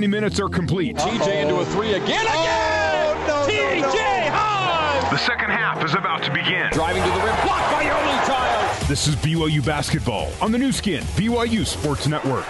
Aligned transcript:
20 0.00 0.08
minutes 0.08 0.40
are 0.40 0.48
complete. 0.48 0.96
TJ 0.96 1.42
into 1.42 1.56
a 1.56 1.64
three 1.66 1.92
again. 1.92 2.22
Again! 2.22 3.16
Oh, 3.18 3.24
no, 3.28 3.52
TJ 3.52 3.82
no, 3.82 3.88
no. 3.92 4.30
Haws! 4.30 5.10
The 5.10 5.18
second 5.18 5.50
half 5.50 5.84
is 5.84 5.92
about 5.92 6.22
to 6.22 6.32
begin. 6.32 6.70
Driving 6.72 7.02
to 7.02 7.08
the 7.10 7.16
rim, 7.16 7.36
blocked 7.44 7.70
by 7.70 7.84
Yoeli 7.84 8.26
Childs. 8.26 8.88
This 8.88 9.06
is 9.06 9.14
BYU 9.16 9.62
basketball 9.62 10.32
on 10.40 10.52
the 10.52 10.58
Nu 10.58 10.72
Skin, 10.72 11.02
BYU 11.16 11.66
Sports 11.66 12.06
Network. 12.06 12.46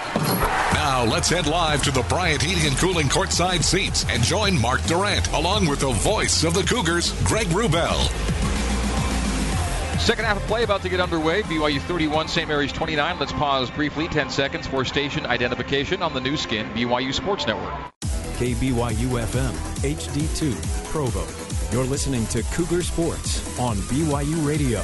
Now 0.74 1.04
let's 1.04 1.28
head 1.28 1.48
live 1.48 1.82
to 1.82 1.90
the 1.90 2.02
Bryant 2.02 2.40
Heating 2.40 2.68
and 2.68 2.76
Cooling 2.76 3.08
courtside 3.08 3.64
seats 3.64 4.06
and 4.08 4.22
join 4.22 4.56
Mark 4.56 4.84
Durrant 4.84 5.26
along 5.32 5.66
with 5.66 5.80
the 5.80 5.90
voice 5.90 6.44
of 6.44 6.54
the 6.54 6.62
Cougars, 6.62 7.20
Greg 7.24 7.48
Wrubell. 7.48 8.49
Second 10.00 10.24
half 10.24 10.38
of 10.38 10.42
play 10.44 10.64
about 10.64 10.80
to 10.82 10.88
get 10.88 10.98
underway. 10.98 11.42
BYU 11.42 11.78
31, 11.82 12.26
St. 12.26 12.48
Mary's 12.48 12.72
29. 12.72 13.18
Let's 13.18 13.32
pause 13.32 13.70
briefly, 13.70 14.08
10 14.08 14.30
seconds 14.30 14.66
for 14.66 14.82
station 14.84 15.26
identification 15.26 16.02
on 16.02 16.14
the 16.14 16.20
Nu 16.20 16.38
Skin, 16.38 16.66
BYU 16.70 17.12
Sports 17.12 17.46
Network. 17.46 17.74
KBYU 18.38 19.20
FM, 19.22 19.52
HD2, 19.82 20.90
Provo. 20.90 21.26
You're 21.70 21.84
listening 21.84 22.26
to 22.28 22.42
Cougar 22.54 22.82
Sports 22.82 23.58
on 23.58 23.76
BYU 23.76 24.46
Radio. 24.46 24.82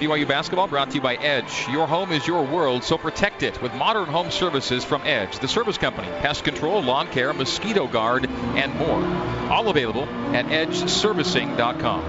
BYU 0.00 0.26
basketball 0.26 0.66
brought 0.66 0.88
to 0.88 0.94
you 0.94 1.02
by 1.02 1.16
Edge. 1.16 1.68
Your 1.68 1.86
home 1.86 2.10
is 2.10 2.26
your 2.26 2.42
world, 2.42 2.82
so 2.82 2.96
protect 2.96 3.42
it 3.42 3.60
with 3.60 3.74
modern 3.74 4.06
home 4.06 4.30
services 4.30 4.82
from 4.82 5.02
Edge, 5.02 5.38
the 5.40 5.46
service 5.46 5.76
company, 5.76 6.08
pest 6.22 6.42
control, 6.42 6.82
lawn 6.82 7.06
care, 7.08 7.34
mosquito 7.34 7.86
guard, 7.86 8.26
and 8.56 8.74
more. 8.76 9.04
All 9.52 9.68
available 9.68 10.04
at 10.34 10.46
edgeservicing.com. 10.46 12.02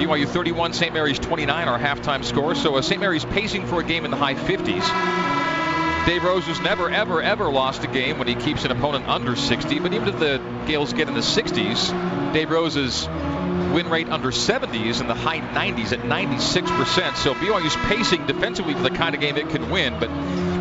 BYU 0.00 0.26
31, 0.26 0.72
St. 0.72 0.94
Mary's 0.94 1.18
29, 1.18 1.68
our 1.68 1.78
halftime 1.78 2.24
score. 2.24 2.54
So 2.54 2.76
uh, 2.76 2.82
St. 2.82 2.98
Mary's 2.98 3.26
pacing 3.26 3.66
for 3.66 3.80
a 3.80 3.84
game 3.84 4.06
in 4.06 4.10
the 4.10 4.16
high 4.16 4.34
50s. 4.34 6.06
Dave 6.06 6.24
Rose 6.24 6.46
has 6.46 6.60
never, 6.62 6.88
ever, 6.88 7.20
ever 7.20 7.50
lost 7.50 7.84
a 7.84 7.86
game 7.86 8.18
when 8.18 8.28
he 8.28 8.34
keeps 8.34 8.64
an 8.64 8.70
opponent 8.70 9.06
under 9.08 9.36
60. 9.36 9.78
But 9.78 9.92
even 9.92 10.08
if 10.08 10.18
the 10.18 10.40
Gales 10.66 10.94
get 10.94 11.08
in 11.08 11.14
the 11.14 11.20
60s, 11.20 12.32
Dave 12.32 12.50
Rose's 12.50 13.06
win 13.74 13.90
rate 13.90 14.08
under 14.08 14.30
70 14.30 14.88
is 14.88 15.00
in 15.00 15.08
the 15.08 15.14
high 15.14 15.40
90s 15.40 15.92
at 15.92 15.98
96%. 16.00 17.16
So 17.16 17.34
BYU's 17.34 17.74
pacing 17.88 18.24
defensively 18.26 18.72
for 18.72 18.82
the 18.82 18.90
kind 18.90 19.16
of 19.16 19.20
game 19.20 19.36
it 19.36 19.48
can 19.50 19.68
win, 19.68 19.98
but 19.98 20.08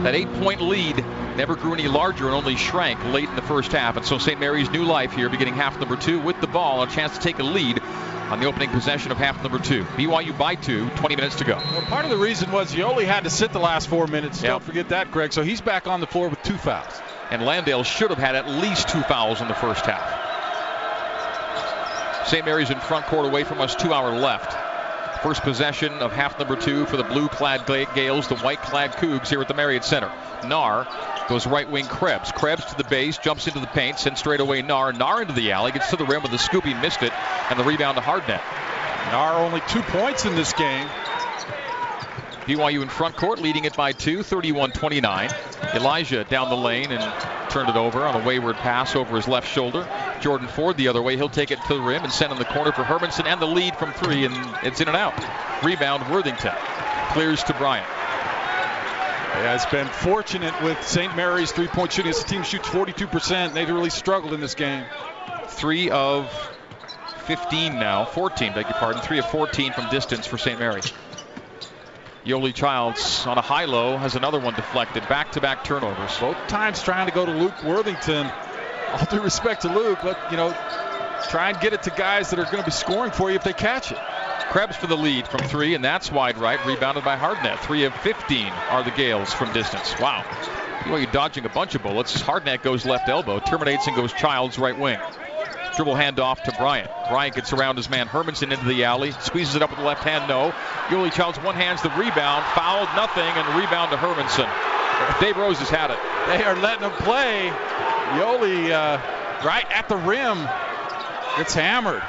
that 0.03 0.15
eight-point 0.15 0.61
lead 0.61 0.97
never 1.37 1.55
grew 1.55 1.73
any 1.73 1.87
larger 1.87 2.25
and 2.25 2.33
only 2.33 2.55
shrank 2.55 3.03
late 3.05 3.29
in 3.29 3.35
the 3.35 3.43
first 3.43 3.71
half. 3.71 3.97
And 3.97 4.05
so 4.05 4.17
St. 4.17 4.39
Mary's 4.39 4.71
new 4.71 4.83
life 4.83 5.13
here, 5.13 5.29
beginning 5.29 5.53
half 5.53 5.79
number 5.79 5.95
two 5.95 6.19
with 6.19 6.41
the 6.41 6.47
ball, 6.47 6.81
a 6.81 6.87
chance 6.87 7.15
to 7.15 7.21
take 7.21 7.37
a 7.37 7.43
lead 7.43 7.79
on 7.83 8.39
the 8.39 8.47
opening 8.47 8.69
possession 8.69 9.11
of 9.11 9.19
half 9.19 9.41
number 9.43 9.59
two. 9.59 9.83
BYU 9.83 10.35
by 10.35 10.55
two, 10.55 10.89
20 10.89 11.15
minutes 11.15 11.35
to 11.35 11.43
go. 11.43 11.57
Well, 11.57 11.81
part 11.83 12.05
of 12.05 12.09
the 12.09 12.17
reason 12.17 12.51
was 12.51 12.73
you 12.73 12.83
only 12.83 13.05
had 13.05 13.25
to 13.25 13.29
sit 13.29 13.53
the 13.53 13.59
last 13.59 13.89
four 13.89 14.07
minutes. 14.07 14.41
Yep. 14.41 14.49
Don't 14.49 14.63
forget 14.63 14.89
that, 14.89 15.11
Greg. 15.11 15.33
So 15.33 15.43
he's 15.43 15.61
back 15.61 15.85
on 15.85 16.01
the 16.01 16.07
floor 16.07 16.29
with 16.29 16.41
two 16.41 16.57
fouls. 16.57 16.99
And 17.29 17.45
Landale 17.45 17.83
should 17.83 18.09
have 18.09 18.19
had 18.19 18.35
at 18.35 18.49
least 18.49 18.89
two 18.89 19.01
fouls 19.03 19.39
in 19.39 19.47
the 19.47 19.53
first 19.53 19.85
half. 19.85 20.22
St. 22.25 22.45
Mary's 22.45 22.69
in 22.69 22.79
front 22.79 23.05
court 23.05 23.25
away 23.25 23.43
from 23.43 23.59
us, 23.59 23.75
two 23.75 23.93
hour 23.93 24.11
left. 24.15 25.21
First 25.23 25.41
possession 25.43 25.93
of 25.93 26.11
half 26.11 26.37
number 26.39 26.55
two 26.55 26.85
for 26.85 26.97
the 26.97 27.03
blue 27.03 27.27
clad 27.27 27.65
Gales, 27.65 28.27
the 28.27 28.35
white 28.37 28.61
clad 28.61 28.93
Cougs 28.93 29.29
here 29.29 29.41
at 29.41 29.47
the 29.47 29.53
Marriott 29.53 29.83
Center. 29.85 30.11
Naar 30.43 30.85
goes 31.27 31.47
right 31.47 31.69
wing 31.69 31.85
Krebs. 31.85 32.31
Krebs 32.31 32.65
to 32.65 32.77
the 32.77 32.83
base, 32.83 33.17
jumps 33.17 33.47
into 33.47 33.59
the 33.59 33.67
paint, 33.67 33.99
sends 33.99 34.19
straight 34.19 34.41
away 34.41 34.61
Naar. 34.61 34.93
Naar 34.93 35.21
into 35.21 35.33
the 35.33 35.51
alley, 35.53 35.71
gets 35.71 35.89
to 35.91 35.95
the 35.95 36.05
rim 36.05 36.21
with 36.21 36.31
the 36.31 36.37
scoop, 36.37 36.63
he 36.65 36.73
missed 36.73 37.03
it, 37.03 37.13
and 37.49 37.59
the 37.59 37.63
rebound 37.63 37.95
to 37.95 38.01
Hardnett. 38.01 38.41
Naar 39.11 39.35
only 39.35 39.61
two 39.67 39.81
points 39.83 40.25
in 40.25 40.35
this 40.35 40.53
game. 40.53 40.87
BYU 42.45 42.81
in 42.81 42.89
front 42.89 43.15
court, 43.15 43.39
leading 43.39 43.63
it 43.63 43.75
by 43.77 43.93
two, 43.93 44.19
31-29. 44.19 45.75
Elijah 45.75 46.25
down 46.25 46.49
the 46.49 46.57
lane 46.57 46.91
and 46.91 47.49
turned 47.49 47.69
it 47.69 47.77
over 47.77 48.03
on 48.05 48.19
a 48.19 48.25
wayward 48.25 48.57
pass 48.57 48.95
over 48.95 49.15
his 49.15 49.27
left 49.27 49.47
shoulder. 49.47 49.87
Jordan 50.23 50.47
Ford 50.47 50.77
the 50.77 50.87
other 50.87 51.01
way. 51.01 51.17
He'll 51.17 51.27
take 51.27 51.51
it 51.51 51.59
to 51.67 51.73
the 51.73 51.81
rim 51.81 52.03
and 52.03 52.11
send 52.11 52.31
in 52.31 52.39
the 52.39 52.45
corner 52.45 52.71
for 52.71 52.83
Hermanson 52.83 53.25
and 53.25 53.41
the 53.41 53.45
lead 53.45 53.75
from 53.75 53.91
three, 53.91 54.23
and 54.23 54.33
it's 54.63 54.79
in 54.79 54.87
and 54.87 54.95
out. 54.95 55.13
Rebound 55.61 56.09
Worthington. 56.09 56.55
Clears 57.09 57.43
to 57.43 57.53
Bryant. 57.53 57.85
Has 57.85 59.65
been 59.65 59.87
fortunate 59.87 60.53
with 60.63 60.81
St. 60.87 61.13
Mary's 61.17 61.51
three-point 61.51 61.91
shooting. 61.91 62.11
As 62.11 62.23
the 62.23 62.29
team 62.29 62.43
shoots 62.43 62.69
42%. 62.69 63.53
They've 63.53 63.67
really 63.67 63.89
struggled 63.89 64.31
in 64.33 64.39
this 64.39 64.55
game. 64.55 64.85
Three 65.47 65.89
of 65.89 66.31
15 67.25 67.77
now, 67.77 68.05
14, 68.05 68.53
beg 68.53 68.65
your 68.65 68.73
pardon. 68.75 69.01
Three 69.01 69.19
of 69.19 69.25
14 69.25 69.73
from 69.73 69.89
distance 69.89 70.25
for 70.25 70.37
St. 70.37 70.57
Mary's. 70.57 70.93
Yoeli 72.25 72.53
Childs 72.53 73.27
on 73.27 73.37
a 73.37 73.41
high 73.41 73.65
low 73.65 73.97
has 73.97 74.15
another 74.15 74.39
one 74.39 74.53
deflected. 74.53 75.05
Back 75.09 75.33
to 75.33 75.41
back 75.41 75.65
turnovers. 75.65 76.17
Both 76.17 76.37
times 76.47 76.81
trying 76.81 77.07
to 77.07 77.13
go 77.13 77.25
to 77.25 77.31
Luke 77.33 77.61
Worthington. 77.65 78.31
All 78.93 79.05
due 79.05 79.21
respect 79.21 79.63
to 79.63 79.73
Luke, 79.73 80.03
let 80.03 80.31
you 80.31 80.37
know, 80.37 80.51
try 81.29 81.49
and 81.49 81.59
get 81.59 81.73
it 81.73 81.83
to 81.83 81.89
guys 81.89 82.29
that 82.29 82.39
are 82.39 82.45
going 82.45 82.57
to 82.57 82.63
be 82.63 82.71
scoring 82.71 83.11
for 83.11 83.29
you 83.29 83.35
if 83.35 83.43
they 83.43 83.53
catch 83.53 83.91
it. 83.91 83.97
Krebs 84.49 84.75
for 84.75 84.87
the 84.87 84.97
lead 84.97 85.27
from 85.27 85.41
three, 85.41 85.73
and 85.73 85.83
that's 85.83 86.11
wide 86.11 86.37
right. 86.37 86.63
Rebounded 86.65 87.03
by 87.03 87.17
Hardnett. 87.17 87.59
Three 87.59 87.85
of 87.85 87.95
15 87.95 88.47
are 88.69 88.83
the 88.83 88.91
Gales 88.91 89.33
from 89.33 89.51
distance. 89.51 89.99
Wow. 89.99 90.23
BYU 90.81 91.11
dodging 91.11 91.45
a 91.45 91.49
bunch 91.49 91.73
of 91.75 91.81
bullets. 91.81 92.21
Hardnett 92.21 92.61
goes 92.61 92.85
left 92.85 93.09
elbow, 93.09 93.39
terminates 93.39 93.87
and 93.87 93.95
goes 93.95 94.13
Childs 94.13 94.59
right 94.59 94.77
wing. 94.77 94.99
Dribble 95.75 95.95
handoff 95.95 96.43
to 96.43 96.51
Bryant. 96.51 96.91
Bryant 97.09 97.35
gets 97.35 97.51
around 97.51 97.77
his 97.77 97.89
man 97.89 98.07
Hermanson 98.07 98.51
into 98.51 98.65
the 98.65 98.83
alley. 98.83 99.11
Squeezes 99.11 99.55
it 99.55 99.63
up 99.63 99.71
with 99.71 99.79
the 99.79 99.85
left 99.85 100.03
hand, 100.03 100.27
no. 100.29 100.53
Yoeli 100.89 101.11
Childs 101.11 101.39
one 101.39 101.55
hands 101.55 101.81
the 101.81 101.89
rebound. 101.89 102.45
Fouled, 102.53 102.89
nothing, 102.95 103.23
and 103.23 103.59
rebound 103.59 103.89
to 103.89 103.97
Hermanson. 103.97 104.49
Dave 105.19 105.37
Rose 105.37 105.57
has 105.57 105.69
had 105.69 105.89
it. 105.89 105.97
They 106.27 106.43
are 106.43 106.55
letting 106.55 106.83
him 106.83 106.91
play. 106.91 107.51
Yoeli 108.19 108.71
uh, 108.71 109.45
right 109.45 109.65
at 109.71 109.89
the 109.89 109.97
rim. 109.97 110.37
Gets 111.37 111.53
hammered. 111.53 112.03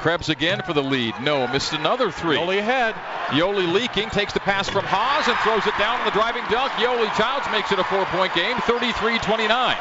Krebs 0.00 0.28
again 0.28 0.62
for 0.62 0.72
the 0.72 0.82
lead. 0.82 1.14
No, 1.22 1.46
missed 1.46 1.72
another 1.72 2.10
three. 2.10 2.36
Yoeli 2.36 2.58
ahead. 2.58 2.94
Yoeli 3.28 3.72
leaking, 3.72 4.10
takes 4.10 4.32
the 4.32 4.40
pass 4.40 4.68
from 4.68 4.84
Haws 4.84 5.28
and 5.28 5.38
throws 5.38 5.64
it 5.66 5.78
down 5.78 6.00
on 6.00 6.04
the 6.04 6.10
driving 6.10 6.42
dunk. 6.50 6.72
Yoeli 6.72 7.08
Childs 7.16 7.46
makes 7.52 7.70
it 7.70 7.78
a 7.78 7.84
four-point 7.84 8.34
game, 8.34 8.56
33-29. 8.56 9.76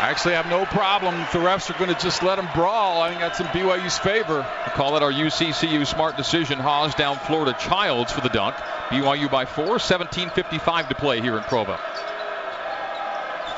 I 0.00 0.08
actually 0.08 0.32
have 0.32 0.46
no 0.46 0.64
problem 0.64 1.14
the 1.30 1.40
refs 1.40 1.68
are 1.68 1.78
going 1.78 1.94
to 1.94 2.00
just 2.00 2.22
let 2.22 2.36
them 2.36 2.48
brawl. 2.54 3.02
I 3.02 3.10
think 3.10 3.20
that's 3.20 3.40
in 3.40 3.46
BYU's 3.48 3.98
favor. 3.98 4.38
We 4.38 4.72
call 4.72 4.96
it 4.96 5.02
our 5.02 5.12
UCCU 5.12 5.86
smart 5.86 6.16
decision. 6.16 6.58
Haws 6.58 6.94
down 6.94 7.18
Florida 7.18 7.54
Childs 7.60 8.10
for 8.10 8.22
the 8.22 8.30
dunk. 8.30 8.54
BYU 8.88 9.30
by 9.30 9.44
four, 9.44 9.76
17.55 9.76 10.88
to 10.88 10.94
play 10.94 11.20
here 11.20 11.36
in 11.36 11.42
Provo. 11.42 11.78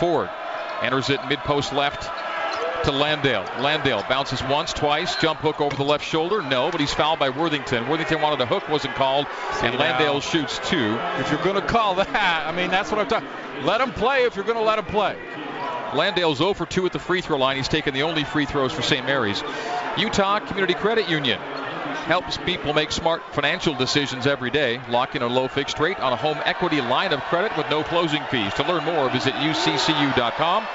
Ford 0.02 0.28
enters 0.82 1.10
it 1.10 1.20
mid 1.28 1.38
post 1.38 1.72
left 1.72 2.10
to 2.84 2.90
Landale. 2.90 3.44
Landale 3.60 4.04
bounces 4.08 4.42
once, 4.42 4.72
twice, 4.72 5.14
jump 5.14 5.38
hook 5.38 5.60
over 5.60 5.76
the 5.76 5.84
left 5.84 6.04
shoulder. 6.04 6.42
No, 6.42 6.72
but 6.72 6.80
he's 6.80 6.92
fouled 6.92 7.20
by 7.20 7.30
Worthington. 7.30 7.88
Worthington 7.88 8.20
wanted 8.20 8.40
a 8.40 8.46
hook, 8.46 8.68
wasn't 8.68 8.96
called, 8.96 9.28
and 9.62 9.78
Landale 9.78 10.20
shoots 10.20 10.58
two. 10.68 10.98
If 11.20 11.30
you're 11.30 11.44
going 11.44 11.54
to 11.54 11.62
call 11.62 11.94
that, 11.94 12.44
I 12.44 12.50
mean, 12.50 12.68
that's 12.68 12.90
what 12.90 13.00
I'm 13.00 13.06
talking. 13.06 13.28
Let 13.64 13.80
him 13.80 13.92
play 13.92 14.24
if 14.24 14.34
you're 14.34 14.44
going 14.44 14.58
to 14.58 14.64
let 14.64 14.80
him 14.80 14.86
play. 14.86 15.16
Landale's 15.94 16.38
0 16.38 16.54
for 16.54 16.66
2 16.66 16.84
at 16.86 16.92
the 16.92 16.98
free 16.98 17.20
throw 17.20 17.38
line. 17.38 17.56
He's 17.56 17.68
taken 17.68 17.94
the 17.94 18.02
only 18.02 18.24
free 18.24 18.46
throws 18.46 18.72
for 18.72 18.82
St. 18.82 19.06
Mary's. 19.06 19.40
Utah 19.96 20.40
Community 20.40 20.74
Credit 20.74 21.08
Union 21.08 21.38
helps 22.06 22.36
people 22.38 22.72
make 22.72 22.92
smart 22.92 23.22
financial 23.32 23.74
decisions 23.74 24.26
every 24.26 24.50
day. 24.50 24.80
Lock 24.88 25.14
in 25.14 25.22
a 25.22 25.26
low 25.26 25.48
fixed 25.48 25.78
rate 25.78 25.98
on 26.00 26.12
a 26.12 26.16
home 26.16 26.38
equity 26.44 26.80
line 26.80 27.12
of 27.12 27.20
credit 27.22 27.56
with 27.56 27.68
no 27.70 27.82
closing 27.82 28.22
fees. 28.30 28.52
To 28.54 28.64
learn 28.64 28.84
more, 28.84 29.08
visit 29.10 29.34
uccu.com. 29.34 30.66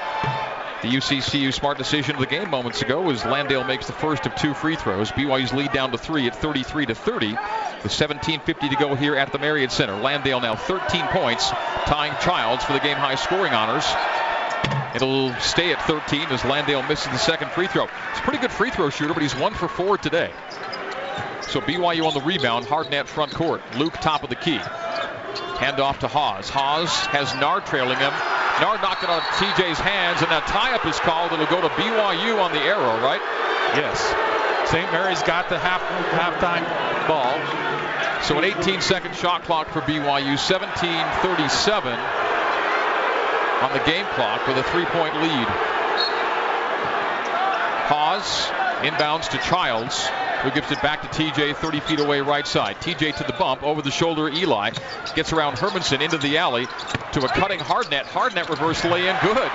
The 0.80 0.88
UCCU 0.88 1.52
smart 1.52 1.76
decision 1.76 2.14
of 2.14 2.20
the 2.20 2.26
game 2.26 2.50
moments 2.50 2.82
ago 2.82 3.02
was 3.02 3.24
Landale 3.24 3.64
makes 3.64 3.88
the 3.88 3.92
first 3.92 4.26
of 4.26 4.36
two 4.36 4.54
free 4.54 4.76
throws. 4.76 5.10
BYU's 5.10 5.52
lead 5.52 5.72
down 5.72 5.90
to 5.90 5.98
three 5.98 6.28
at 6.28 6.36
33 6.36 6.86
to 6.86 6.94
30, 6.94 7.32
with 7.82 7.90
17:50 7.90 8.68
to 8.68 8.76
go 8.76 8.94
here 8.94 9.16
at 9.16 9.32
the 9.32 9.40
Marriott 9.40 9.72
Center. 9.72 9.96
Landale 9.96 10.40
now 10.40 10.54
13 10.54 11.04
points, 11.08 11.50
tying 11.86 12.14
Childs 12.20 12.62
for 12.62 12.74
the 12.74 12.78
game 12.78 12.96
high 12.96 13.16
scoring 13.16 13.52
honors. 13.52 13.84
It'll 14.94 15.34
stay 15.40 15.72
at 15.72 15.82
13 15.82 16.28
as 16.30 16.44
Landale 16.44 16.82
misses 16.84 17.10
the 17.10 17.18
second 17.18 17.50
free 17.50 17.66
throw. 17.66 17.86
He's 17.86 18.20
a 18.20 18.22
pretty 18.22 18.38
good 18.38 18.52
free 18.52 18.70
throw 18.70 18.88
shooter, 18.90 19.14
but 19.14 19.22
he's 19.22 19.34
one 19.34 19.54
for 19.54 19.66
four 19.66 19.98
today. 19.98 20.30
So 21.48 21.62
BYU 21.62 22.06
on 22.06 22.12
the 22.12 22.20
rebound, 22.20 22.66
Hardnett 22.66 23.06
front 23.06 23.32
court. 23.32 23.62
Luke 23.76 23.94
top 23.94 24.22
of 24.22 24.28
the 24.28 24.36
key. 24.36 24.60
Hand 25.56 25.80
off 25.80 26.00
to 26.00 26.08
Haws. 26.08 26.50
Haws 26.50 26.90
has 27.08 27.34
Nard 27.36 27.64
trailing 27.64 27.96
him. 27.96 28.12
Nard 28.60 28.82
knocked 28.82 29.02
it 29.02 29.08
of 29.08 29.22
TJ's 29.40 29.78
hands, 29.78 30.20
and 30.20 30.30
that 30.30 30.46
tie 30.46 30.74
up 30.74 30.84
is 30.84 30.98
called. 31.00 31.32
It'll 31.32 31.46
go 31.46 31.60
to 31.62 31.68
BYU 31.80 32.36
on 32.42 32.52
the 32.52 32.60
arrow, 32.60 33.00
right? 33.00 33.20
Yes. 33.72 33.96
St. 34.70 34.92
Mary's 34.92 35.22
got 35.22 35.48
the 35.48 35.58
half 35.58 35.80
halftime 36.12 36.68
ball. 37.08 37.32
So 38.22 38.36
an 38.36 38.44
18 38.44 38.82
second 38.82 39.16
shot 39.16 39.44
clock 39.44 39.68
for 39.70 39.80
BYU, 39.80 40.36
17:37 40.36 41.96
on 43.62 43.72
the 43.72 43.80
game 43.88 44.04
clock 44.12 44.46
with 44.46 44.58
a 44.58 44.62
three-point 44.64 45.16
lead. 45.22 45.48
Haws 47.88 48.46
inbounds 48.84 49.30
to 49.30 49.38
Childs. 49.38 50.10
Who 50.42 50.50
gives 50.52 50.70
it 50.70 50.80
back 50.82 51.02
to 51.02 51.08
TJ 51.08 51.56
30 51.56 51.80
feet 51.80 52.00
away 52.00 52.20
right 52.20 52.46
side. 52.46 52.76
TJ 52.76 53.16
to 53.16 53.24
the 53.24 53.32
bump, 53.32 53.62
over 53.62 53.82
the 53.82 53.90
shoulder 53.90 54.28
Eli. 54.28 54.70
Gets 55.14 55.32
around 55.32 55.56
Hermanson 55.56 56.00
into 56.00 56.18
the 56.18 56.38
alley 56.38 56.66
to 57.12 57.24
a 57.24 57.28
cutting 57.28 57.58
Hardnett. 57.58 58.04
Hardnett 58.04 58.48
reverse 58.48 58.84
lay 58.84 59.08
in 59.08 59.16
good. 59.20 59.50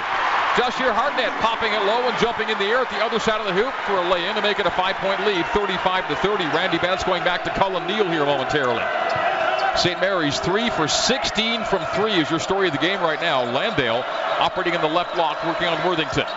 Jahshire 0.56 0.94
Hardnett 0.94 1.32
popping 1.40 1.74
it 1.74 1.82
low 1.86 2.08
and 2.08 2.18
jumping 2.20 2.50
in 2.50 2.58
the 2.60 2.66
air 2.66 2.80
at 2.80 2.90
the 2.92 3.04
other 3.04 3.20
side 3.20 3.42
of 3.42 3.48
the 3.48 3.54
hoop 3.54 3.74
for 3.88 3.94
a 3.94 4.08
lay-in 4.08 4.36
to 4.36 4.42
make 4.42 4.60
it 4.60 4.68
a 4.68 4.72
five-point 4.72 5.26
lead, 5.26 5.44
35 5.48 6.10
to 6.10 6.16
30. 6.18 6.44
Randy 6.54 6.78
Bennett 6.78 7.04
going 7.06 7.24
back 7.24 7.44
to 7.46 7.50
Cullen 7.50 7.88
Neal 7.88 8.08
here 8.08 8.24
momentarily. 8.26 8.84
St. 9.78 10.00
Mary's 10.00 10.40
three 10.40 10.70
for 10.70 10.88
16 10.88 11.64
from 11.66 11.84
three 11.96 12.14
is 12.14 12.30
your 12.30 12.40
story 12.40 12.68
of 12.68 12.74
the 12.74 12.80
game 12.80 13.02
right 13.02 13.20
now. 13.20 13.44
Landale 13.44 14.04
operating 14.38 14.76
in 14.76 14.82
the 14.82 14.88
left 14.88 15.16
block, 15.16 15.44
working 15.44 15.68
on 15.68 15.78
Worthington. 15.88 16.28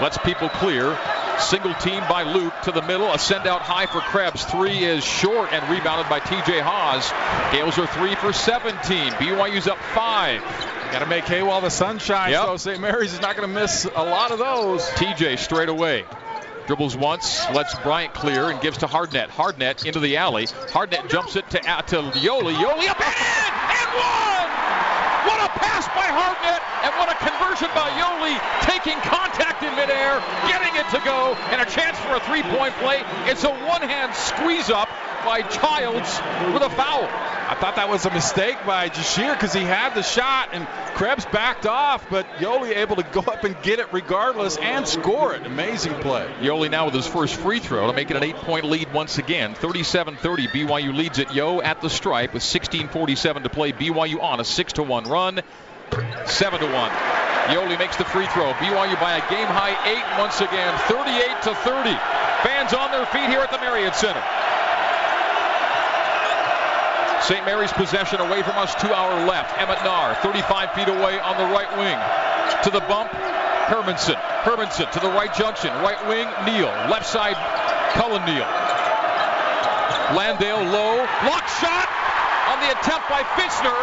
Lets 0.00 0.18
people 0.18 0.48
clear. 0.48 0.96
Single 1.38 1.74
team 1.74 2.02
by 2.08 2.22
Luke 2.22 2.54
to 2.62 2.72
the 2.72 2.82
middle. 2.82 3.12
A 3.12 3.18
send 3.18 3.46
out 3.46 3.62
high 3.62 3.86
for 3.86 4.00
Krebs. 4.00 4.44
Three 4.44 4.84
is 4.84 5.04
short 5.04 5.52
and 5.52 5.68
rebounded 5.70 6.08
by 6.08 6.20
TJ 6.20 6.60
Haws. 6.60 7.10
Gales 7.52 7.78
are 7.78 7.86
three 7.86 8.14
for 8.14 8.32
17. 8.32 9.12
BYU's 9.12 9.66
up 9.66 9.78
five. 9.94 10.42
Got 10.92 11.00
to 11.00 11.06
make 11.06 11.24
hay 11.24 11.42
while 11.42 11.60
the 11.60 11.70
sun 11.70 11.98
shines. 11.98 12.32
Yep. 12.32 12.44
So 12.44 12.56
St. 12.58 12.80
Mary's 12.80 13.14
is 13.14 13.20
not 13.20 13.36
going 13.36 13.48
to 13.48 13.54
miss 13.54 13.84
a 13.84 14.04
lot 14.04 14.30
of 14.30 14.38
those. 14.38 14.86
TJ 14.90 15.38
straight 15.38 15.68
away. 15.68 16.04
Dribbles 16.66 16.96
once, 16.96 17.48
lets 17.50 17.74
Bryant 17.80 18.14
clear, 18.14 18.50
and 18.50 18.60
gives 18.60 18.78
to 18.78 18.86
Hardnett. 18.86 19.28
Hardnett 19.28 19.84
into 19.84 20.00
the 20.00 20.18
alley. 20.18 20.46
Hardnett 20.46 21.10
jumps 21.10 21.34
it 21.36 21.48
to, 21.50 21.70
uh, 21.70 21.82
to 21.82 21.96
Yoeli. 21.96 22.54
Yoeli 22.54 22.88
up 22.88 23.00
and 23.00 23.14
in! 23.14 23.52
And 23.72 23.88
one! 23.96 24.61
Pass 25.62 25.86
by 25.94 26.10
Hardnett, 26.10 26.60
and 26.82 26.92
what 26.98 27.06
a 27.06 27.16
conversion 27.22 27.70
by 27.74 27.88
Yoeli, 27.94 28.34
taking 28.66 28.98
contact 29.06 29.62
in 29.62 29.70
midair, 29.78 30.18
getting 30.50 30.74
it 30.74 30.88
to 30.90 31.00
go, 31.06 31.34
and 31.54 31.62
a 31.62 31.66
chance 31.70 31.96
for 32.00 32.16
a 32.16 32.20
three-point 32.20 32.74
play. 32.82 33.02
It's 33.30 33.44
a 33.44 33.50
one-hand 33.50 34.12
squeeze 34.14 34.70
up 34.70 34.88
by 35.24 35.42
Childs 35.42 36.20
with 36.52 36.62
a 36.62 36.70
foul. 36.70 37.08
I 37.52 37.54
thought 37.54 37.76
that 37.76 37.90
was 37.90 38.06
a 38.06 38.10
mistake 38.10 38.56
by 38.64 38.88
Jahshire 38.88 39.34
because 39.34 39.52
he 39.52 39.60
had 39.60 39.94
the 39.94 40.02
shot 40.02 40.50
and 40.52 40.66
Krebs 40.94 41.26
backed 41.26 41.66
off, 41.66 42.08
but 42.08 42.26
Yoeli 42.38 42.76
able 42.76 42.96
to 42.96 43.02
go 43.02 43.20
up 43.26 43.44
and 43.44 43.60
get 43.62 43.78
it 43.78 43.92
regardless 43.92 44.56
and 44.56 44.88
score 44.88 45.34
it. 45.34 45.44
Amazing 45.44 45.94
play. 45.96 46.32
Yoeli 46.40 46.70
now 46.70 46.86
with 46.86 46.94
his 46.94 47.06
first 47.06 47.34
free 47.34 47.60
throw 47.60 47.88
to 47.88 47.92
make 47.92 48.10
it 48.10 48.16
an 48.16 48.24
eight-point 48.24 48.64
lead 48.64 48.92
once 48.92 49.18
again. 49.18 49.54
37-30. 49.54 50.48
BYU 50.48 50.96
leads 50.96 51.18
it. 51.18 51.34
Yo 51.34 51.60
at 51.60 51.80
the 51.80 51.90
stripe 51.90 52.32
with 52.32 52.42
16:47 52.42 53.42
to 53.42 53.48
play. 53.50 53.72
BYU 53.72 54.22
on 54.22 54.40
a 54.40 54.44
six-to-one 54.44 55.04
run. 55.04 55.42
Seven 56.24 56.60
to 56.60 56.66
one. 56.66 56.90
Yoeli 57.52 57.78
makes 57.78 57.96
the 57.96 58.04
free 58.04 58.26
throw. 58.28 58.52
BYU 58.54 58.98
by 58.98 59.18
a 59.18 59.30
game 59.30 59.46
high 59.46 59.76
eight 59.92 60.18
once 60.18 60.40
again. 60.40 60.78
38 60.88 61.42
to 61.42 61.54
30. 61.54 61.90
Fans 62.42 62.72
on 62.72 62.90
their 62.92 63.04
feet 63.06 63.28
here 63.28 63.40
at 63.40 63.50
the 63.50 63.58
Marriott 63.58 63.94
Center. 63.94 64.22
St. 67.22 67.44
Mary's 67.46 67.72
possession 67.72 68.20
away 68.20 68.42
from 68.42 68.58
us, 68.58 68.74
two 68.82 68.92
hour 68.92 69.26
left. 69.26 69.56
Emmett 69.58 69.78
Naar, 69.86 70.16
35 70.22 70.72
feet 70.74 70.88
away 70.88 71.20
on 71.20 71.38
the 71.38 71.46
right 71.54 71.70
wing. 71.78 71.98
To 72.64 72.70
the 72.70 72.80
bump, 72.90 73.10
Hermanson. 73.70 74.18
Hermanson 74.42 74.90
to 74.90 75.00
the 75.00 75.08
right 75.08 75.32
junction. 75.32 75.70
Right 75.86 76.02
wing, 76.08 76.26
Neal. 76.44 76.66
Left 76.90 77.06
side, 77.06 77.38
Cullen 77.94 78.24
Neal. 78.26 78.46
Landale 80.18 80.66
low. 80.66 80.98
Block 81.22 81.46
shot 81.62 81.88
on 82.50 82.58
the 82.58 82.74
attempt 82.74 83.08
by 83.08 83.22
Fitzner. 83.38 83.78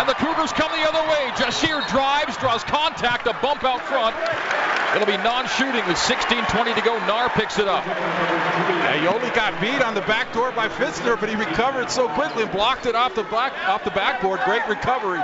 And 0.00 0.08
the 0.08 0.14
Cougars 0.14 0.52
come 0.52 0.72
the 0.72 0.88
other 0.88 1.04
way. 1.12 1.28
Jahshire 1.36 1.86
drives, 1.88 2.36
draws 2.38 2.64
contact, 2.64 3.26
a 3.26 3.36
bump 3.44 3.64
out 3.64 3.82
front. 3.82 4.16
It'll 4.94 5.06
be 5.06 5.16
non-shooting 5.16 5.86
with 5.86 5.96
16:20 5.96 6.74
to 6.74 6.80
go. 6.82 6.98
Naar 7.06 7.30
picks 7.30 7.58
it 7.58 7.66
up. 7.66 7.84
Yeah, 7.86 9.06
Yoeli 9.06 9.34
got 9.34 9.58
beat 9.60 9.82
on 9.82 9.94
the 9.94 10.02
back 10.02 10.32
door 10.32 10.52
by 10.52 10.68
Fitzner, 10.68 11.18
but 11.18 11.28
he 11.30 11.36
recovered 11.36 11.90
so 11.90 12.08
quickly 12.08 12.42
and 12.42 12.52
blocked 12.52 12.86
it 12.86 12.94
off 12.94 13.14
the 13.14 13.22
black 13.24 13.52
off 13.66 13.84
the 13.84 13.90
backboard. 13.90 14.40
Great 14.44 14.66
recovery. 14.68 15.20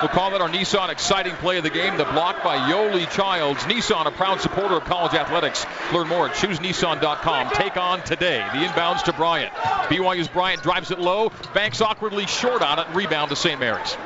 We'll 0.00 0.10
call 0.10 0.30
that 0.30 0.40
our 0.40 0.48
Nissan 0.48 0.90
exciting 0.90 1.34
play 1.36 1.56
of 1.56 1.64
the 1.64 1.70
game. 1.70 1.96
The 1.96 2.04
block 2.04 2.44
by 2.44 2.56
Yoeli 2.70 3.10
Childs. 3.10 3.64
Nissan, 3.64 4.06
a 4.06 4.12
proud 4.12 4.40
supporter 4.40 4.76
of 4.76 4.84
college 4.84 5.14
athletics. 5.14 5.66
Learn 5.92 6.06
more 6.06 6.28
at 6.28 6.34
choosenissan.com. 6.34 7.50
Take 7.50 7.76
on 7.76 8.02
today. 8.02 8.38
The 8.52 8.58
inbounds 8.58 9.02
to 9.04 9.12
Bryant. 9.12 9.52
BYU's 9.54 10.28
Bryant 10.28 10.62
drives 10.62 10.92
it 10.92 11.00
low, 11.00 11.32
banks 11.52 11.80
awkwardly 11.80 12.26
short 12.26 12.62
on 12.62 12.78
it, 12.78 12.86
and 12.86 12.94
rebound 12.94 13.30
to 13.30 13.36
St. 13.36 13.58
Mary's. 13.58 13.96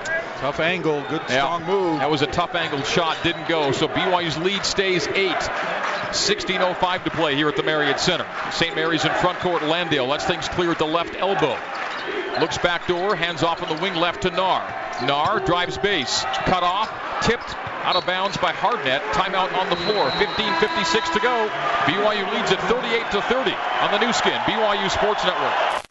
Tough 0.43 0.59
angle, 0.59 1.05
good 1.09 1.23
strong 1.29 1.65
move. 1.67 2.01
That 2.01 2.11
was 2.11 2.23
a 2.23 2.27
tough 2.27 2.57
angled 2.57 2.85
shot, 2.85 3.17
didn't 3.23 3.47
go. 3.47 3.71
So 3.71 3.87
BYU's 3.87 4.37
lead 4.39 4.65
stays 4.65 5.07
eight. 5.07 5.31
16.05 5.31 7.05
to 7.05 7.11
play 7.11 7.37
here 7.37 7.49
at 7.49 7.55
the 7.55 7.63
Marriott 7.63 8.01
Center. 8.01 8.27
St. 8.51 8.75
Mary's 8.75 9.05
in 9.05 9.13
front 9.13 9.39
court. 9.39 9.63
Landale 9.63 10.05
lets 10.05 10.25
things 10.25 10.49
clear 10.49 10.73
at 10.73 10.79
the 10.79 10.85
left 10.85 11.15
elbow. 11.15 11.57
Looks 12.41 12.59
back 12.59 12.89
door, 12.89 13.15
hands 13.15 13.45
off 13.45 13.63
on 13.63 13.69
the 13.69 13.81
wing 13.81 13.95
left 13.95 14.23
to 14.23 14.31
Naar. 14.31 14.67
Naar 15.07 15.47
drives 15.47 15.79
base, 15.79 16.25
cut 16.45 16.65
off, 16.65 16.91
tipped 17.23 17.55
out 17.85 17.95
of 17.95 18.05
bounds 18.05 18.37
by 18.37 18.51
Hardnett. 18.51 19.01
Timeout 19.13 19.57
on 19.57 19.71
the 19.71 19.77
floor. 19.77 20.11
15:56 20.11 21.09
to 21.13 21.21
go. 21.21 21.49
BYU 21.87 22.27
leads 22.35 22.51
at 22.51 22.61
38 22.63 23.13
to 23.13 23.23
30 23.23 23.55
on 23.81 23.93
the 23.93 24.05
Nu 24.05 24.13
Skin 24.13 24.41
BYU 24.45 24.91
Sports 24.91 25.25
Network. 25.25 25.82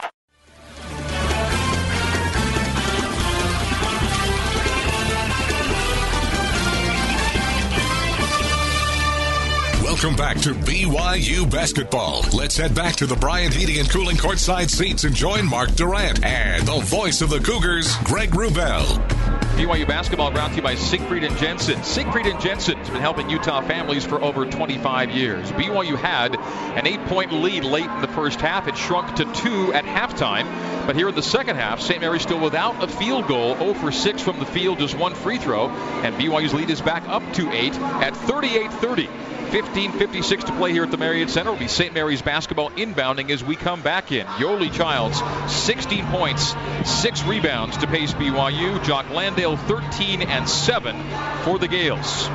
Welcome 10.01 10.17
back 10.17 10.39
to 10.41 10.55
BYU 10.55 11.47
basketball. 11.47 12.25
Let's 12.33 12.57
head 12.57 12.73
back 12.73 12.95
to 12.95 13.05
the 13.05 13.15
Bryant 13.15 13.53
Heating 13.53 13.77
and 13.77 13.87
Cooling 13.87 14.15
courtside 14.15 14.71
seats 14.71 15.03
and 15.03 15.15
join 15.15 15.45
Mark 15.45 15.75
Durrant 15.75 16.25
and 16.25 16.67
the 16.67 16.79
voice 16.79 17.21
of 17.21 17.29
the 17.29 17.39
Cougars, 17.39 17.95
Greg 17.97 18.31
Wrubell. 18.31 19.50
BYU 19.51 19.87
basketball 19.87 20.31
brought 20.31 20.51
to 20.51 20.55
you 20.55 20.61
by 20.61 20.75
Siegfried 20.75 21.23
and 21.23 21.37
Jensen. 21.37 21.83
Siegfried 21.83 22.25
and 22.25 22.39
Jensen 22.39 22.77
has 22.77 22.89
been 22.89 23.01
helping 23.01 23.29
Utah 23.29 23.61
families 23.61 24.05
for 24.05 24.21
over 24.21 24.45
25 24.45 25.11
years. 25.11 25.51
BYU 25.51 25.97
had 25.97 26.35
an 26.35 26.87
eight-point 26.87 27.33
lead 27.33 27.63
late 27.63 27.89
in 27.89 28.01
the 28.01 28.07
first 28.07 28.39
half. 28.39 28.67
It 28.67 28.77
shrunk 28.77 29.15
to 29.15 29.25
two 29.33 29.73
at 29.73 29.85
halftime. 29.85 30.45
But 30.87 30.95
here 30.95 31.09
in 31.09 31.15
the 31.15 31.21
second 31.21 31.57
half, 31.57 31.81
St. 31.81 32.01
Mary's 32.01 32.23
still 32.23 32.39
without 32.39 32.81
a 32.83 32.87
field 32.87 33.27
goal, 33.27 33.55
0 33.57 33.73
for 33.75 33.91
6 33.91 34.21
from 34.21 34.39
the 34.39 34.45
field, 34.45 34.79
just 34.79 34.97
one 34.97 35.13
free 35.13 35.37
throw, 35.37 35.69
and 35.69 36.15
BYU's 36.15 36.53
lead 36.53 36.69
is 36.69 36.81
back 36.81 37.07
up 37.07 37.21
to 37.33 37.51
eight 37.51 37.73
at 37.73 38.13
38-30. 38.13 39.09
15.56 39.51 40.45
to 40.45 40.53
play 40.53 40.71
here 40.71 40.83
at 40.83 40.91
the 40.91 40.97
Marriott 40.97 41.29
Center. 41.29 41.49
It'll 41.49 41.59
be 41.59 41.67
St. 41.67 41.93
Mary's 41.93 42.21
basketball 42.21 42.69
inbounding 42.71 43.31
as 43.31 43.43
we 43.43 43.57
come 43.57 43.81
back 43.81 44.13
in. 44.13 44.25
Yoeli 44.25 44.71
Childs, 44.71 45.21
16 45.51 46.05
points, 46.05 46.55
6 46.85 47.23
rebounds 47.25 47.75
to 47.77 47.87
pace 47.87 48.13
BYU. 48.13 48.81
Jock 48.85 49.09
Landale, 49.41 49.57
13 49.57 50.21
and 50.21 50.47
7 50.47 50.95
for 51.43 51.57
the 51.57 51.67
Gales. 51.67 52.29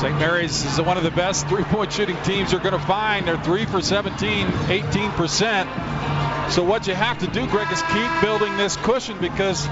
St. 0.00 0.18
Mary's 0.18 0.64
is 0.64 0.80
one 0.80 0.96
of 0.96 1.02
the 1.02 1.10
best 1.10 1.46
three-point 1.46 1.92
shooting 1.92 2.16
teams 2.22 2.52
you're 2.52 2.60
going 2.62 2.72
to 2.72 2.86
find. 2.86 3.28
They're 3.28 3.36
3 3.36 3.66
for 3.66 3.82
17, 3.82 4.46
18%. 4.46 5.91
So 6.50 6.62
what 6.62 6.86
you 6.86 6.94
have 6.94 7.18
to 7.18 7.26
do, 7.26 7.46
Greg, 7.46 7.70
is 7.72 7.80
keep 7.82 8.20
building 8.20 8.56
this 8.58 8.76
cushion 8.76 9.18
because, 9.20 9.66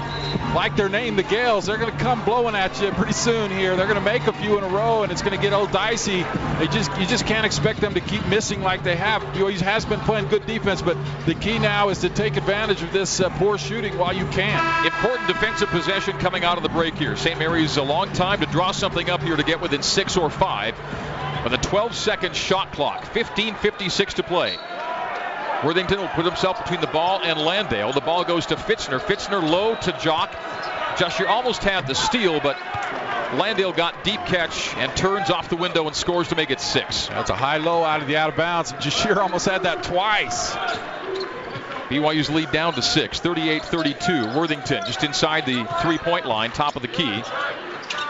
like 0.55 0.75
their 0.75 0.89
name, 0.89 1.15
the 1.15 1.23
Gales, 1.23 1.67
they're 1.67 1.77
going 1.77 1.91
to 1.91 2.03
come 2.03 2.25
blowing 2.25 2.55
at 2.55 2.81
you 2.81 2.89
pretty 2.91 3.13
soon 3.13 3.51
here. 3.51 3.75
They're 3.75 3.85
going 3.85 3.99
to 3.99 4.05
make 4.05 4.25
a 4.25 4.33
few 4.33 4.57
in 4.57 4.63
a 4.63 4.67
row, 4.67 5.03
and 5.03 5.11
it's 5.11 5.21
going 5.21 5.35
to 5.35 5.41
get 5.41 5.53
old 5.53 5.71
dicey. 5.71 6.23
They 6.57 6.67
just 6.67 6.89
you 6.99 7.05
just 7.05 7.27
can't 7.27 7.45
expect 7.45 7.81
them 7.81 7.93
to 7.93 7.99
keep 7.99 8.25
missing 8.27 8.61
like 8.61 8.83
they 8.83 8.95
have. 8.95 9.21
BYU 9.21 9.61
has 9.61 9.85
been 9.85 9.99
playing 9.99 10.27
good 10.29 10.47
defense, 10.47 10.81
but 10.81 10.97
the 11.25 11.35
key 11.35 11.59
now 11.59 11.89
is 11.89 11.99
to 11.99 12.09
take 12.09 12.35
advantage 12.35 12.81
of 12.81 12.91
this 12.91 13.19
uh, 13.19 13.29
poor 13.37 13.57
shooting 13.57 13.97
while 13.97 14.13
you 14.13 14.25
can. 14.27 14.85
Important 14.85 15.27
defensive 15.27 15.69
possession 15.69 16.17
coming 16.17 16.43
out 16.43 16.57
of 16.57 16.63
the 16.63 16.69
break 16.69 16.95
here. 16.95 17.15
St. 17.15 17.37
Mary's 17.37 17.77
a 17.77 17.83
long 17.83 18.11
time 18.13 18.39
to 18.39 18.47
draw 18.47 18.71
something 18.71 19.09
up 19.09 19.21
here 19.21 19.35
to 19.35 19.43
get 19.43 19.61
within 19.61 19.83
six 19.83 20.17
or 20.17 20.29
five. 20.29 20.75
With 21.43 21.53
a 21.53 21.57
12-second 21.57 22.35
shot 22.35 22.71
clock, 22.71 23.03
15:56 23.05 24.13
to 24.15 24.23
play. 24.23 24.57
Worthington 25.63 25.99
will 25.99 26.07
put 26.09 26.25
himself 26.25 26.61
between 26.63 26.81
the 26.81 26.87
ball 26.87 27.21
and 27.23 27.39
Landale. 27.39 27.93
The 27.93 28.01
ball 28.01 28.23
goes 28.23 28.47
to 28.47 28.55
Fitzner. 28.55 28.99
Fitzner 28.99 29.41
low 29.41 29.75
to 29.75 29.91
Jock. 29.99 30.31
Jahshire 30.97 31.27
almost 31.27 31.63
had 31.63 31.87
the 31.87 31.95
steal, 31.95 32.39
but 32.39 32.57
Landale 33.35 33.71
got 33.71 34.03
deep 34.03 34.19
catch 34.25 34.75
and 34.75 34.95
turns 34.95 35.29
off 35.29 35.49
the 35.49 35.55
window 35.55 35.87
and 35.87 35.95
scores 35.95 36.29
to 36.29 36.35
make 36.35 36.49
it 36.49 36.59
six. 36.59 37.07
That's 37.07 37.29
a 37.29 37.35
high 37.35 37.57
low 37.57 37.83
out 37.83 38.01
of 38.01 38.07
the 38.07 38.17
out 38.17 38.29
of 38.29 38.35
bounds. 38.35 38.71
Jahshire 38.73 39.19
almost 39.19 39.45
had 39.45 39.63
that 39.63 39.83
twice. 39.83 40.51
BYU's 41.89 42.29
lead 42.29 42.51
down 42.51 42.73
to 42.73 42.81
six, 42.81 43.19
38-32. 43.19 44.35
Worthington 44.35 44.83
just 44.85 45.03
inside 45.03 45.45
the 45.45 45.65
three-point 45.81 46.25
line, 46.25 46.51
top 46.51 46.75
of 46.75 46.81
the 46.81 46.87
key. 46.87 47.23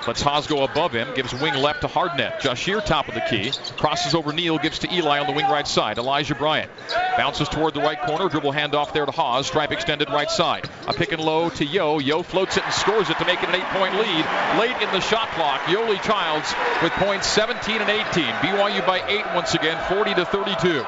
Lets 0.07 0.21
Haws 0.21 0.47
go 0.47 0.63
above 0.63 0.93
him, 0.93 1.13
gives 1.15 1.33
wing 1.33 1.53
left 1.55 1.81
to 1.81 1.87
Hardnett. 1.87 2.39
Jahshire 2.41 2.81
top 2.81 3.07
of 3.07 3.13
the 3.13 3.21
key. 3.21 3.51
Crosses 3.77 4.15
over 4.15 4.33
Neal, 4.33 4.57
gives 4.57 4.79
to 4.79 4.93
Eli 4.93 5.19
on 5.19 5.27
the 5.27 5.33
wing 5.33 5.45
right 5.45 5.67
side. 5.67 5.97
Elijah 5.97 6.35
Bryant 6.35 6.71
bounces 7.17 7.49
toward 7.49 7.73
the 7.73 7.81
right 7.81 8.01
corner. 8.01 8.29
Dribble 8.29 8.53
handoff 8.53 8.93
there 8.93 9.05
to 9.05 9.11
Haws. 9.11 9.47
Stripe 9.47 9.71
extended 9.71 10.09
right 10.09 10.29
side. 10.29 10.69
A 10.87 10.93
pick 10.93 11.11
and 11.11 11.21
low 11.21 11.49
to 11.49 11.65
Yo. 11.65 11.99
Yo 11.99 12.23
floats 12.23 12.57
it 12.57 12.63
and 12.63 12.73
scores 12.73 13.09
it 13.09 13.17
to 13.17 13.25
make 13.25 13.41
it 13.43 13.49
an 13.49 13.55
eight-point 13.55 13.95
lead. 13.95 14.25
Late 14.59 14.81
in 14.81 14.91
the 14.91 15.01
shot 15.01 15.29
clock, 15.29 15.61
Yoeli 15.61 16.01
Childs 16.01 16.53
with 16.81 16.91
points 16.93 17.27
17 17.27 17.81
and 17.81 17.89
18. 17.89 18.23
BYU 18.23 18.85
by 18.85 19.01
eight 19.07 19.25
once 19.35 19.53
again, 19.53 19.77
40 19.89 20.15
to 20.15 20.25
32. 20.25 20.85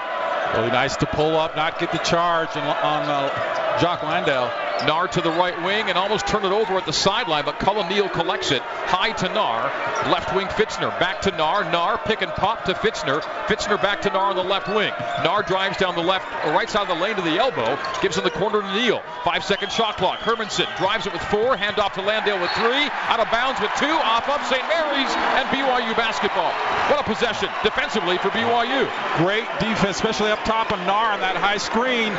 Really 0.55 0.69
nice 0.69 0.95
to 0.97 1.05
pull 1.07 1.35
up, 1.35 1.55
not 1.55 1.79
get 1.79 1.91
the 1.91 1.97
charge 1.99 2.55
on 2.55 2.63
uh, 2.63 3.79
Jock 3.79 4.03
Landale. 4.03 4.51
Naar 4.85 5.07
to 5.07 5.21
the 5.21 5.31
right 5.31 5.55
wing 5.63 5.89
and 5.89 5.97
almost 5.97 6.27
turn 6.27 6.43
it 6.43 6.51
over 6.51 6.75
at 6.75 6.85
the 6.85 6.93
sideline, 6.93 7.45
but 7.45 7.59
Cullen 7.59 7.87
Neal 7.87 8.09
collects 8.09 8.51
it. 8.51 8.61
High 8.61 9.13
to 9.13 9.29
Naar. 9.29 9.71
Left 10.11 10.33
wing 10.35 10.47
Fitzner. 10.47 10.89
Back 10.99 11.21
to 11.21 11.31
Naar. 11.31 11.63
Naar 11.71 11.99
pick 11.99 12.21
and 12.21 12.33
pop 12.33 12.65
to 12.65 12.73
Fitzner. 12.73 13.21
Fitzner 13.47 13.77
back 13.77 14.01
to 14.01 14.09
Naar 14.09 14.29
on 14.29 14.35
the 14.35 14.43
left 14.43 14.67
wing. 14.67 14.93
Naar 15.23 15.43
drives 15.43 15.77
down 15.77 15.95
the 15.95 16.01
left, 16.01 16.25
right 16.47 16.69
side 16.69 16.81
of 16.81 16.87
the 16.87 16.95
lane 16.95 17.15
to 17.15 17.21
the 17.21 17.37
elbow. 17.37 17.77
Gives 18.01 18.17
him 18.17 18.23
the 18.23 18.31
corner 18.31 18.61
to 18.61 18.73
Neal. 18.73 19.01
Five 19.23 19.43
second 19.43 19.71
shot 19.71 19.97
clock. 19.97 20.19
Hermanson 20.19 20.67
drives 20.77 21.07
it 21.07 21.13
with 21.13 21.23
four. 21.23 21.55
Hand 21.55 21.79
off 21.79 21.93
to 21.93 22.01
Landale 22.01 22.39
with 22.39 22.51
three. 22.51 22.89
Out 23.07 23.19
of 23.19 23.31
bounds 23.31 23.61
with 23.61 23.71
two. 23.79 23.85
Off 23.85 24.27
up 24.27 24.43
St. 24.45 24.63
Mary's 24.67 25.11
and 25.39 25.47
BYU 25.49 25.95
basketball. 25.95 26.51
What 26.89 26.99
a 26.99 27.03
possession 27.03 27.49
defensively 27.63 28.17
for 28.17 28.29
BYU. 28.29 28.89
Great 29.17 29.47
defense, 29.59 29.95
especially 29.95 30.31
up 30.31 30.43
top 30.43 30.71
on 30.71 30.79
Naar 30.85 31.13
on 31.13 31.19
that 31.21 31.37
high 31.37 31.57
screen. 31.57 32.11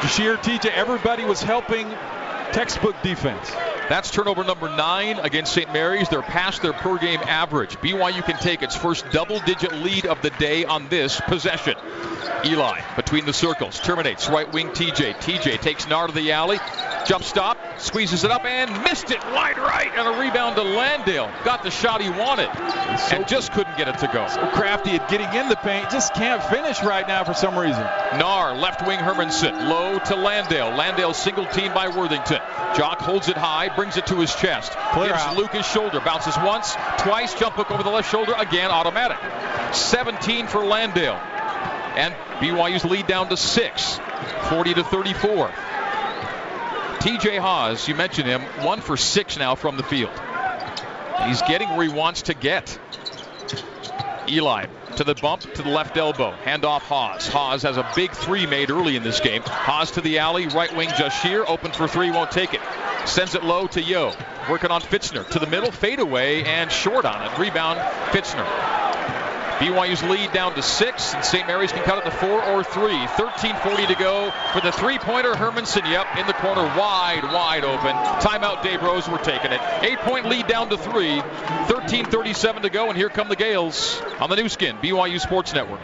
Jahshire 0.00 0.36
TJ, 0.36 0.70
everybody 0.74 1.24
was 1.24 1.42
helping 1.42 1.90
textbook 2.52 2.96
defense. 3.02 3.50
That's 3.88 4.10
turnover 4.10 4.44
number 4.44 4.68
nine 4.68 5.18
against 5.18 5.52
St. 5.52 5.72
Mary's. 5.72 6.08
They're 6.08 6.20
past 6.20 6.60
their 6.60 6.74
per 6.74 6.98
game 6.98 7.20
average. 7.20 7.76
BYU 7.78 8.22
can 8.22 8.36
take 8.36 8.62
its 8.62 8.76
first 8.76 9.08
double 9.10 9.40
digit 9.40 9.72
lead 9.72 10.04
of 10.04 10.20
the 10.20 10.30
day 10.30 10.64
on 10.64 10.88
this 10.88 11.20
possession. 11.22 11.74
Eli 12.44 12.80
between 12.96 13.24
the 13.24 13.32
circles 13.32 13.80
terminates 13.80 14.28
right 14.28 14.52
wing 14.52 14.68
TJ. 14.68 15.14
TJ 15.16 15.60
takes 15.60 15.88
Nard 15.88 16.10
to 16.10 16.14
the 16.14 16.32
alley. 16.32 16.58
Jump 17.08 17.24
stop, 17.24 17.56
squeezes 17.80 18.24
it 18.24 18.30
up 18.30 18.44
and 18.44 18.70
missed 18.84 19.10
it 19.10 19.24
wide 19.32 19.56
right 19.56 19.90
and 19.96 20.06
a 20.06 20.20
rebound 20.20 20.56
to 20.56 20.62
Landale. 20.62 21.30
Got 21.42 21.62
the 21.62 21.70
shot 21.70 22.02
he 22.02 22.10
wanted 22.10 22.50
so 22.98 23.16
and 23.16 23.26
just 23.26 23.50
couldn't 23.52 23.78
get 23.78 23.88
it 23.88 23.96
to 24.00 24.10
go. 24.12 24.28
So 24.28 24.46
crafty 24.48 24.90
at 24.90 25.08
getting 25.08 25.32
in 25.32 25.48
the 25.48 25.56
paint, 25.56 25.88
just 25.88 26.12
can't 26.12 26.44
finish 26.44 26.82
right 26.82 27.08
now 27.08 27.24
for 27.24 27.32
some 27.32 27.58
reason. 27.58 27.80
Naar, 27.80 28.60
left 28.60 28.86
wing 28.86 28.98
Hermanson, 28.98 29.70
low 29.70 29.98
to 30.00 30.16
Landale. 30.16 30.76
Landale 30.76 31.14
single 31.14 31.46
team 31.46 31.72
by 31.72 31.88
Worthington. 31.88 32.40
Jock 32.76 32.98
holds 32.98 33.30
it 33.30 33.38
high, 33.38 33.74
brings 33.74 33.96
it 33.96 34.06
to 34.08 34.16
his 34.16 34.34
chest. 34.34 34.72
Clear 34.92 35.08
Gives 35.08 35.22
out. 35.22 35.36
Luke 35.38 35.54
shoulder, 35.64 36.00
bounces 36.00 36.36
once, 36.36 36.74
twice, 36.98 37.32
jump 37.32 37.54
hook 37.54 37.70
over 37.70 37.82
the 37.82 37.88
left 37.88 38.10
shoulder, 38.10 38.34
again 38.36 38.70
automatic. 38.70 39.16
17 39.74 40.46
for 40.46 40.62
Landale. 40.62 41.14
And 41.96 42.14
BYU's 42.40 42.84
lead 42.84 43.06
down 43.06 43.30
to 43.30 43.36
six, 43.38 43.98
40 44.50 44.74
to 44.74 44.84
34. 44.84 45.50
TJ 47.00 47.38
Haws, 47.38 47.86
you 47.88 47.94
mentioned 47.94 48.28
him, 48.28 48.42
one 48.64 48.80
for 48.80 48.96
six 48.96 49.38
now 49.38 49.54
from 49.54 49.76
the 49.76 49.82
field. 49.82 50.12
He's 51.26 51.42
getting 51.42 51.68
where 51.70 51.86
he 51.86 51.92
wants 51.92 52.22
to 52.22 52.34
get. 52.34 52.78
Eli 54.28 54.66
to 54.98 55.04
the 55.04 55.14
bump 55.14 55.42
to 55.54 55.62
the 55.62 55.68
left 55.68 55.96
elbow. 55.96 56.32
Hand 56.32 56.64
off 56.64 56.82
Haws. 56.82 57.28
Haws 57.28 57.62
has 57.62 57.76
a 57.76 57.88
big 57.94 58.10
three 58.10 58.46
made 58.46 58.68
early 58.70 58.96
in 58.96 59.04
this 59.04 59.20
game. 59.20 59.42
Haws 59.42 59.92
to 59.92 60.00
the 60.00 60.18
alley. 60.18 60.48
Right 60.48 60.74
wing 60.76 60.88
Jahshire. 60.88 61.44
Open 61.46 61.70
for 61.70 61.86
three. 61.86 62.10
Won't 62.10 62.32
take 62.32 62.52
it. 62.52 62.60
Sends 63.04 63.36
it 63.36 63.44
low 63.44 63.68
to 63.68 63.80
Yo. 63.80 64.12
Working 64.50 64.72
on 64.72 64.80
Fitzner. 64.80 65.28
To 65.30 65.38
the 65.38 65.46
middle. 65.46 65.70
Fade 65.70 66.00
away 66.00 66.42
and 66.44 66.70
short 66.70 67.04
on 67.04 67.24
it. 67.24 67.38
Rebound 67.38 67.78
Fitzner. 68.10 68.44
BYU's 69.58 70.02
lead 70.04 70.32
down 70.32 70.54
to 70.54 70.62
six, 70.62 71.14
and 71.14 71.24
St. 71.24 71.46
Mary's 71.46 71.72
can 71.72 71.82
cut 71.82 71.98
it 71.98 72.04
to 72.04 72.10
four 72.10 72.42
or 72.44 72.62
three. 72.62 72.96
13:40 73.16 73.86
to 73.88 73.94
go 73.94 74.32
for 74.52 74.60
the 74.60 74.72
three-pointer. 74.72 75.34
Hermanson, 75.34 75.88
yep, 75.90 76.06
in 76.16 76.26
the 76.26 76.32
corner, 76.34 76.62
wide, 76.78 77.24
wide 77.24 77.64
open. 77.64 77.92
Timeout, 78.20 78.62
Dave 78.62 78.82
Rose. 78.82 79.08
We're 79.08 79.18
taking 79.18 79.52
it. 79.52 79.60
Eight-point 79.82 80.26
lead 80.26 80.46
down 80.46 80.70
to 80.70 80.76
three. 80.76 81.20
13:37 81.66 82.62
to 82.62 82.70
go, 82.70 82.88
and 82.88 82.96
here 82.96 83.08
come 83.08 83.28
the 83.28 83.36
Gales 83.36 84.00
on 84.20 84.30
the 84.30 84.36
Nu 84.36 84.48
Skin, 84.48 84.76
BYU 84.76 85.20
Sports 85.20 85.52
Network. 85.52 85.80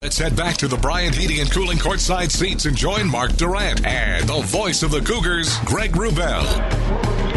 Let's 0.00 0.18
head 0.18 0.36
back 0.36 0.58
to 0.58 0.68
the 0.68 0.76
Bryant 0.76 1.14
Heating 1.14 1.40
and 1.40 1.50
Cooling 1.50 1.78
courtside 1.78 2.30
seats 2.30 2.66
and 2.66 2.76
join 2.76 3.08
Mark 3.08 3.32
Durrant 3.36 3.86
and 3.86 4.28
the 4.28 4.42
voice 4.42 4.82
of 4.82 4.90
the 4.90 5.00
Cougars, 5.00 5.56
Greg 5.64 5.92
Wrubell. 5.92 7.33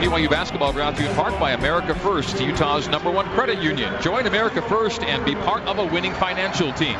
BYU 0.00 0.30
basketball 0.30 0.72
brought 0.72 0.96
to 0.96 1.02
you 1.02 1.10
in 1.10 1.14
part 1.14 1.38
by 1.38 1.52
America 1.52 1.94
First, 1.94 2.40
Utah's 2.40 2.88
number 2.88 3.10
one 3.10 3.26
credit 3.26 3.58
union. 3.60 4.00
Join 4.00 4.26
America 4.26 4.62
First 4.62 5.02
and 5.02 5.26
be 5.26 5.34
part 5.34 5.62
of 5.64 5.78
a 5.78 5.84
winning 5.84 6.14
financial 6.14 6.72
team. 6.72 6.94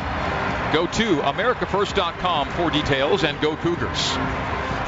Go 0.74 0.86
to 0.86 1.16
AmericaFirst.com 1.22 2.48
for 2.50 2.70
details 2.70 3.24
and 3.24 3.40
go 3.40 3.56
Cougars. 3.56 3.96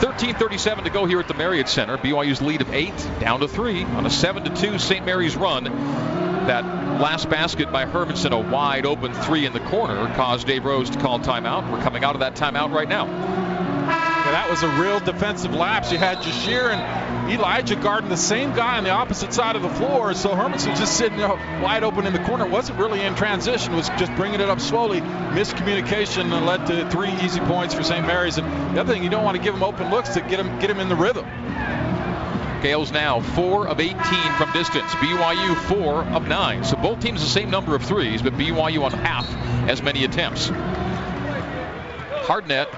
13:37 0.02 0.84
to 0.84 0.90
go 0.90 1.06
here 1.06 1.20
at 1.20 1.28
the 1.28 1.32
Marriott 1.32 1.70
Center. 1.70 1.96
BYU's 1.96 2.42
lead 2.42 2.60
of 2.60 2.74
eight 2.74 2.94
down 3.18 3.40
to 3.40 3.48
three 3.48 3.84
on 3.84 4.04
a 4.04 4.10
seven 4.10 4.44
to 4.44 4.50
two 4.50 4.78
St. 4.78 5.06
Mary's 5.06 5.34
run. 5.34 5.64
That 5.64 6.66
last 7.00 7.30
basket 7.30 7.72
by 7.72 7.86
Hermanson, 7.86 8.32
a 8.32 8.38
wide 8.38 8.84
open 8.84 9.14
three 9.14 9.46
in 9.46 9.54
the 9.54 9.60
corner, 9.60 10.12
caused 10.16 10.46
Dave 10.46 10.66
Rose 10.66 10.90
to 10.90 10.98
call 10.98 11.18
timeout. 11.18 11.70
We're 11.72 11.80
coming 11.80 12.04
out 12.04 12.14
of 12.14 12.20
that 12.20 12.34
timeout 12.36 12.72
right 12.72 12.88
now. 12.88 13.06
Yeah, 13.06 14.32
that 14.32 14.50
was 14.50 14.62
a 14.62 14.68
real 14.80 15.00
defensive 15.00 15.54
lapse. 15.54 15.90
You 15.90 15.98
had 15.98 16.18
Jahshire 16.18 16.70
and 16.70 17.01
Elijah 17.28 17.76
guarding 17.76 18.10
the 18.10 18.16
same 18.16 18.52
guy 18.54 18.78
on 18.78 18.84
the 18.84 18.90
opposite 18.90 19.32
side 19.32 19.54
of 19.54 19.62
the 19.62 19.68
floor. 19.68 20.12
So 20.14 20.30
Hermanson 20.30 20.76
just 20.76 20.96
sitting 20.96 21.18
there 21.18 21.28
wide 21.62 21.84
open 21.84 22.06
in 22.06 22.12
the 22.12 22.22
corner. 22.24 22.46
Wasn't 22.46 22.78
really 22.78 23.00
in 23.00 23.14
transition. 23.14 23.74
Was 23.76 23.88
just 23.90 24.14
bringing 24.16 24.40
it 24.40 24.48
up 24.48 24.60
slowly. 24.60 25.00
Miscommunication 25.00 26.44
led 26.44 26.66
to 26.66 26.90
three 26.90 27.12
easy 27.22 27.40
points 27.40 27.74
for 27.74 27.82
St. 27.82 28.06
Mary's. 28.06 28.38
And 28.38 28.76
the 28.76 28.80
other 28.80 28.92
thing, 28.92 29.04
you 29.04 29.10
don't 29.10 29.24
want 29.24 29.36
to 29.36 29.42
give 29.42 29.54
him 29.54 29.62
open 29.62 29.90
looks 29.90 30.10
to 30.10 30.20
get 30.20 30.40
him 30.40 30.58
get 30.58 30.68
him 30.68 30.80
in 30.80 30.88
the 30.88 30.96
rhythm. 30.96 31.26
Gales 32.62 32.92
now 32.92 33.20
4 33.20 33.66
of 33.66 33.80
18 33.80 33.96
from 34.34 34.52
distance. 34.52 34.90
BYU 34.92 35.56
4 35.56 36.04
of 36.14 36.28
9. 36.28 36.64
So 36.64 36.76
both 36.76 37.00
teams 37.00 37.20
the 37.20 37.28
same 37.28 37.50
number 37.50 37.74
of 37.74 37.82
threes, 37.82 38.22
but 38.22 38.34
BYU 38.34 38.84
on 38.84 38.92
half 38.92 39.28
as 39.68 39.82
many 39.82 40.04
attempts. 40.04 40.48
Hardnett 42.22 42.68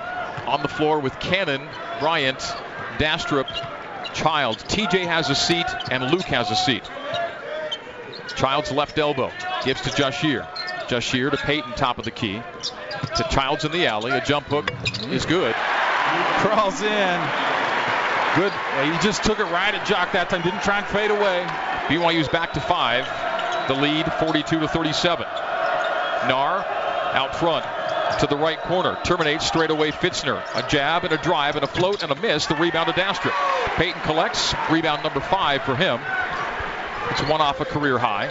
on 0.47 0.63
the 0.63 0.69
floor 0.69 1.01
with 1.01 1.19
Cannon, 1.21 1.69
Bryant, 2.01 2.39
Dastrup, 2.99 3.74
Childs. 4.13 4.63
TJ 4.65 5.07
has 5.07 5.31
a 5.31 5.35
seat 5.35 5.67
and 5.91 6.11
Luke 6.11 6.25
has 6.25 6.51
a 6.51 6.57
seat. 6.57 6.83
Childs 8.37 8.73
left 8.73 8.99
elbow 8.99 9.31
gives 9.65 9.81
to 9.83 9.91
Jahshire. 9.91 10.47
Jahshire 10.89 11.31
to 11.31 11.37
Payton, 11.37 11.73
top 11.73 11.99
of 11.99 12.05
the 12.05 12.11
key. 12.11 12.43
To 13.17 13.27
Childs 13.31 13.65
in 13.65 13.73
the 13.73 13.87
alley. 13.87 14.13
A 14.13 14.21
jump 14.21 14.47
hook 14.47 14.71
is 15.13 15.25
good. 15.25 15.55
Crawls 15.55 16.83
in. 16.83 17.21
Good. 18.37 18.53
He 18.93 18.99
just 19.07 19.23
took 19.25 19.39
it 19.39 19.45
right 19.45 19.75
at 19.75 19.87
Jock 19.87 20.13
that 20.13 20.29
time. 20.29 20.43
Didn't 20.43 20.63
try 20.63 20.79
and 20.79 20.87
fade 20.87 21.11
away. 21.11 21.47
BYU's 21.89 22.29
back 22.29 22.53
to 22.55 22.61
five. 22.61 23.07
The 23.69 23.75
lead 23.75 24.13
42 24.15 24.61
to 24.61 24.69
37. 24.69 25.27
Naar 26.29 26.65
out 27.15 27.37
front 27.37 27.65
to 28.21 28.27
the 28.27 28.37
right 28.37 28.61
corner. 28.61 28.99
Terminates 29.05 29.47
straight 29.47 29.71
away 29.71 29.91
Fitzner. 29.91 30.43
A 30.55 30.69
jab 30.69 31.05
and 31.05 31.13
a 31.13 31.19
drive 31.19 31.57
and 31.57 31.65
a 31.65 31.69
float 31.69 32.03
and 32.03 32.13
a 32.13 32.15
miss. 32.15 32.47
The 32.47 32.55
rebound 32.55 32.89
to 32.89 32.95
Dastrup. 32.95 33.35
Payton 33.77 34.01
collects. 34.03 34.55
Rebound 34.71 35.03
number 35.03 35.21
five 35.21 35.63
for 35.63 35.77
him. 35.77 36.01
It's 37.11 37.23
one 37.23 37.41
off 37.41 37.61
a 37.61 37.65
career 37.65 37.99
high. 37.99 38.31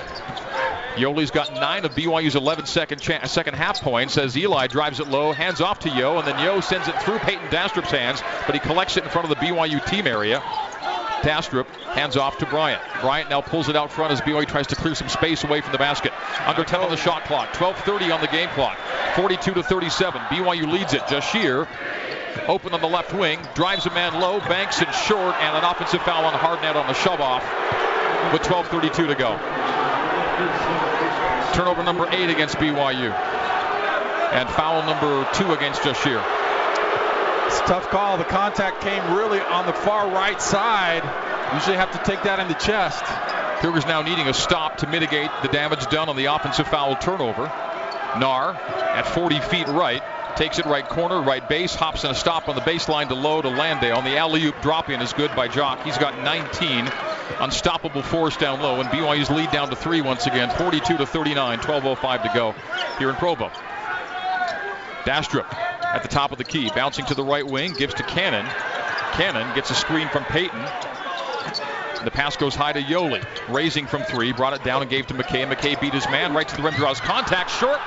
Yoeli's 0.96 1.32
got 1.32 1.52
nine 1.54 1.86
of 1.86 1.96
BYU's 1.96 2.36
11 2.36 2.68
second, 2.68 3.02
cha- 3.02 3.26
second 3.26 3.56
half 3.56 3.82
points 3.82 4.18
as 4.18 4.38
Eli 4.38 4.68
drives 4.68 5.00
it 5.00 5.08
low, 5.08 5.32
hands 5.32 5.60
off 5.60 5.80
to 5.80 5.90
Yo, 5.90 6.20
and 6.20 6.28
then 6.28 6.38
Yo 6.44 6.60
sends 6.62 6.88
it 6.88 7.02
through 7.02 7.18
Payton 7.20 7.48
Dastrup's 7.48 7.90
hands, 7.90 8.22
but 8.46 8.54
he 8.54 8.60
collects 8.60 8.96
it 8.96 9.04
in 9.04 9.10
front 9.10 9.30
of 9.30 9.30
the 9.30 9.44
BYU 9.44 9.84
team 9.88 10.06
area. 10.06 10.44
Dastrup 11.24 11.68
hands 11.96 12.18
off 12.18 12.38
to 12.40 12.46
Bryant. 12.46 12.82
Bryant 13.02 13.30
now 13.30 13.42
pulls 13.42 13.70
it 13.70 13.76
out 13.76 13.92
front 13.92 14.12
as 14.12 14.22
BYU 14.22 14.46
tries 14.46 14.68
to 14.68 14.76
clear 14.76 14.94
some 14.94 15.08
space 15.08 15.44
away 15.44 15.62
from 15.62 15.72
the 15.72 15.78
basket. 15.78 16.12
Under 16.46 16.64
10 16.64 16.82
on 16.82 16.92
the 16.92 16.98
shot 16.98 17.24
clock. 17.24 17.54
12:30 17.54 18.14
on 18.14 18.22
the 18.22 18.28
game 18.28 18.50
clock. 18.50 18.78
42 19.16 19.54
to 19.54 19.64
37. 19.64 20.22
BYU 20.30 20.70
leads 20.72 20.94
it. 20.94 21.02
Jahshire 21.08 21.68
open 22.48 22.74
on 22.74 22.82
the 22.82 22.88
left 22.88 23.14
wing, 23.14 23.40
drives 23.56 23.86
a 23.86 23.90
man 23.92 24.20
low, 24.20 24.40
banks 24.40 24.82
it 24.82 24.94
short, 24.94 25.36
and 25.36 25.58
an 25.58 25.64
offensive 25.64 26.02
foul 26.02 26.26
on 26.26 26.34
Hardnett 26.34 26.76
on 26.76 26.88
the 26.88 26.94
shove 26.94 27.22
off 27.22 27.44
with 28.34 28.42
12:32 28.44 29.08
to 29.08 29.16
go. 29.16 29.38
Turnover 31.54 31.84
number 31.84 32.08
eight 32.12 32.30
against 32.30 32.58
BYU, 32.58 33.12
and 34.34 34.50
foul 34.50 34.84
number 34.84 35.28
two 35.34 35.54
against 35.54 35.84
Jahshire. 35.84 36.43
It's 37.54 37.62
a 37.62 37.66
tough 37.66 37.90
call. 37.92 38.18
The 38.18 38.24
contact 38.24 38.82
came 38.82 39.14
really 39.14 39.40
on 39.40 39.68
the 39.68 39.74
far 39.74 40.10
right 40.10 40.42
side. 40.42 41.04
Usually 41.54 41.76
have 41.76 41.92
to 41.92 42.00
take 42.00 42.24
that 42.24 42.40
in 42.40 42.48
the 42.48 42.56
chest. 42.56 43.06
Cougars 43.62 43.86
now 43.86 44.02
needing 44.02 44.28
a 44.28 44.34
stop 44.34 44.78
to 44.78 44.88
mitigate 44.88 45.30
the 45.44 45.50
damage 45.50 45.86
done 45.86 46.10
on 46.10 46.16
the 46.16 46.26
offensive 46.26 46.68
foul 46.68 46.96
turnover. 46.96 47.46
Naar 48.16 48.56
at 48.56 49.06
40 49.06 49.40
feet 49.40 49.68
right. 49.68 50.02
Takes 50.36 50.58
it 50.58 50.66
right 50.66 50.90
corner, 50.90 51.22
right 51.22 51.48
base, 51.48 51.76
hops 51.76 52.04
in 52.04 52.10
a 52.10 52.16
stop 52.16 52.50
on 52.50 52.56
the 52.56 52.62
baseline 52.62 53.08
to 53.10 53.14
low 53.14 53.40
to 53.40 53.50
Landale. 53.50 53.98
On 53.98 54.04
the 54.04 54.18
alley-oop 54.18 54.60
drop 54.64 54.90
in 54.90 55.00
is 55.00 55.14
good 55.14 55.36
by 55.36 55.48
Jock. 55.48 55.84
He's 55.84 56.00
got 56.00 56.18
19. 56.24 56.92
Unstoppable 57.40 58.02
force 58.02 58.36
down 58.36 58.62
low, 58.62 58.82
and 58.82 58.90
BYU's 58.90 59.30
lead 59.30 59.52
down 59.52 59.70
to 59.70 59.76
three 59.76 60.02
once 60.02 60.26
again, 60.26 60.50
42 60.50 60.98
to 60.98 61.06
39, 61.06 61.60
12:05 61.60 62.24
to 62.24 62.32
go 62.34 62.56
here 62.98 63.12
in 63.12 63.16
Provo. 63.16 63.52
Dastrup 65.06 65.54
at 65.54 66.02
the 66.02 66.08
top 66.08 66.32
of 66.32 66.38
the 66.38 66.44
key, 66.44 66.70
bouncing 66.76 67.06
to 67.06 67.16
the 67.16 67.24
right 67.24 67.46
wing, 67.46 67.74
gives 67.74 67.94
to 67.96 68.04
Cannon. 68.04 68.46
Cannon 69.14 69.54
gets 69.56 69.70
a 69.70 69.76
screen 69.76 70.10
from 70.10 70.24
Payton. 70.26 70.60
The 72.04 72.12
pass 72.12 72.36
goes 72.36 72.56
high 72.56 72.74
to 72.74 72.82
Yoeli. 72.82 73.24
Raising 73.48 73.88
from 73.88 74.04
three, 74.04 74.34
brought 74.34 74.54
it 74.54 74.64
down 74.64 74.82
and 74.82 74.90
gave 74.90 75.08
to 75.08 75.14
McKay. 75.14 75.48
McKay 75.48 75.80
beat 75.80 75.94
his 75.94 76.08
man 76.10 76.34
right 76.34 76.48
to 76.48 76.56
the 76.56 76.64
rim, 76.64 76.74
draws 76.74 77.00
contact 77.00 77.50
short. 77.52 77.80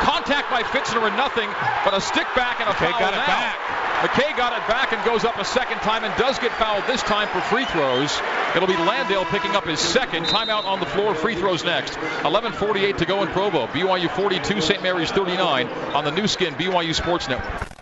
Contact 0.00 0.50
by 0.50 0.62
Fitzner 0.62 1.06
and 1.06 1.16
nothing, 1.16 1.48
but 1.84 1.92
a 1.92 2.00
stick 2.00 2.26
back 2.36 2.60
and 2.60 2.68
a 2.68 2.72
McKay 2.72 2.90
foul 2.90 3.00
got 3.00 3.12
it 3.12 3.16
now. 3.16 3.26
back. 3.26 3.87
McKay 3.98 4.36
got 4.36 4.52
it 4.52 4.64
back 4.68 4.92
and 4.92 5.04
goes 5.04 5.24
up 5.24 5.38
a 5.38 5.44
second 5.44 5.78
time 5.78 6.04
and 6.04 6.16
does 6.16 6.38
get 6.38 6.52
fouled 6.52 6.86
this 6.86 7.02
time 7.02 7.26
for 7.28 7.40
free 7.40 7.64
throws. 7.64 8.16
It'll 8.54 8.68
be 8.68 8.76
Landale 8.76 9.24
picking 9.24 9.56
up 9.56 9.66
his 9.66 9.80
second 9.80 10.26
timeout 10.26 10.64
on 10.66 10.78
the 10.78 10.86
floor. 10.86 11.16
Free 11.16 11.34
throws 11.34 11.64
next. 11.64 11.94
11:48 12.22 12.98
to 12.98 13.04
go 13.04 13.22
in 13.22 13.28
Provo. 13.28 13.66
BYU 13.66 14.08
42, 14.08 14.60
St. 14.60 14.84
Mary's 14.84 15.10
39 15.10 15.66
on 15.96 16.04
the 16.04 16.12
Nu 16.12 16.28
Skin 16.28 16.54
BYU 16.54 16.94
Sports 16.94 17.28
Network. 17.28 17.77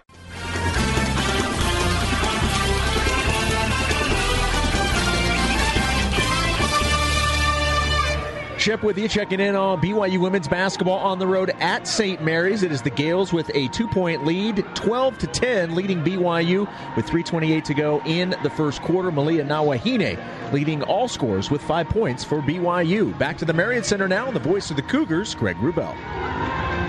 Chip 8.66 8.82
with 8.82 8.98
you, 8.98 9.06
checking 9.06 9.38
in 9.38 9.54
on 9.54 9.80
BYU 9.80 10.18
women's 10.18 10.48
basketball 10.48 10.98
on 10.98 11.20
the 11.20 11.26
road 11.28 11.50
at 11.60 11.86
St. 11.86 12.20
Mary's. 12.20 12.64
It 12.64 12.72
is 12.72 12.82
the 12.82 12.90
Gales 12.90 13.32
with 13.32 13.48
a 13.54 13.68
two-point 13.68 14.26
lead, 14.26 14.64
12 14.74 15.18
to 15.18 15.28
10, 15.28 15.76
leading 15.76 16.02
BYU 16.02 16.66
with 16.96 17.06
3:28 17.06 17.62
to 17.62 17.74
go 17.74 18.02
in 18.06 18.34
the 18.42 18.50
first 18.50 18.82
quarter. 18.82 19.12
Malia 19.12 19.44
Nawahine 19.44 20.18
leading 20.52 20.82
all 20.82 21.06
scores 21.06 21.48
with 21.48 21.62
five 21.62 21.88
points 21.88 22.24
for 22.24 22.42
BYU. 22.42 23.16
Back 23.20 23.38
to 23.38 23.44
the 23.44 23.52
Marriott 23.52 23.86
Center 23.86 24.08
now, 24.08 24.26
and 24.26 24.34
the 24.34 24.40
voice 24.40 24.68
of 24.68 24.74
the 24.74 24.82
Cougars, 24.82 25.32
Greg 25.36 25.56
Wrubell. 25.58 25.94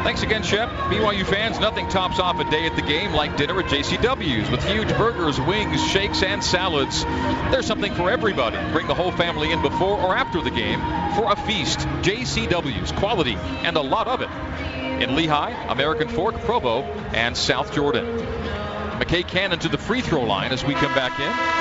Thanks 0.04 0.24
again, 0.24 0.44
Shep. 0.44 0.70
BYU 0.70 1.25
fans, 1.25 1.60
nothing 1.60 1.89
tops 1.89 2.20
off 2.20 2.39
a 2.39 2.50
day 2.50 2.66
at 2.66 2.75
the 2.75 2.82
game 2.82 3.13
like 3.13 3.36
dinner 3.36 3.60
at 3.60 3.66
JCW's 3.66 4.50
with 4.50 4.63
huge 4.63 4.89
burgers, 4.89 5.39
wings, 5.42 5.84
shakes, 5.88 6.24
and 6.24 6.44
salads. 6.44 7.04
There's 7.51 7.66
something 7.66 7.94
for 7.94 8.10
everybody. 8.10 8.58
Bring 8.72 8.88
the 8.88 8.94
whole 8.94 9.12
family 9.12 9.51
in 9.51 9.62
before 9.62 10.00
or 10.00 10.16
after 10.16 10.42
the 10.42 10.51
game 10.51 10.80
for 11.16 11.32
a 11.32 11.36
feast. 11.36 11.80
JCW's, 11.80 12.92
quality, 12.94 13.36
and 13.36 13.75
a 13.75 13.82
lot 13.82 14.08
of 14.08 14.22
it. 14.22 14.30
In 15.01 15.12
Lehi, 15.12 15.72
American 15.72 16.08
Fork, 16.08 16.36
Provo, 16.42 16.84
and 17.13 17.36
South 17.36 17.74
Jordan. 17.74 18.06
McKay 19.00 19.27
Cannon 19.27 19.60
to 19.60 19.68
the 19.68 19.77
free 19.77 20.01
throw 20.01 20.24
line 20.24 20.51
as 20.51 20.63
we 20.63 20.74
come 20.74 20.94
back 20.94 21.20
in. 21.20 21.58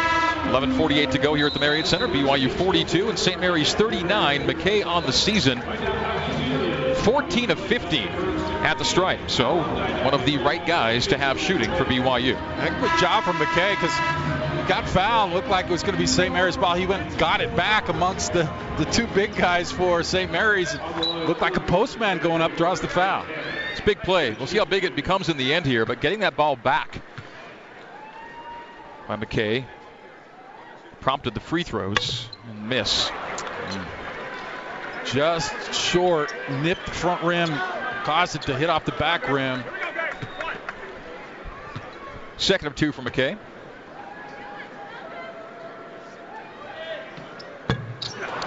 11:48 0.53 1.11
to 1.11 1.19
go 1.19 1.35
here 1.35 1.49
at 1.49 1.53
the 1.53 1.61
Marriott 1.61 1.87
Center. 1.87 2.07
BYU 2.07 2.51
42 2.51 3.09
and 3.09 3.19
St. 3.19 3.41
Mary's 3.41 3.75
39. 3.75 4.47
McKay 4.47 4.87
on 4.87 5.05
the 5.05 5.13
season 5.13 5.61
14 7.07 7.53
of 7.53 7.61
15 7.61 8.09
at 8.09 8.79
the 8.79 8.85
stripe. 8.85 9.31
So 9.31 9.59
one 9.59 10.13
of 10.13 10.27
the 10.27 10.39
right 10.39 10.67
guys 10.67 11.07
to 11.07 11.17
have 11.17 11.39
shooting 11.39 11.71
for 11.71 11.85
BYU. 11.85 12.35
Good 12.81 13.01
job 13.01 13.23
from 13.23 13.37
McKay 13.37 13.71
because 13.77 13.95
he 14.61 14.69
got 14.69 14.89
fouled. 14.89 15.33
Looked 15.33 15.47
like 15.47 15.67
it 15.67 15.71
was 15.71 15.83
going 15.83 15.95
to 15.95 16.01
be 16.01 16.07
St. 16.09 16.33
Mary's 16.33 16.57
ball. 16.57 16.75
He 16.75 16.85
went 16.85 17.09
and 17.09 17.17
got 17.17 17.41
it 17.41 17.55
back 17.55 17.89
amongst 17.89 18.33
the, 18.33 18.53
the 18.77 18.87
two 18.87 19.07
big 19.07 19.37
guys 19.37 19.71
for 19.71 20.03
St. 20.03 20.33
Mary's. 20.33 20.75
Looked 20.99 21.43
like 21.43 21.57
a 21.57 21.61
postman 21.61 22.19
going 22.19 22.43
up, 22.43 22.57
draws 22.57 22.81
the 22.81 22.89
foul. 22.89 23.25
It's 23.71 23.79
a 23.79 23.85
big 23.85 24.01
play. 24.01 24.33
We'll 24.33 24.49
see 24.49 24.59
how 24.59 24.65
big 24.65 24.83
it 24.83 24.97
becomes 24.97 25.29
in 25.29 25.37
the 25.37 25.55
end 25.55 25.65
here, 25.65 25.87
but 25.87 26.01
getting 26.01 26.21
that 26.21 26.37
ball 26.37 26.57
back 26.57 27.01
by 29.07 29.15
McKay 29.15 29.65
prompted 30.99 31.35
the 31.35 31.41
free 31.41 31.63
throws 31.63 32.29
and 32.51 32.69
miss. 32.69 33.13
Just 35.07 35.73
short, 35.73 36.35
nipped 36.63 36.89
front 36.91 37.23
rim, 37.23 37.49
caused 38.05 38.35
it 38.35 38.43
to 38.43 38.57
hit 38.57 38.69
off 38.69 38.85
the 38.85 38.93
back 38.93 39.29
rim. 39.29 39.63
Second 42.37 42.67
of 42.69 42.75
two 42.75 42.93
for 42.93 43.03
McKay. 43.03 43.39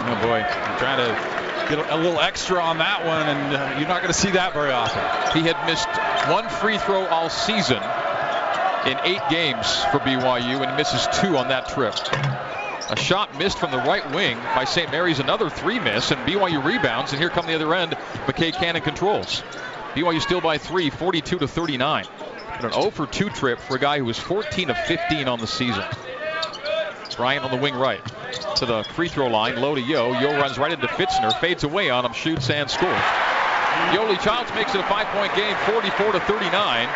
Oh 0.01 0.21
boy, 0.21 0.41
I'm 0.41 0.79
trying 0.79 0.97
to 0.97 1.75
get 1.75 1.91
a 1.91 1.95
little 1.95 2.19
extra 2.19 2.61
on 2.61 2.79
that 2.79 3.05
one, 3.05 3.27
and 3.27 3.55
uh, 3.55 3.79
you're 3.79 3.87
not 3.87 4.01
going 4.01 4.13
to 4.13 4.19
see 4.19 4.31
that 4.31 4.53
very 4.53 4.71
often. 4.71 5.01
He 5.39 5.47
had 5.47 5.65
missed 5.65 5.87
one 6.29 6.49
free 6.49 6.77
throw 6.77 7.05
all 7.05 7.29
season 7.29 7.81
in 8.85 8.97
eight 9.03 9.21
games 9.29 9.83
for 9.85 9.99
BYU 9.99 10.65
and 10.65 10.75
misses 10.77 11.07
two 11.19 11.37
on 11.37 11.49
that 11.49 11.69
trip. 11.69 11.95
A 12.91 12.95
shot 12.95 13.37
missed 13.37 13.59
from 13.59 13.69
the 13.69 13.77
right 13.77 14.09
wing 14.11 14.35
by 14.55 14.63
St. 14.63 14.91
Mary's, 14.91 15.19
another 15.19 15.49
three 15.49 15.79
miss, 15.79 16.09
and 16.09 16.19
BYU 16.27 16.63
rebounds, 16.63 17.11
and 17.11 17.21
here 17.21 17.29
come 17.29 17.45
the 17.45 17.53
other 17.53 17.73
end. 17.75 17.91
McKay 18.25 18.51
Cannon 18.51 18.81
controls. 18.81 19.43
BYU 19.93 20.19
still 20.19 20.41
by 20.41 20.57
three, 20.57 20.89
42 20.89 21.37
to 21.39 21.47
39. 21.47 22.05
But 22.61 22.65
an 22.65 22.71
0 22.71 22.89
for 22.89 23.05
2 23.05 23.29
trip 23.29 23.59
for 23.59 23.75
a 23.75 23.79
guy 23.79 23.99
who 23.99 24.05
was 24.05 24.17
14 24.17 24.71
of 24.71 24.77
15 24.85 25.27
on 25.27 25.39
the 25.39 25.45
season. 25.45 25.83
Bryant 27.15 27.43
on 27.43 27.51
the 27.51 27.57
wing 27.57 27.75
right 27.75 27.99
to 28.55 28.65
the 28.65 28.83
free 28.95 29.09
throw 29.09 29.27
line, 29.27 29.57
low 29.57 29.75
to 29.75 29.81
Yo. 29.81 30.17
Yo 30.19 30.39
runs 30.39 30.57
right 30.57 30.71
into 30.71 30.87
Fitzner, 30.87 31.37
fades 31.39 31.65
away 31.65 31.89
on 31.89 32.05
him, 32.05 32.13
shoots 32.13 32.49
and 32.49 32.69
scores. 32.69 32.95
Yoeli 33.91 34.19
Childs 34.23 34.51
makes 34.55 34.73
it 34.73 34.79
a 34.79 34.83
five-point 34.85 35.35
game, 35.35 35.55
44 35.65 36.13
to 36.13 36.19
39. 36.21 36.89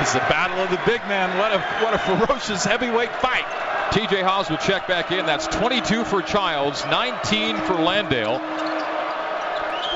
It's 0.00 0.12
the 0.12 0.18
battle 0.20 0.58
of 0.58 0.70
the 0.70 0.80
big 0.84 1.00
man. 1.02 1.36
What 1.38 1.52
a 1.52 1.60
what 1.84 1.94
a 1.94 1.98
ferocious 1.98 2.64
heavyweight 2.64 3.14
fight. 3.16 3.44
TJ 3.90 4.22
Haws 4.22 4.50
will 4.50 4.56
check 4.56 4.88
back 4.88 5.12
in. 5.12 5.24
That's 5.24 5.46
22 5.46 6.04
for 6.04 6.20
Childs, 6.20 6.84
19 6.86 7.56
for 7.58 7.74
Landale. 7.74 8.40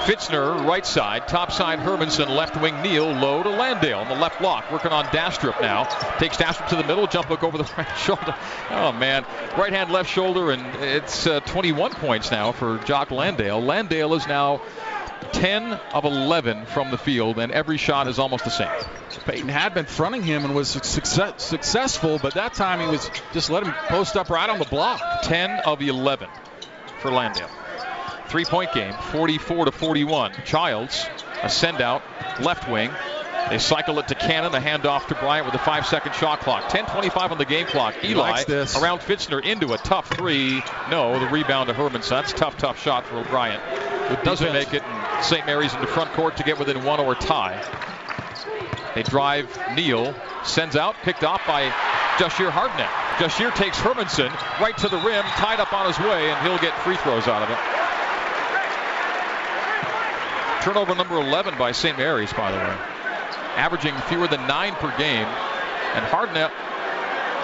Fitzner, 0.08 0.64
right 0.66 0.86
side. 0.86 1.28
Top 1.28 1.52
side, 1.52 1.80
Hermanson. 1.80 2.34
Left 2.34 2.58
wing, 2.62 2.80
Neal. 2.80 3.12
Low 3.12 3.42
to 3.42 3.50
Landale 3.50 3.98
on 3.98 4.08
the 4.08 4.14
left 4.14 4.40
block. 4.40 4.70
Working 4.72 4.90
on 4.90 5.04
Dastrup 5.06 5.60
now. 5.60 5.84
Takes 6.18 6.38
Dastrup 6.38 6.68
to 6.68 6.76
the 6.76 6.84
middle. 6.84 7.06
Jump 7.06 7.26
hook 7.26 7.42
over 7.42 7.58
the 7.58 7.70
right 7.76 7.98
shoulder. 7.98 8.34
Oh, 8.70 8.92
man. 8.92 9.26
Right 9.58 9.72
hand, 9.72 9.90
left 9.90 10.08
shoulder, 10.08 10.50
and 10.50 10.64
it's 10.82 11.26
uh, 11.26 11.40
21 11.40 11.90
points 11.92 12.30
now 12.30 12.52
for 12.52 12.78
Jock 12.84 13.10
Landale. 13.10 13.60
Landale 13.60 14.14
is 14.14 14.26
now 14.26 14.62
10 15.32 15.72
of 15.92 16.04
11 16.04 16.66
from 16.66 16.90
the 16.90 16.98
field, 16.98 17.38
and 17.38 17.52
every 17.52 17.76
shot 17.76 18.08
is 18.08 18.18
almost 18.18 18.44
the 18.44 18.50
same. 18.50 18.68
Payton 19.24 19.48
had 19.48 19.74
been 19.74 19.86
fronting 19.86 20.22
him 20.22 20.44
and 20.44 20.54
was 20.54 20.68
success, 20.68 21.42
successful, 21.44 22.18
but 22.22 22.34
that 22.34 22.54
time 22.54 22.80
he 22.80 22.86
was 22.86 23.10
just 23.32 23.50
let 23.50 23.62
him 23.62 23.72
post 23.88 24.16
up 24.16 24.30
right 24.30 24.48
on 24.48 24.58
the 24.58 24.64
block. 24.64 25.00
10 25.22 25.60
of 25.66 25.82
11 25.82 26.28
for 27.00 27.10
Landale. 27.10 27.50
Three 28.28 28.44
point 28.44 28.72
game, 28.72 28.92
44 29.12 29.66
to 29.66 29.72
41. 29.72 30.32
Childs, 30.44 31.06
a 31.42 31.48
send 31.48 31.80
out, 31.80 32.02
left 32.40 32.70
wing. 32.70 32.90
They 33.50 33.58
cycle 33.58 33.98
it 33.98 34.08
to 34.08 34.14
Cannon, 34.14 34.54
a 34.54 34.60
handoff 34.60 35.06
to 35.08 35.14
Bryant 35.14 35.46
with 35.46 35.54
a 35.54 35.58
five 35.58 35.86
second 35.86 36.14
shot 36.14 36.40
clock. 36.40 36.64
10.25 36.70 37.30
on 37.30 37.38
the 37.38 37.46
game 37.46 37.66
clock. 37.66 37.94
Eli 38.04 38.42
around 38.76 38.98
Fitzner 39.00 39.42
into 39.42 39.72
a 39.72 39.78
tough 39.78 40.10
three. 40.16 40.62
No, 40.90 41.18
the 41.18 41.26
rebound 41.28 41.68
to 41.68 41.74
Hermanson. 41.74 42.10
That's 42.10 42.32
a 42.32 42.36
tough, 42.36 42.58
tough 42.58 42.78
shot 42.82 43.06
for 43.06 43.24
Bryant. 43.24 43.62
It 44.12 44.22
doesn't 44.22 44.52
make 44.52 44.74
it. 44.74 44.82
and 44.82 45.24
St. 45.24 45.46
Mary's 45.46 45.74
in 45.74 45.80
the 45.80 45.86
front 45.86 46.12
court 46.12 46.36
to 46.36 46.42
get 46.42 46.58
within 46.58 46.84
one 46.84 47.00
or 47.00 47.14
tie. 47.14 47.62
They 48.94 49.02
drive 49.02 49.48
Neal, 49.74 50.14
sends 50.44 50.76
out, 50.76 50.94
picked 51.02 51.24
off 51.24 51.46
by 51.46 51.70
Jahshire 52.18 52.50
Hardnett. 52.50 52.88
Jahshire 53.18 53.50
takes 53.54 53.78
Hermanson 53.78 54.30
right 54.60 54.76
to 54.78 54.88
the 54.88 54.98
rim, 54.98 55.24
tied 55.36 55.60
up 55.60 55.72
on 55.72 55.86
his 55.86 55.98
way, 55.98 56.30
and 56.30 56.46
he'll 56.46 56.58
get 56.58 56.76
free 56.80 56.96
throws 56.96 57.26
out 57.28 57.42
of 57.42 57.50
it. 57.50 57.58
Turnover 60.64 60.94
number 60.94 61.16
11 61.16 61.56
by 61.56 61.72
St. 61.72 61.96
Mary's, 61.96 62.32
by 62.32 62.50
the 62.50 62.58
way. 62.58 62.76
Averaging 63.56 63.94
fewer 64.08 64.28
than 64.28 64.46
nine 64.46 64.74
per 64.74 64.96
game. 64.96 65.26
And 65.26 66.04
Hardnett 66.06 66.50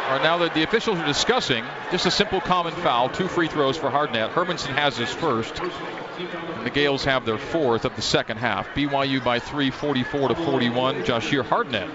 are 0.09 0.19
now 0.23 0.39
that 0.39 0.55
the 0.55 0.63
officials 0.63 0.99
are 0.99 1.07
discussing 1.07 1.65
just 1.91 2.07
a 2.07 2.11
simple 2.11 2.41
common 2.41 2.75
foul, 2.75 3.09
two 3.09 3.27
free 3.27 3.49
throws 3.49 3.77
for 3.77 3.91
Hardnett. 3.91 4.33
Hermanson 4.33 4.75
has 4.75 4.97
his 4.97 5.11
first. 5.11 5.61
And 5.61 6.67
the 6.67 6.71
Gales 6.71 7.05
have 7.05 7.25
their 7.25 7.39
fourth 7.39 7.85
of 7.85 7.97
the 7.97 8.03
second 8.03 8.37
half. 8.37 8.69
BYU 8.75 9.25
by 9.25 9.39
three, 9.39 9.71
44 9.71 10.29
to 10.29 10.35
41. 10.35 11.05
Jahshire 11.05 11.43
Hardnett 11.43 11.89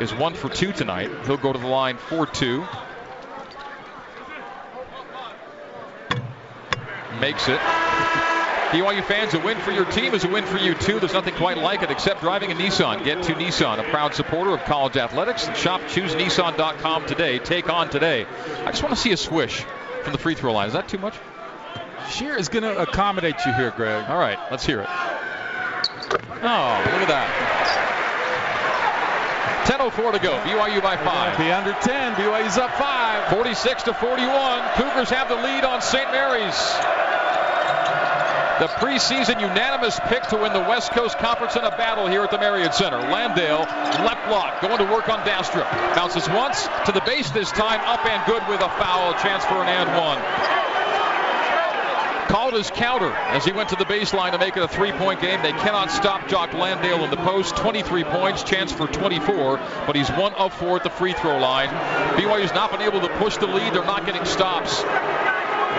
is 0.00 0.14
one 0.14 0.34
for 0.34 0.48
two 0.48 0.72
tonight. 0.72 1.10
He'll 1.26 1.36
go 1.36 1.52
to 1.52 1.58
the 1.58 1.66
line 1.66 1.96
4-2. 1.96 2.66
Makes 7.20 7.48
it. 7.48 7.60
BYU 8.70 9.04
fans, 9.04 9.34
a 9.34 9.40
win 9.40 9.58
for 9.58 9.72
your 9.72 9.84
team 9.84 10.14
is 10.14 10.22
a 10.22 10.28
win 10.28 10.46
for 10.46 10.56
you 10.56 10.74
too. 10.74 11.00
There's 11.00 11.12
nothing 11.12 11.34
quite 11.34 11.58
like 11.58 11.82
it 11.82 11.90
except 11.90 12.20
driving 12.20 12.52
a 12.52 12.54
Nissan. 12.54 13.04
Get 13.04 13.24
to 13.24 13.32
Nissan, 13.34 13.80
a 13.80 13.90
proud 13.90 14.14
supporter 14.14 14.52
of 14.52 14.62
college 14.64 14.96
athletics, 14.96 15.48
and 15.48 15.56
shop 15.56 15.80
choosenissan.com 15.82 17.06
today. 17.06 17.40
Take 17.40 17.68
on 17.68 17.90
today. 17.90 18.26
I 18.64 18.70
just 18.70 18.84
want 18.84 18.94
to 18.94 19.00
see 19.00 19.10
a 19.10 19.16
swish 19.16 19.64
from 20.04 20.12
the 20.12 20.18
free 20.18 20.36
throw 20.36 20.52
line. 20.52 20.68
Is 20.68 20.74
that 20.74 20.88
too 20.88 20.98
much? 20.98 21.14
Shear 22.10 22.36
is 22.36 22.48
going 22.48 22.62
to 22.62 22.78
accommodate 22.80 23.36
you 23.44 23.52
here, 23.54 23.72
Greg. 23.72 24.08
All 24.08 24.18
right, 24.18 24.38
let's 24.52 24.64
hear 24.64 24.82
it. 24.82 24.88
Oh, 24.88 26.82
look 26.92 27.02
at 27.02 27.08
that. 27.08 27.90
10.04 29.66 30.12
to 30.12 30.18
go. 30.20 30.38
BYU 30.44 30.80
by 30.80 30.96
five. 30.96 31.36
Be 31.36 31.50
under 31.50 31.72
10. 31.72 32.14
BYU's 32.14 32.56
up 32.56 32.70
five. 32.74 33.32
46 33.32 33.82
to 33.84 33.94
41. 33.94 34.68
Cougars 34.76 35.10
have 35.10 35.28
the 35.28 35.34
lead 35.34 35.64
on 35.64 35.82
St. 35.82 36.10
Mary's. 36.12 37.09
The 38.60 38.68
preseason 38.76 39.40
unanimous 39.40 39.98
pick 40.00 40.22
to 40.24 40.36
win 40.36 40.52
the 40.52 40.60
West 40.60 40.90
Coast 40.90 41.16
Conference 41.16 41.56
in 41.56 41.64
a 41.64 41.70
battle 41.70 42.06
here 42.06 42.22
at 42.24 42.30
the 42.30 42.36
Marriott 42.36 42.74
Center. 42.74 42.98
Landale, 42.98 43.60
left 44.04 44.28
block, 44.28 44.60
going 44.60 44.76
to 44.76 44.84
work 44.84 45.08
on 45.08 45.20
Dastrup. 45.20 45.64
Bounces 45.94 46.28
once 46.28 46.68
to 46.84 46.92
the 46.92 47.00
base 47.06 47.30
this 47.30 47.50
time, 47.52 47.80
up 47.88 48.04
and 48.04 48.22
good 48.26 48.46
with 48.50 48.60
a 48.60 48.68
foul. 48.76 49.14
Chance 49.14 49.46
for 49.46 49.64
an 49.64 49.68
and 49.68 49.88
one. 49.96 50.20
called 52.28 52.52
his 52.52 52.70
counter 52.70 53.10
as 53.32 53.46
he 53.46 53.52
went 53.52 53.70
to 53.70 53.76
the 53.76 53.86
baseline 53.86 54.32
to 54.32 54.38
make 54.38 54.58
it 54.58 54.62
a 54.62 54.68
three-point 54.68 55.22
game. 55.22 55.40
They 55.40 55.52
cannot 55.52 55.90
stop 55.90 56.28
Jock 56.28 56.52
Landale 56.52 57.02
in 57.02 57.10
the 57.10 57.16
post. 57.16 57.56
23 57.56 58.04
points, 58.04 58.42
chance 58.42 58.70
for 58.70 58.86
24, 58.86 59.56
but 59.86 59.96
he's 59.96 60.10
one 60.10 60.34
of 60.34 60.52
four 60.52 60.76
at 60.76 60.84
the 60.84 60.90
free 60.90 61.14
throw 61.14 61.38
line. 61.38 61.70
BYU's 62.20 62.52
not 62.52 62.70
been 62.72 62.82
able 62.82 63.00
to 63.00 63.08
push 63.16 63.38
the 63.38 63.46
lead. 63.46 63.72
They're 63.72 63.86
not 63.86 64.04
getting 64.04 64.26
stops. 64.26 64.84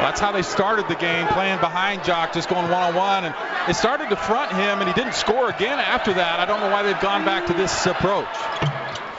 That's 0.02 0.20
how 0.20 0.32
they 0.32 0.42
started 0.42 0.88
the 0.88 0.96
game, 0.96 1.28
playing 1.28 1.60
behind 1.60 2.04
Jock, 2.04 2.34
just 2.34 2.50
going 2.50 2.68
one-on-one. 2.72 3.26
And 3.26 3.36
it 3.70 3.76
started 3.76 4.10
to 4.10 4.16
front 4.16 4.52
him, 4.52 4.80
and 4.80 4.88
he 4.88 4.94
didn't 4.96 5.14
score 5.14 5.48
again 5.48 5.80
after 5.80 6.12
that. 6.16 6.40
I 6.40 6.46
don't 6.46 6.60
know 6.60 6.72
why 6.72 6.82
they've 6.82 7.00
gone 7.00 7.24
back 7.24 7.46
to 7.48 7.54
this 7.54 7.86
approach. 7.86 8.36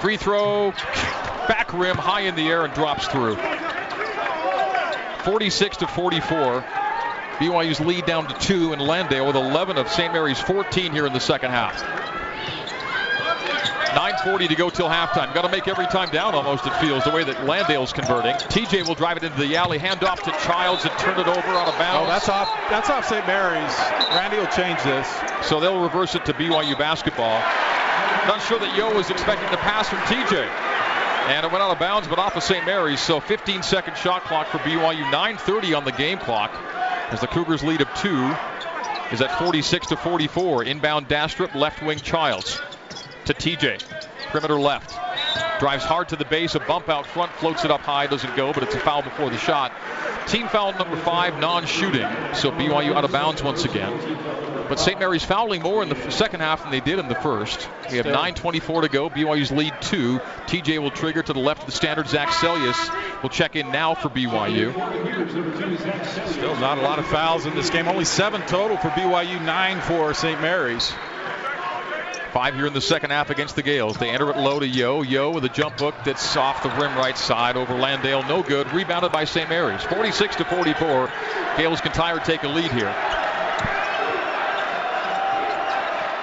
Free 0.00 0.16
throw, 0.16 0.72
back 1.46 1.72
rim, 1.72 1.96
high 1.96 2.22
in 2.22 2.34
the 2.34 2.48
air, 2.48 2.64
and 2.64 2.74
drops 2.74 3.06
through. 3.06 3.36
46 5.22 5.76
to 5.78 5.86
44. 5.86 6.64
BYU's 7.38 7.78
lead 7.78 8.04
down 8.04 8.26
to 8.26 8.34
two, 8.34 8.72
and 8.72 8.82
Landale 8.82 9.26
with 9.26 9.36
11 9.36 9.78
of 9.78 9.88
St. 9.88 10.12
Mary's 10.12 10.40
14 10.40 10.90
here 10.90 11.06
in 11.06 11.12
the 11.12 11.20
second 11.20 11.52
half. 11.52 11.80
9.40 13.92 14.48
to 14.48 14.54
go 14.54 14.70
till 14.70 14.88
halftime. 14.88 15.34
Got 15.34 15.42
to 15.42 15.50
make 15.50 15.68
every 15.68 15.86
time 15.86 16.08
down 16.08 16.34
almost, 16.34 16.66
it 16.66 16.74
feels, 16.76 17.04
the 17.04 17.10
way 17.10 17.24
that 17.24 17.44
Landale's 17.44 17.92
converting. 17.92 18.32
TJ 18.48 18.86
will 18.86 18.94
drive 18.94 19.18
it 19.18 19.22
into 19.22 19.38
the 19.38 19.56
alley, 19.56 19.78
hand 19.78 20.02
off 20.02 20.22
to 20.22 20.30
Childs 20.42 20.84
and 20.84 20.98
turn 20.98 21.20
it 21.20 21.28
over 21.28 21.48
out 21.48 21.68
of 21.68 21.78
bounds. 21.78 22.04
Oh, 22.04 22.06
that's 22.06 22.28
off 22.28 22.48
That's 22.70 22.88
off 22.88 23.06
St. 23.06 23.26
Mary's. 23.26 23.76
Randy 24.16 24.38
will 24.38 24.46
change 24.46 24.82
this. 24.82 25.06
So 25.46 25.60
they'll 25.60 25.82
reverse 25.82 26.14
it 26.14 26.24
to 26.24 26.32
BYU 26.32 26.78
basketball. 26.78 27.38
Not 28.26 28.40
sure 28.42 28.58
that 28.58 28.76
Yo 28.76 28.94
was 28.94 29.10
expecting 29.10 29.50
the 29.50 29.58
pass 29.58 29.88
from 29.88 29.98
TJ. 30.00 30.46
And 31.28 31.44
it 31.44 31.52
went 31.52 31.62
out 31.62 31.70
of 31.70 31.78
bounds, 31.78 32.08
but 32.08 32.18
off 32.18 32.34
of 32.34 32.42
St. 32.42 32.64
Mary's. 32.64 33.00
So 33.00 33.20
15 33.20 33.62
second 33.62 33.96
shot 33.96 34.24
clock 34.24 34.48
for 34.48 34.58
BYU. 34.58 35.04
9.30 35.12 35.76
on 35.76 35.84
the 35.84 35.92
game 35.92 36.18
clock 36.18 36.50
as 37.10 37.20
the 37.20 37.26
Cougars 37.26 37.62
lead 37.62 37.80
of 37.80 37.92
two 37.94 38.34
is 39.12 39.20
at 39.20 39.38
46 39.38 39.88
to 39.88 39.96
44. 39.96 40.64
Inbound 40.64 41.08
Dastrup, 41.08 41.54
left 41.54 41.82
wing 41.82 41.98
Childs 41.98 42.60
to 43.26 43.34
TJ. 43.34 43.82
Perimeter 44.28 44.58
left. 44.60 44.98
Drives 45.60 45.84
hard 45.84 46.08
to 46.08 46.16
the 46.16 46.24
base, 46.24 46.54
a 46.54 46.60
bump 46.60 46.88
out 46.88 47.06
front, 47.06 47.30
floats 47.32 47.64
it 47.64 47.70
up 47.70 47.82
high, 47.82 48.06
doesn't 48.06 48.34
go, 48.34 48.52
but 48.52 48.62
it's 48.62 48.74
a 48.74 48.80
foul 48.80 49.02
before 49.02 49.30
the 49.30 49.38
shot. 49.38 49.72
Team 50.26 50.48
foul 50.48 50.72
number 50.72 50.96
five, 50.96 51.38
non-shooting. 51.38 52.08
So 52.34 52.50
BYU 52.50 52.94
out 52.94 53.04
of 53.04 53.12
bounds 53.12 53.42
once 53.42 53.64
again. 53.64 53.92
But 54.68 54.80
St. 54.80 54.98
Mary's 54.98 55.24
fouling 55.24 55.62
more 55.62 55.82
in 55.82 55.88
the 55.88 56.10
second 56.10 56.40
half 56.40 56.62
than 56.62 56.72
they 56.72 56.80
did 56.80 56.98
in 56.98 57.08
the 57.08 57.14
first. 57.14 57.68
We 57.90 57.98
have 57.98 58.06
9.24 58.06 58.82
to 58.82 58.88
go. 58.88 59.10
BYU's 59.10 59.52
lead 59.52 59.74
two. 59.82 60.18
TJ 60.46 60.78
will 60.78 60.90
trigger 60.90 61.22
to 61.22 61.32
the 61.32 61.40
left 61.40 61.60
of 61.60 61.66
the 61.66 61.72
standard. 61.72 62.08
Zac 62.08 62.28
Seljaas 62.28 63.22
will 63.22 63.28
check 63.28 63.54
in 63.54 63.70
now 63.70 63.94
for 63.94 64.08
BYU. 64.08 64.72
Still 66.30 66.56
not 66.56 66.78
a 66.78 66.80
lot 66.80 66.98
of 66.98 67.06
fouls 67.06 67.44
in 67.44 67.54
this 67.54 67.70
game. 67.70 67.86
Only 67.86 68.04
seven 68.04 68.40
total 68.42 68.78
for 68.78 68.88
BYU, 68.88 69.44
nine 69.44 69.80
for 69.82 70.14
St. 70.14 70.40
Mary's. 70.40 70.92
Five 72.32 72.54
here 72.54 72.66
in 72.66 72.72
the 72.72 72.80
second 72.80 73.10
half 73.10 73.28
against 73.28 73.56
the 73.56 73.62
Gales. 73.62 73.98
They 73.98 74.08
enter 74.08 74.30
it 74.30 74.38
low 74.38 74.58
to 74.58 74.66
Yo. 74.66 75.02
Yo 75.02 75.30
with 75.30 75.44
a 75.44 75.50
jump 75.50 75.78
hook 75.78 75.94
that's 76.02 76.34
off 76.34 76.62
the 76.62 76.70
rim 76.70 76.96
right 76.96 77.16
side 77.18 77.58
over 77.58 77.74
Landale. 77.74 78.22
No 78.22 78.42
good. 78.42 78.72
Rebounded 78.72 79.12
by 79.12 79.24
St. 79.24 79.50
Mary's. 79.50 79.82
46 79.82 80.36
to 80.36 80.44
44. 80.46 81.12
Gales 81.58 81.82
can 81.82 81.92
tie 81.92 82.12
or 82.12 82.20
take 82.20 82.42
a 82.44 82.48
lead 82.48 82.72
here. 82.72 83.21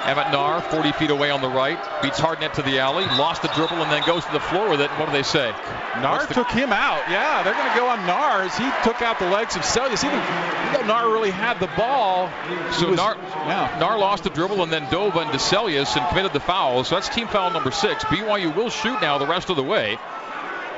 Emmett 0.10 0.32
Naar, 0.32 0.62
40 0.62 0.95
feet 0.95 1.12
away 1.12 1.30
on 1.30 1.39
the 1.39 1.48
right, 1.48 1.78
beats 2.02 2.19
Hardnett 2.19 2.54
to 2.54 2.63
the 2.63 2.80
alley, 2.80 3.06
lost 3.17 3.43
the 3.43 3.48
dribble, 3.50 3.78
and 3.84 3.91
then 3.91 4.02
goes 4.08 4.26
to 4.26 4.32
the 4.32 4.39
floor 4.39 4.67
with 4.67 4.82
it. 4.82 4.89
What 4.98 5.06
do 5.06 5.12
they 5.12 5.22
say? 5.22 5.54
Naar 6.02 6.28
the... 6.28 6.34
took 6.34 6.50
him 6.50 6.74
out. 6.74 7.02
Yeah, 7.10 7.43
they're 7.43 7.54
going 7.54 7.69
to 7.69 7.78
go 7.78 7.88
on 7.88 8.00
Naar 8.08 8.41
as 8.41 8.58
he 8.58 8.65
took 8.84 9.04
out 9.04 9.19
the 9.19 9.30
legs 9.30 9.56
of 9.56 9.62
Seljaas. 9.62 10.04
Even, 10.04 10.88
though 10.88 11.13
really 11.13 11.30
had 11.30 11.60
the 11.60 11.69
ball. 11.78 12.28
So 12.72 12.89
was, 12.89 12.98
yeah. 12.98 13.95
Lost 14.00 14.24
the 14.24 14.32
dribble 14.32 14.63
and 14.63 14.72
then 14.72 14.89
dove 14.89 15.15
into 15.17 15.38
Seljaas 15.38 15.95
and 15.95 16.08
committed 16.08 16.34
the 16.34 16.39
foul. 16.39 16.84
So 16.84 16.95
that's 16.95 17.10
team 17.10 17.28
foul 17.28 17.52
number 17.52 17.69
six. 17.69 18.04
BYU 18.06 18.56
will 18.56 18.69
shoot 18.69 19.00
now 19.02 19.19
the 19.19 19.28
rest 19.28 19.52
of 19.52 19.58
the 19.58 19.63
way 19.63 20.00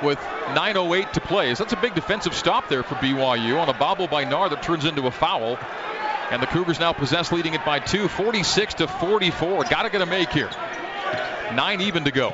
with 0.02 0.20
9.08 0.56 1.12
to 1.13 1.22
play. 1.22 1.56
So 1.56 1.63
that's 1.63 1.74
a 1.74 1.78
big 1.78 1.96
defensive 1.96 2.34
stop 2.34 2.67
there 2.67 2.84
for 2.84 2.96
BYU 2.96 3.62
on 3.62 3.70
a 3.70 3.74
bobble 3.74 4.08
by 4.08 4.26
Naar 4.26 4.50
that 4.50 4.63
turns 4.63 4.84
into 4.84 5.08
a 5.08 5.12
foul. 5.12 5.58
And 6.32 6.41
the 6.41 6.48
Cougars 6.48 6.80
now 6.80 6.94
possess, 6.94 7.32
leading 7.34 7.54
it 7.56 7.65
by 7.65 7.80
two, 7.80 8.08
46 8.08 8.76
to 8.76 8.88
44. 8.88 9.65
Got 9.65 9.84
to 9.84 9.89
get 9.89 10.02
a 10.02 10.06
make 10.06 10.32
here. 10.32 10.50
Nine 11.54 11.82
even 11.82 12.06
to 12.06 12.12
go. 12.12 12.34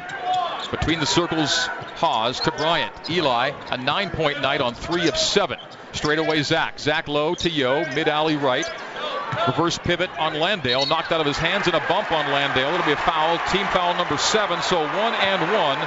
Between 0.70 1.00
the 1.00 1.08
circles, 1.08 1.66
Haws 1.96 2.40
to 2.42 2.52
Bryant. 2.52 3.10
Eli, 3.10 3.54
a 3.72 3.78
nine 3.78 4.12
point 4.12 4.42
night 4.42 4.62
on 4.62 4.76
three 4.76 5.08
of 5.08 5.18
seven. 5.18 5.58
Straight 5.94 6.20
away, 6.20 6.44
Zac. 6.44 6.78
Zac 6.78 7.08
low 7.08 7.34
to 7.36 7.50
Yo, 7.50 7.86
mid 7.96 8.08
alley 8.08 8.36
right. 8.36 8.70
Reverse 9.48 9.80
pivot 9.80 10.12
on 10.20 10.36
Landale, 10.36 10.86
knocked 10.86 11.12
out 11.12 11.20
of 11.20 11.26
his 11.26 11.38
hands 11.38 11.66
and 11.66 11.76
a 11.76 11.86
bump 11.88 12.12
on 12.12 12.32
Landale. 12.32 12.74
It'll 12.74 12.86
be 12.86 12.92
a 12.92 12.98
foul, 12.98 13.40
team 13.50 13.66
foul 13.68 13.96
number 13.96 14.18
seven, 14.18 14.62
so 14.62 14.80
one 14.80 15.14
and 15.16 15.42
one. 15.54 15.78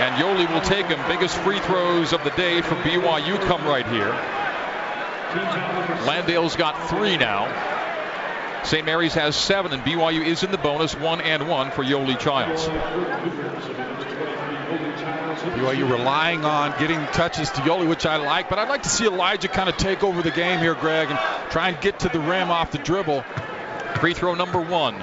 And 0.00 0.14
Yoeli 0.16 0.52
will 0.52 0.60
take 0.60 0.86
him. 0.86 0.98
Biggest 1.06 1.36
free 1.38 1.60
throws 1.60 2.12
of 2.12 2.24
the 2.24 2.30
day 2.30 2.62
for 2.62 2.74
BYU 2.76 3.38
come 3.46 3.64
right 3.64 3.86
here. 3.86 4.12
Landale's 6.06 6.56
got 6.56 6.88
three 6.88 7.16
now. 7.16 7.72
St. 8.64 8.86
Mary's 8.86 9.14
has 9.14 9.36
seven, 9.36 9.72
and 9.72 9.82
BYU 9.82 10.24
is 10.24 10.42
in 10.42 10.50
the 10.50 10.58
bonus 10.58 10.94
one 10.94 11.20
and 11.20 11.48
one 11.48 11.70
for 11.70 11.84
Yoeli 11.84 12.18
Childs. 12.18 12.66
BYU 15.54 15.90
relying 15.90 16.44
on 16.44 16.78
getting 16.78 17.04
touches 17.08 17.50
to 17.50 17.60
Yoeli, 17.60 17.88
which 17.88 18.06
I 18.06 18.16
like, 18.16 18.48
but 18.48 18.58
I'd 18.58 18.68
like 18.68 18.84
to 18.84 18.88
see 18.88 19.06
Elijah 19.06 19.48
kind 19.48 19.68
of 19.68 19.76
take 19.76 20.02
over 20.02 20.22
the 20.22 20.30
game 20.30 20.60
here, 20.60 20.74
Greg, 20.74 21.10
and 21.10 21.18
try 21.50 21.68
and 21.68 21.80
get 21.80 22.00
to 22.00 22.08
the 22.08 22.20
rim 22.20 22.50
off 22.50 22.70
the 22.70 22.78
dribble. 22.78 23.22
Free 23.96 24.14
throw 24.14 24.34
number 24.34 24.60
one. 24.60 24.98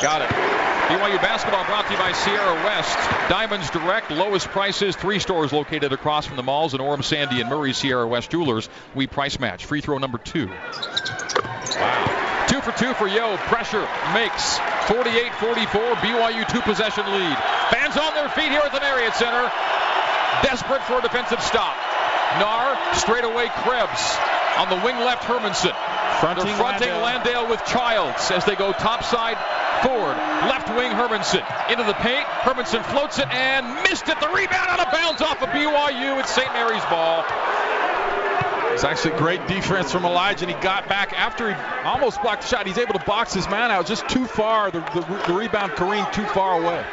Got 0.00 0.22
it. 0.22 0.57
BYU 0.88 1.20
basketball 1.20 1.66
brought 1.66 1.84
to 1.84 1.92
you 1.92 1.98
by 1.98 2.12
Sierra 2.12 2.54
West. 2.64 2.96
Diamonds 3.28 3.68
Direct, 3.68 4.10
lowest 4.10 4.48
prices, 4.48 4.96
three 4.96 5.18
stores 5.18 5.52
located 5.52 5.92
across 5.92 6.24
from 6.24 6.36
the 6.36 6.42
malls 6.42 6.72
in 6.72 6.80
Orem, 6.80 7.04
Sandy, 7.04 7.42
and 7.42 7.50
Murray. 7.50 7.74
Sierra 7.74 8.06
West 8.06 8.30
Jewelers. 8.30 8.70
We 8.94 9.06
price 9.06 9.38
match. 9.38 9.66
Free 9.66 9.82
throw 9.82 9.98
number 9.98 10.16
two. 10.16 10.46
Wow. 10.48 12.46
Two 12.48 12.62
for 12.62 12.72
two 12.72 12.94
for 12.94 13.06
Yo. 13.06 13.36
Pressure 13.52 13.86
makes 14.14 14.56
48-44. 14.88 15.92
BYU 16.00 16.50
two 16.50 16.62
possession 16.62 17.04
lead. 17.04 17.36
Fans 17.68 17.98
on 17.98 18.14
their 18.14 18.30
feet 18.30 18.48
here 18.48 18.62
at 18.64 18.72
the 18.72 18.80
Marriott 18.80 19.12
Center. 19.12 19.52
Desperate 20.42 20.80
for 20.84 21.00
a 21.00 21.02
defensive 21.02 21.42
stop. 21.42 21.76
Naar 22.40 22.78
straight 22.94 23.24
away 23.24 23.48
Krebs 23.60 24.16
on 24.56 24.70
the 24.70 24.76
wing 24.82 24.96
left 24.96 25.24
Hermanson. 25.24 25.76
Fronting, 26.20 26.46
They're 26.46 26.56
fronting 26.56 26.88
Landale. 26.88 27.02
Landale 27.02 27.48
with 27.50 27.62
Childs 27.66 28.30
as 28.30 28.46
they 28.46 28.56
go 28.56 28.72
topside 28.72 29.36
forward. 29.82 30.16
Left 30.48 30.68
wing 30.74 30.90
Hermanson 30.92 31.44
into 31.70 31.84
the 31.84 31.94
paint. 31.94 32.24
Hermanson 32.42 32.84
floats 32.84 33.18
it 33.18 33.28
and 33.28 33.66
missed 33.88 34.08
it. 34.08 34.20
The 34.20 34.28
rebound 34.28 34.68
out 34.68 34.80
of 34.80 34.92
bounds 34.92 35.22
off 35.22 35.42
of 35.42 35.48
BYU. 35.50 36.20
It's 36.20 36.30
St. 36.30 36.52
Mary's 36.52 36.84
ball. 36.86 37.24
It's 38.72 38.84
actually 38.84 39.18
great 39.18 39.44
defense 39.48 39.90
from 39.90 40.04
Elijah, 40.04 40.46
and 40.46 40.54
he 40.54 40.62
got 40.62 40.88
back 40.88 41.12
after 41.12 41.52
he 41.52 41.60
almost 41.84 42.22
blocked 42.22 42.42
the 42.42 42.48
shot. 42.48 42.66
He's 42.66 42.78
able 42.78 42.94
to 42.94 43.04
box 43.04 43.34
his 43.34 43.48
man 43.48 43.72
out 43.72 43.86
just 43.86 44.08
too 44.08 44.26
far. 44.26 44.70
The, 44.70 44.80
the, 44.80 45.22
the 45.26 45.32
rebound 45.32 45.72
careened 45.72 46.12
too 46.12 46.26
far 46.26 46.62
away. 46.62 46.84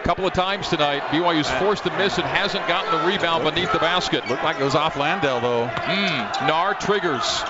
A 0.00 0.04
couple 0.04 0.26
of 0.26 0.34
times 0.34 0.68
tonight, 0.68 1.00
BYU's 1.04 1.48
forced 1.52 1.84
to 1.84 1.96
miss 1.96 2.18
and 2.18 2.26
hasn't 2.26 2.68
gotten 2.68 3.00
the 3.00 3.06
rebound 3.06 3.42
beneath 3.42 3.72
the 3.72 3.78
basket. 3.78 4.28
Looked 4.28 4.44
like 4.44 4.60
it 4.60 4.64
was 4.64 4.74
off 4.74 4.96
Landale, 4.96 5.40
though. 5.40 5.66
Mm, 5.66 6.46
Naar 6.46 6.74
triggers 6.78 7.42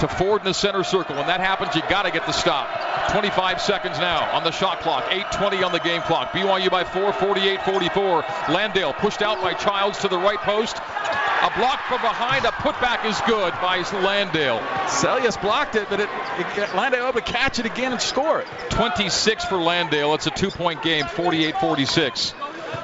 to 0.00 0.08
Ford 0.08 0.42
in 0.42 0.44
the 0.44 0.54
center 0.54 0.84
circle. 0.84 1.16
When 1.16 1.26
that 1.26 1.40
happens, 1.40 1.74
you 1.74 1.82
got 1.88 2.02
to 2.02 2.10
get 2.10 2.26
the 2.26 2.32
stop. 2.32 3.10
25 3.10 3.60
seconds 3.60 3.98
now 3.98 4.30
on 4.36 4.44
the 4.44 4.50
shot 4.50 4.80
clock. 4.80 5.04
8:20 5.10 5.64
on 5.64 5.72
the 5.72 5.80
game 5.80 6.02
clock. 6.02 6.32
BYU 6.32 6.70
by 6.70 6.84
4, 6.84 7.12
48-44. 7.12 8.48
Landale 8.48 8.92
pushed 8.92 9.22
out 9.22 9.40
by 9.42 9.54
Childs 9.54 9.98
to 9.98 10.08
the 10.08 10.18
right 10.18 10.38
post. 10.38 10.76
A 10.76 11.50
block 11.56 11.80
from 11.86 12.00
behind. 12.00 12.44
A 12.44 12.48
putback 12.48 13.04
is 13.04 13.20
good 13.26 13.52
by 13.62 13.78
Landale. 14.02 14.58
Seljaas 14.86 15.40
blocked 15.40 15.76
it, 15.76 15.88
but 15.88 16.00
it, 16.00 16.08
it 16.38 16.74
Landale 16.74 17.08
able 17.08 17.20
to 17.20 17.20
catch 17.20 17.58
it 17.58 17.66
again 17.66 17.92
and 17.92 18.00
score 18.00 18.40
it. 18.40 18.46
26 18.70 19.44
for 19.44 19.56
Landale. 19.56 20.14
It's 20.14 20.26
a 20.26 20.30
two-point 20.30 20.82
game. 20.82 21.04
48-46. 21.04 22.34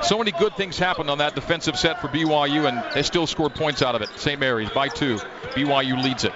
So 0.05 0.19
many 0.19 0.31
good 0.31 0.57
things 0.57 0.79
happened 0.79 1.11
on 1.11 1.19
that 1.19 1.35
defensive 1.35 1.79
set 1.79 2.01
for 2.01 2.09
BYU, 2.09 2.69
and 2.69 2.95
they 2.95 3.03
still 3.03 3.27
scored 3.27 3.55
points 3.55 3.83
out 3.83 3.95
of 3.95 4.03
it. 4.03 4.09
St. 4.17 4.39
Mary's 4.39 4.71
by 4.71 4.89
two. 4.89 5.17
BYU 5.55 6.03
leads 6.03 6.25
it. 6.25 6.33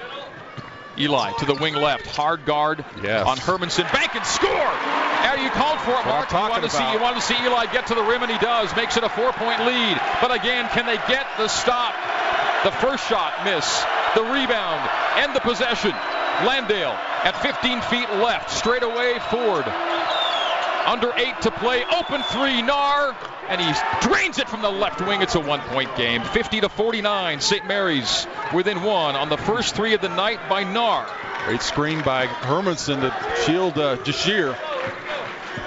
Eli 0.99 1.33
to 1.39 1.47
the 1.47 1.55
wing 1.55 1.75
left. 1.75 2.07
Hard 2.07 2.45
guard 2.45 2.85
yes. 3.03 3.27
on 3.27 3.37
Hermanson. 3.39 3.91
Bank 3.93 4.15
and 4.15 4.27
score! 4.27 4.51
How 4.51 5.35
you 5.35 5.51
called 5.51 5.81
for 5.81 5.93
it, 5.93 6.07
Mark. 6.07 6.31
You 6.31 6.39
wanted, 6.39 6.71
to 6.71 6.71
see, 6.71 6.93
you 6.93 7.01
wanted 7.01 7.21
to 7.21 7.27
see 7.27 7.37
Eli 7.43 7.67
get 7.67 7.87
to 7.89 7.95
the 7.95 8.03
rim, 8.03 8.23
and 8.23 8.31
he 8.31 8.39
does. 8.39 8.75
Makes 8.77 8.97
it 8.97 9.05
a 9.05 9.09
four-point 9.09 9.67
lead. 9.67 10.01
But 10.21 10.35
again, 10.35 10.69
can 10.71 10.87
they 10.87 10.97
get 11.09 11.27
the 11.37 11.49
stop? 11.49 11.95
The 12.65 12.73
first 12.73 13.07
shot 13.09 13.45
miss. 13.45 13.85
The 14.15 14.23
rebound 14.23 14.89
and 15.17 15.35
the 15.35 15.41
possession. 15.41 15.93
Landale 16.47 16.97
at 17.25 17.37
15 17.43 17.83
feet 17.83 18.11
left. 18.23 18.51
Straight 18.51 18.83
away, 18.83 19.19
Ford. 19.31 19.67
Under 20.89 21.13
eight 21.17 21.43
to 21.43 21.51
play. 21.51 21.85
Open 21.85 22.23
three. 22.23 22.63
Naar. 22.63 23.15
And 23.49 23.61
he 23.61 23.73
drains 24.01 24.39
it 24.39 24.49
from 24.49 24.63
the 24.63 24.71
left 24.71 25.03
wing. 25.03 25.21
It's 25.21 25.35
a 25.35 25.41
one 25.41 25.61
point 25.61 25.95
game. 25.97 26.25
50 26.25 26.63
to 26.63 26.71
49. 26.71 27.41
St. 27.41 27.67
Mary's 27.67 28.27
within 28.55 28.83
one 28.83 29.15
on 29.15 29.29
the 29.29 29.37
first 29.37 29.75
three 29.75 29.93
of 29.93 30.01
the 30.01 30.09
night 30.09 30.49
by 30.49 30.65
Naar. 30.65 31.07
Great 31.45 31.61
screen 31.61 32.01
by 32.03 32.27
Hermanson 32.27 33.01
to 33.01 33.43
shield 33.45 33.77
uh, 33.77 33.97
Jahshire. 33.97 34.57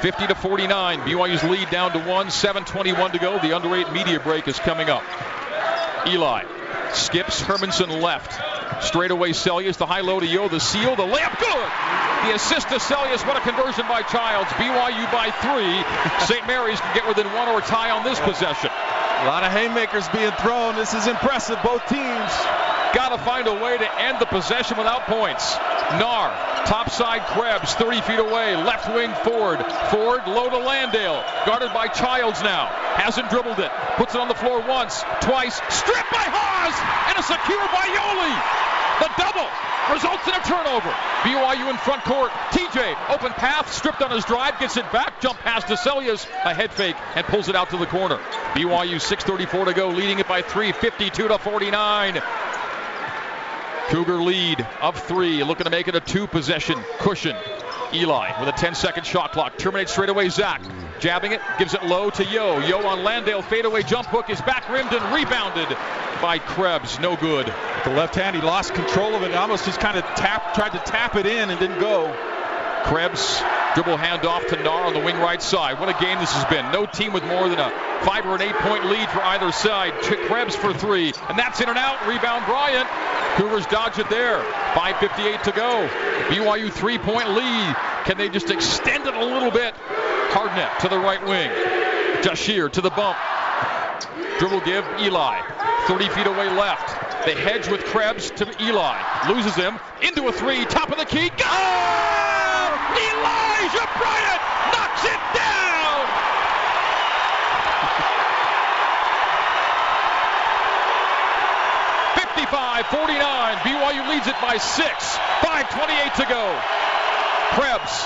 50 0.01 0.25
to 0.25 0.33
49. 0.33 0.99
BYU's 1.01 1.43
lead 1.43 1.69
down 1.69 1.91
to 1.91 1.99
one. 1.99 2.27
7:21 2.27 3.11
to 3.11 3.19
go. 3.19 3.37
The 3.37 3.55
under 3.55 3.75
eight 3.75 3.91
media 3.93 4.19
break 4.19 4.47
is 4.47 4.57
coming 4.57 4.89
up. 4.89 5.03
Eli 6.07 6.45
skips 6.93 7.41
Hermanson 7.41 8.01
left. 8.01 8.41
Straight 8.81 9.11
away, 9.11 9.31
Seljaas. 9.31 9.77
The 9.77 9.85
high 9.85 10.01
low 10.01 10.19
to 10.19 10.25
Yo. 10.25 10.47
The 10.47 10.59
seal. 10.59 10.95
The 10.95 11.03
layup. 11.03 11.39
Good. 11.39 11.69
The 12.27 12.35
assist 12.35 12.69
to 12.69 12.75
Seljaas, 12.75 13.25
What 13.25 13.37
a 13.37 13.41
conversion 13.41 13.87
by 13.87 14.03
Childs. 14.03 14.49
BYU 14.53 15.11
by 15.11 15.31
three. 15.41 15.73
St. 16.25 16.45
Mary's 16.45 16.79
can 16.79 16.93
get 16.93 17.07
within 17.07 17.25
one 17.33 17.47
or 17.47 17.61
tie 17.61 17.89
on 17.89 18.03
this 18.03 18.19
possession. 18.19 18.69
A 18.69 19.25
lot 19.25 19.43
of 19.43 19.51
haymakers 19.51 20.07
being 20.09 20.31
thrown. 20.41 20.75
This 20.75 20.93
is 20.93 21.07
impressive. 21.07 21.57
Both 21.63 21.85
teams. 21.87 22.31
Got 22.93 23.09
to 23.09 23.17
find 23.23 23.47
a 23.47 23.53
way 23.53 23.77
to 23.77 24.01
end 24.01 24.19
the 24.19 24.25
possession 24.25 24.77
without 24.77 25.05
points. 25.07 25.55
Naar, 25.97 26.65
topside 26.65 27.21
Krebs, 27.27 27.73
30 27.73 28.01
feet 28.01 28.19
away. 28.19 28.55
Left 28.55 28.93
wing 28.93 29.13
Ford. 29.23 29.63
Ford 29.89 30.21
low 30.27 30.49
to 30.49 30.57
Landale. 30.57 31.23
Guarded 31.45 31.73
by 31.73 31.87
Childs 31.87 32.41
now. 32.43 32.65
Hasn't 32.97 33.29
dribbled 33.29 33.59
it. 33.59 33.71
Puts 33.95 34.15
it 34.15 34.21
on 34.21 34.27
the 34.27 34.35
floor 34.35 34.59
once, 34.67 35.03
twice. 35.21 35.55
Stripped 35.69 36.11
by 36.11 36.25
Haws. 36.27 36.75
And 37.09 37.17
a 37.17 37.23
secure 37.23 37.65
by 37.71 37.87
Yoeli. 37.87 38.70
The 39.01 39.09
double 39.17 39.49
results 39.91 40.27
in 40.27 40.35
a 40.35 40.43
turnover. 40.45 40.93
BYU 41.25 41.71
in 41.71 41.77
front 41.77 42.03
court. 42.03 42.29
TJ, 42.51 42.95
open 43.09 43.31
path, 43.33 43.73
stripped 43.73 44.03
on 44.03 44.11
his 44.11 44.23
drive, 44.25 44.59
gets 44.59 44.77
it 44.77 44.91
back, 44.91 45.19
jump 45.19 45.39
to 45.39 45.73
Seljaas, 45.73 46.27
a 46.45 46.53
head 46.53 46.71
fake, 46.71 46.95
and 47.15 47.25
pulls 47.25 47.49
it 47.49 47.55
out 47.55 47.71
to 47.71 47.77
the 47.77 47.87
corner. 47.87 48.17
BYU 48.53 48.95
6.34 48.95 49.65
to 49.65 49.73
go, 49.73 49.89
leading 49.89 50.19
it 50.19 50.27
by 50.27 50.43
three, 50.43 50.71
52 50.71 51.29
to 51.29 51.37
49. 51.39 52.21
Cougar 53.91 54.23
lead 54.23 54.65
of 54.81 54.97
three, 55.03 55.43
looking 55.43 55.65
to 55.65 55.69
make 55.69 55.89
it 55.89 55.95
a 55.95 55.99
two 55.99 56.25
possession 56.25 56.81
cushion. 56.99 57.35
Eli 57.93 58.39
with 58.39 58.47
a 58.47 58.57
10 58.57 58.73
second 58.73 59.05
shot 59.05 59.33
clock. 59.33 59.57
Terminates 59.57 59.91
straight 59.91 60.07
away. 60.07 60.29
Zac 60.29 60.61
jabbing 61.01 61.33
it, 61.33 61.41
gives 61.59 61.73
it 61.73 61.83
low 61.83 62.09
to 62.09 62.23
Yo. 62.23 62.59
Yo 62.59 62.87
on 62.87 63.03
Landale. 63.03 63.41
Fadeaway 63.41 63.83
jump 63.83 64.07
hook 64.07 64.29
is 64.29 64.39
back 64.43 64.69
rimmed 64.69 64.93
and 64.93 65.13
rebounded 65.13 65.67
by 66.21 66.39
Krebs. 66.39 67.01
No 67.01 67.17
good. 67.17 67.53
The 67.83 67.89
left 67.89 68.15
hand, 68.15 68.33
he 68.33 68.41
lost 68.41 68.73
control 68.73 69.13
of 69.13 69.23
it. 69.23 69.35
Almost 69.35 69.65
just 69.65 69.81
kind 69.81 69.97
of 69.97 70.05
tap, 70.15 70.53
tried 70.53 70.71
to 70.71 70.79
tap 70.79 71.17
it 71.17 71.25
in 71.25 71.49
and 71.49 71.59
didn't 71.59 71.79
go. 71.79 72.15
Krebs 72.83 73.41
dribble 73.73 73.97
handoff 73.97 74.47
to 74.47 74.57
Naar 74.57 74.85
on 74.85 74.93
the 74.93 74.99
wing 74.99 75.17
right 75.17 75.41
side. 75.41 75.79
What 75.79 75.89
a 75.89 76.03
game 76.03 76.19
this 76.19 76.31
has 76.33 76.45
been. 76.45 76.71
No 76.71 76.85
team 76.85 77.13
with 77.13 77.23
more 77.23 77.47
than 77.47 77.59
a 77.59 77.69
five 78.03 78.25
or 78.25 78.35
an 78.35 78.41
eight 78.41 78.55
point 78.55 78.85
lead 78.85 79.09
for 79.09 79.21
either 79.21 79.51
side. 79.51 79.93
Krebs 80.01 80.55
for 80.55 80.73
three, 80.73 81.13
and 81.29 81.37
that's 81.37 81.61
in 81.61 81.69
and 81.69 81.77
out. 81.77 82.05
Rebound 82.07 82.45
Bryant. 82.45 82.87
Cougars 83.37 83.65
dodge 83.67 83.97
it 83.97 84.09
there. 84.09 84.39
5.58 84.73 85.43
to 85.43 85.51
go. 85.51 85.87
BYU 86.29 86.71
three 86.71 86.97
point 86.97 87.29
lead. 87.29 87.75
Can 88.05 88.17
they 88.17 88.29
just 88.29 88.49
extend 88.49 89.07
it 89.07 89.13
a 89.13 89.23
little 89.23 89.51
bit? 89.51 89.73
Hardnett 90.31 90.79
to 90.79 90.89
the 90.89 90.97
right 90.97 91.23
wing. 91.25 91.49
Jahshire 92.23 92.69
to 92.69 92.81
the 92.81 92.89
bump. 92.89 93.17
Dribble 94.39 94.61
give 94.61 94.85
Eli. 94.99 95.39
30 95.87 96.09
feet 96.09 96.27
away 96.27 96.49
left. 96.49 97.25
They 97.25 97.35
hedge 97.35 97.67
with 97.67 97.83
Krebs 97.85 98.31
to 98.31 98.63
Eli. 98.63 99.29
Loses 99.29 99.55
him. 99.55 99.79
Into 100.01 100.27
a 100.27 100.31
three. 100.31 100.65
Top 100.65 100.91
of 100.91 100.97
the 100.97 101.05
key. 101.05 101.29
Go! 101.37 102.10
Elijah 103.61 103.89
Bryant 103.93 104.41
knocks 104.73 105.05
it 105.05 105.21
down. 105.37 106.01
Fifty-five, 112.17 112.87
49. 112.87 113.57
BYU 113.57 114.09
leads 114.09 114.25
it 114.25 114.35
by 114.41 114.57
six. 114.57 115.15
5:28 115.45 116.13
to 116.15 116.25
go. 116.25 116.59
Krebs, 117.53 118.01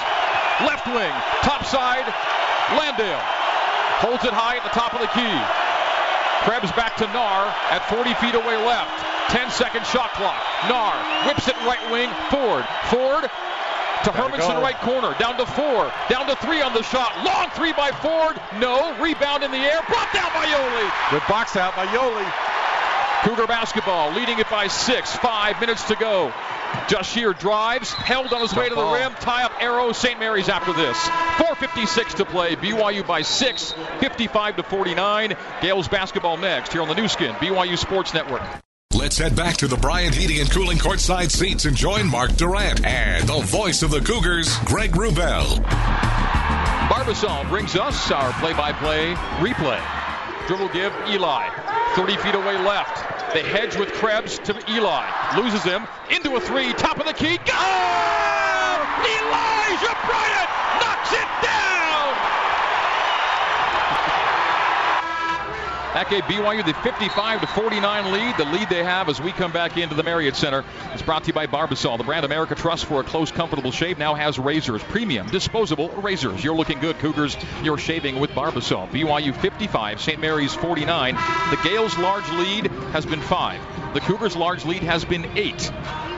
left 0.68 0.88
wing, 0.88 1.14
top 1.42 1.64
side. 1.64 2.04
Landale 2.76 3.24
holds 4.04 4.26
it 4.26 4.34
high 4.34 4.58
at 4.58 4.64
the 4.64 4.76
top 4.76 4.94
of 4.94 5.00
the 5.00 5.08
key. 5.08 5.40
Krebs 6.44 6.72
back 6.74 6.98
to 6.98 7.08
Naar 7.08 7.48
at 7.72 7.88
40 7.88 8.14
feet 8.16 8.36
away 8.36 8.58
left. 8.58 8.92
10 9.32 9.50
second 9.52 9.86
shot 9.86 10.12
clock. 10.16 10.44
Naar 10.68 11.26
whips 11.26 11.48
it 11.48 11.56
right 11.64 11.90
wing. 11.90 12.12
Ford. 12.30 12.66
Ford 12.92 13.32
to 14.04 14.12
Hermanson 14.12 14.62
right 14.62 14.78
corner. 14.82 15.16
Down 15.18 15.38
to 15.38 15.46
four. 15.46 15.92
Down 16.10 16.28
to 16.28 16.36
three 16.38 16.62
on 16.62 16.74
the 16.74 16.84
shot. 16.84 17.24
Long 17.24 17.50
three 17.52 17.74
by 17.74 17.92
Ford. 17.92 18.40
No. 18.60 18.98
Rebound 19.02 19.44
in 19.44 19.52
the 19.52 19.58
air. 19.58 19.82
Brought 19.88 20.14
down 20.14 20.32
by 20.34 20.46
Yoeli. 20.46 21.12
Good 21.12 21.24
box 21.28 21.56
out 21.56 21.76
by 21.76 21.86
Yoeli. 21.88 22.32
Cougar 23.24 23.48
basketball 23.48 24.14
leading 24.14 24.38
it 24.40 24.50
by 24.50 24.68
six. 24.68 25.16
Five 25.16 25.60
minutes 25.60 25.84
to 25.88 25.96
go. 25.96 26.32
Jahshire 26.88 27.34
drives, 27.34 27.92
held 27.94 28.32
on 28.34 28.42
his 28.42 28.54
way 28.54 28.70
to 28.70 28.76
the 28.76 28.86
rim, 28.86 29.14
tie 29.20 29.44
up 29.44 29.54
arrow, 29.62 29.92
St. 29.94 30.20
Mary's 30.20 30.50
after 30.50 30.74
this. 30.74 30.98
4.56 30.98 32.16
to 32.18 32.26
play, 32.26 32.56
BYU 32.56 33.08
by 33.08 33.22
6, 33.22 33.74
55 34.00 34.58
to 34.58 34.64
49. 34.64 35.36
Gales 35.62 35.88
basketball 35.88 36.38
next 36.38 36.74
here 36.74 36.82
on 36.82 36.88
the 36.88 36.96
Nu 36.96 37.08
Skin, 37.08 37.34
BYU 37.36 37.78
Sports 37.78 38.14
Network. 38.14 38.44
Let's 38.94 39.18
head 39.18 39.36
back 39.36 39.58
to 39.58 39.68
the 39.68 39.76
Bryant 39.78 40.16
Heating 40.16 40.40
and 40.40 40.50
Cooling 40.50 40.78
courtside 40.78 41.30
seats 41.30 41.66
and 41.66 41.76
join 41.76 42.10
Mark 42.10 42.36
Durrant 42.38 42.86
and 42.86 43.28
the 43.28 43.42
voice 43.42 43.84
of 43.84 43.92
the 43.92 44.00
Cougars, 44.00 44.58
Greg 44.66 44.92
Wrubell. 44.94 45.64
Barbasol 46.90 47.48
brings 47.50 47.76
us 47.76 48.10
our 48.10 48.32
play-by-play 48.40 49.14
replay. 49.40 49.80
Dribble 50.48 50.70
give 50.70 50.94
Eli, 51.10 51.50
30 51.96 52.18
feet 52.18 52.36
away 52.36 52.58
left. 52.58 53.34
They 53.34 53.44
hedge 53.44 53.76
with 53.76 53.92
Krebs 53.94 54.40
to 54.40 54.54
Eli. 54.72 55.06
Loses 55.38 55.64
him 55.64 55.86
into 56.10 56.36
a 56.36 56.40
three, 56.40 56.74
top 56.74 56.98
of 56.98 57.06
the 57.06 57.14
key. 57.14 57.36
Elijah 57.36 57.46
Bryant 60.08 60.50
knocks 60.82 61.12
it 61.14 61.28
down. 61.44 61.75
That 65.96 66.10
gave 66.10 66.24
BYU 66.24 66.66
the 66.66 66.74
55 66.74 67.40
to 67.40 67.48
49 67.48 68.12
lead. 68.12 68.36
The 68.38 68.44
lead 68.44 68.68
they 68.68 68.84
have 68.84 69.08
as 69.08 69.22
we 69.22 69.32
come 69.32 69.54
back 69.54 69.78
into 69.78 69.96
the 69.96 70.04
Marriott 70.04 70.36
Center 70.36 70.66
It's 70.92 71.02
brought 71.02 71.24
to 71.24 71.28
you 71.28 71.34
by 71.34 71.48
Barbasol. 71.48 71.98
The 71.98 72.04
brand 72.04 72.26
America 72.26 72.54
trusts 72.54 72.86
for 72.86 73.00
a 73.00 73.04
close, 73.06 73.32
comfortable 73.32 73.72
shave 73.72 73.98
now 73.98 74.14
has 74.14 74.38
razors, 74.38 74.84
premium, 74.84 75.28
disposable 75.28 75.88
razors. 75.88 76.44
You're 76.44 76.58
looking 76.58 76.82
good, 76.82 77.00
Cougars. 77.00 77.38
You're 77.64 77.78
shaving 77.78 78.20
with 78.20 78.32
Barbasol. 78.32 78.90
BYU 78.90 79.34
55, 79.34 80.02
St. 80.02 80.20
Mary's 80.20 80.54
49. 80.54 81.16
The 81.16 81.60
Gales' 81.64 81.98
large 81.98 82.30
lead 82.32 82.68
has 82.92 83.06
been 83.06 83.22
five. 83.22 83.62
The 83.94 84.02
Cougars' 84.02 84.36
large 84.36 84.66
lead 84.66 84.84
has 84.84 85.06
been 85.06 85.38
eight. 85.38 85.72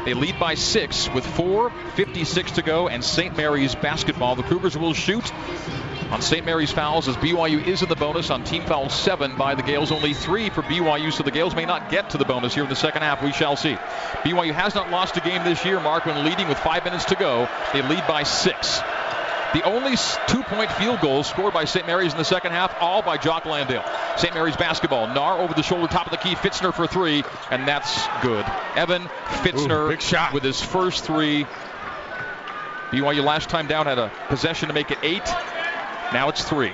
They 0.05 0.15
lead 0.15 0.39
by 0.39 0.55
six 0.55 1.07
with 1.13 1.23
4.56 1.23 2.55
to 2.55 2.63
go, 2.63 2.87
and 2.87 3.03
St. 3.03 3.37
Mary's 3.37 3.75
basketball. 3.75 4.35
The 4.35 4.41
Cougars 4.41 4.75
will 4.75 4.95
shoot 4.95 5.31
on 6.11 6.21
St. 6.21 6.45
Mary's 6.45 6.71
fouls 6.71 7.07
as 7.07 7.15
BYU 7.17 7.65
is 7.65 7.81
in 7.81 7.89
the 7.89 7.95
bonus 7.95 8.29
on 8.29 8.43
team 8.43 8.63
foul 8.63 8.89
seven 8.89 9.35
by 9.35 9.55
the 9.55 9.63
Gales. 9.63 9.91
Only 9.91 10.13
three 10.13 10.49
for 10.49 10.61
BYU, 10.61 11.11
so 11.11 11.23
the 11.23 11.31
Gales 11.31 11.55
may 11.55 11.65
not 11.65 11.89
get 11.89 12.11
to 12.11 12.17
the 12.17 12.25
bonus 12.25 12.53
here 12.53 12.63
in 12.63 12.69
the 12.69 12.75
second 12.75 13.01
half. 13.01 13.23
We 13.23 13.33
shall 13.33 13.55
see. 13.55 13.73
BYU 14.23 14.53
has 14.53 14.75
not 14.75 14.89
lost 14.89 15.17
a 15.17 15.21
game 15.21 15.43
this 15.43 15.65
year, 15.65 15.79
Mark, 15.79 16.05
when 16.05 16.23
leading 16.23 16.47
with 16.47 16.57
five 16.59 16.85
minutes 16.85 17.05
to 17.05 17.15
go. 17.15 17.49
They 17.73 17.81
lead 17.81 18.05
by 18.07 18.23
six. 18.23 18.79
The 19.53 19.63
only 19.63 19.95
two 20.27 20.43
point 20.43 20.71
field 20.73 20.99
goals 20.99 21.27
scored 21.27 21.53
by 21.53 21.65
St. 21.65 21.87
Mary's 21.87 22.11
in 22.11 22.17
the 22.17 22.25
second 22.25 22.51
half, 22.51 22.75
all 22.81 23.01
by 23.01 23.17
Jock 23.17 23.45
Landale. 23.45 23.83
St. 24.17 24.33
Mary's 24.33 24.57
basketball. 24.57 25.07
Naar 25.07 25.39
over 25.39 25.53
the 25.53 25.63
shoulder, 25.63 25.87
top 25.87 26.05
of 26.05 26.11
the 26.11 26.17
key. 26.17 26.35
Fitzner 26.35 26.73
for 26.73 26.87
three, 26.87 27.23
and 27.49 27.67
that's 27.67 28.07
good. 28.21 28.45
Evan 28.75 29.03
Fitzner 29.43 29.91
Ooh, 29.91 30.33
with 30.33 30.43
his 30.43 30.61
first 30.61 31.05
three. 31.05 31.45
BYU 32.91 33.23
last 33.23 33.49
time 33.49 33.67
down 33.67 33.85
had 33.85 33.99
a 33.99 34.11
possession 34.27 34.69
to 34.69 34.73
make 34.73 34.91
it 34.91 34.97
eight. 35.01 35.27
Now 36.13 36.29
it's 36.29 36.43
three. 36.43 36.71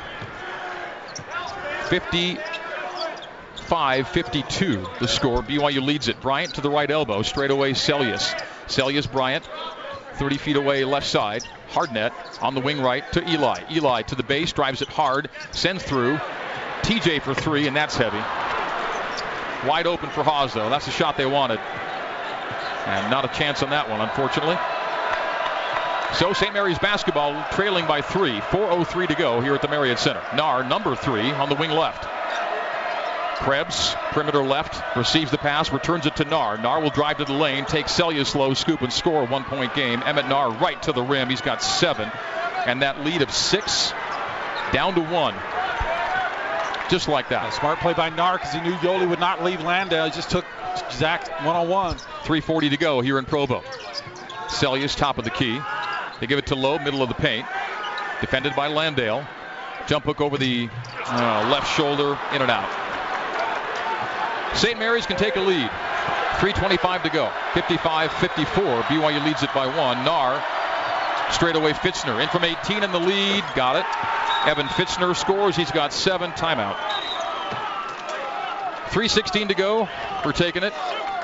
55 1.90 4.08
52 4.08 4.86
the 5.00 5.08
score. 5.08 5.42
BYU 5.42 5.82
leads 5.82 6.08
it. 6.08 6.22
Bryant 6.22 6.54
to 6.56 6.62
the 6.62 6.70
right 6.70 6.90
elbow. 6.90 7.24
Straight 7.24 7.52
away, 7.52 7.74
Seljaas. 7.74 8.40
Seljaas 8.68 9.12
Bryant. 9.12 9.48
30 10.16 10.38
feet 10.38 10.56
away, 10.56 10.86
left 10.86 11.08
side. 11.08 11.44
Hardnett 11.72 12.14
on 12.42 12.54
the 12.54 12.62
wing 12.62 12.82
right 12.82 13.04
to 13.14 13.28
Eli. 13.28 13.62
Eli 13.72 14.04
to 14.04 14.16
the 14.16 14.24
base, 14.24 14.54
drives 14.54 14.82
it 14.82 14.90
hard, 14.90 15.30
sends 15.52 15.84
through. 15.84 16.20
TJ 16.84 17.22
for 17.22 17.34
three, 17.34 17.68
and 17.68 17.76
that's 17.76 17.98
heavy. 17.98 18.22
Wide 19.68 19.88
open 19.88 20.10
for 20.10 20.24
Haws, 20.24 20.54
though. 20.54 20.70
That's 20.70 20.86
the 20.86 20.92
shot 20.92 21.18
they 21.18 21.26
wanted. 21.26 21.60
And 21.60 23.10
not 23.10 23.26
a 23.26 23.30
chance 23.30 23.64
on 23.64 23.70
that 23.70 23.90
one, 23.90 24.02
unfortunately. 24.02 24.58
So 26.14 26.34
St. 26.34 26.54
Mary's 26.54 26.80
basketball 26.80 27.44
trailing 27.52 27.86
by 27.88 28.02
three. 28.02 28.40
4.03 28.40 29.08
to 29.08 29.16
go 29.16 29.42
here 29.42 29.56
at 29.56 29.62
the 29.62 29.68
Marriott 29.68 30.00
Center. 30.00 30.22
Naar, 30.36 30.68
number 30.68 30.96
three, 30.96 31.32
on 31.32 31.50
the 31.50 31.56
wing 31.56 31.72
left. 31.72 32.08
Krebs, 33.40 33.96
perimeter 34.12 34.44
left, 34.44 34.82
receives 34.96 35.32
the 35.32 35.38
pass, 35.38 35.72
returns 35.72 36.06
it 36.06 36.16
to 36.18 36.24
Naar. 36.24 36.58
Naar 36.62 36.82
will 36.82 36.92
drive 36.92 37.18
to 37.18 37.26
the 37.26 37.34
lane, 37.34 37.66
take 37.66 37.88
Seljaas 37.88 38.28
slow, 38.28 38.54
scoop, 38.54 38.82
and 38.82 38.94
score 38.94 39.24
a 39.24 39.26
one 39.26 39.44
point 39.44 39.74
game. 39.74 40.02
Emmett 40.04 40.28
Naar 40.28 40.62
right 40.62 40.82
to 40.84 40.94
the 40.94 41.02
rim. 41.02 41.30
He's 41.30 41.42
got 41.42 41.62
seven. 41.62 42.10
And 42.66 42.84
that 42.84 43.04
lead 43.04 43.22
of 43.22 43.32
six 43.34 43.92
Down 44.74 44.96
to 44.96 45.02
one. 45.02 45.36
Just 46.90 47.08
like 47.08 47.30
that. 47.30 47.48
A 47.48 47.52
smart 47.52 47.78
play 47.78 47.94
by 47.94 48.10
Naar 48.10 48.34
because 48.34 48.54
he 48.54 48.60
knew 48.60 48.74
Yoeli 48.78 49.08
would 49.08 49.20
not 49.20 49.44
leave 49.44 49.62
Landale. 49.62 50.06
He 50.06 50.12
just 50.12 50.32
took 50.32 50.46
Zac 50.92 51.28
one 51.46 51.56
on 51.56 51.70
one. 51.70 51.96
340 51.98 52.70
to 52.70 52.78
go 52.78 53.00
here 53.00 53.20
in 53.20 53.26
Provo. 53.26 53.62
Seljaas 54.48 54.98
top 54.98 55.20
of 55.20 55.26
the 55.26 55.30
key. 55.30 55.60
They 56.24 56.28
give 56.28 56.40
it 56.40 56.46
to 56.46 56.56
Lowe, 56.56 56.80
middle 56.80 57.04
of 57.04 57.10
the 57.10 57.16
paint. 57.16 57.46
Defended 58.22 58.56
by 58.56 58.68
Landale. 58.68 59.28
Jump 59.88 60.06
hook 60.06 60.22
over 60.22 60.38
the 60.38 60.70
uh, 61.06 61.50
left 61.52 61.76
shoulder, 61.76 62.18
in 62.34 62.42
and 62.42 62.50
out. 62.50 62.70
St. 64.56 64.80
Mary's 64.80 65.06
can 65.06 65.18
take 65.18 65.36
a 65.36 65.42
lead. 65.42 65.70
3.25 66.40 67.04
to 67.04 67.10
go. 67.10 67.30
55 67.56 68.14
54. 68.14 68.64
BYU 68.84 69.26
leads 69.26 69.44
it 69.44 69.54
by 69.54 69.68
one. 69.68 69.98
Naar 70.06 70.42
straight 71.34 71.58
away 71.58 71.74
Fitzner. 71.74 72.24
In 72.24 72.30
from 72.30 72.46
18 72.46 72.84
in 72.84 72.94
the 72.94 73.02
lead. 73.02 73.44
Got 73.54 73.76
it. 73.76 74.50
Evan 74.50 74.68
Fitzner 74.68 75.14
scores. 75.14 75.58
He's 75.58 75.72
got 75.72 75.92
seven. 75.92 76.32
Timeout. 76.32 76.78
3.16 78.92 79.50
to 79.50 79.56
go. 79.56 79.90
We're 80.24 80.32
taking 80.32 80.64
it. 80.64 80.72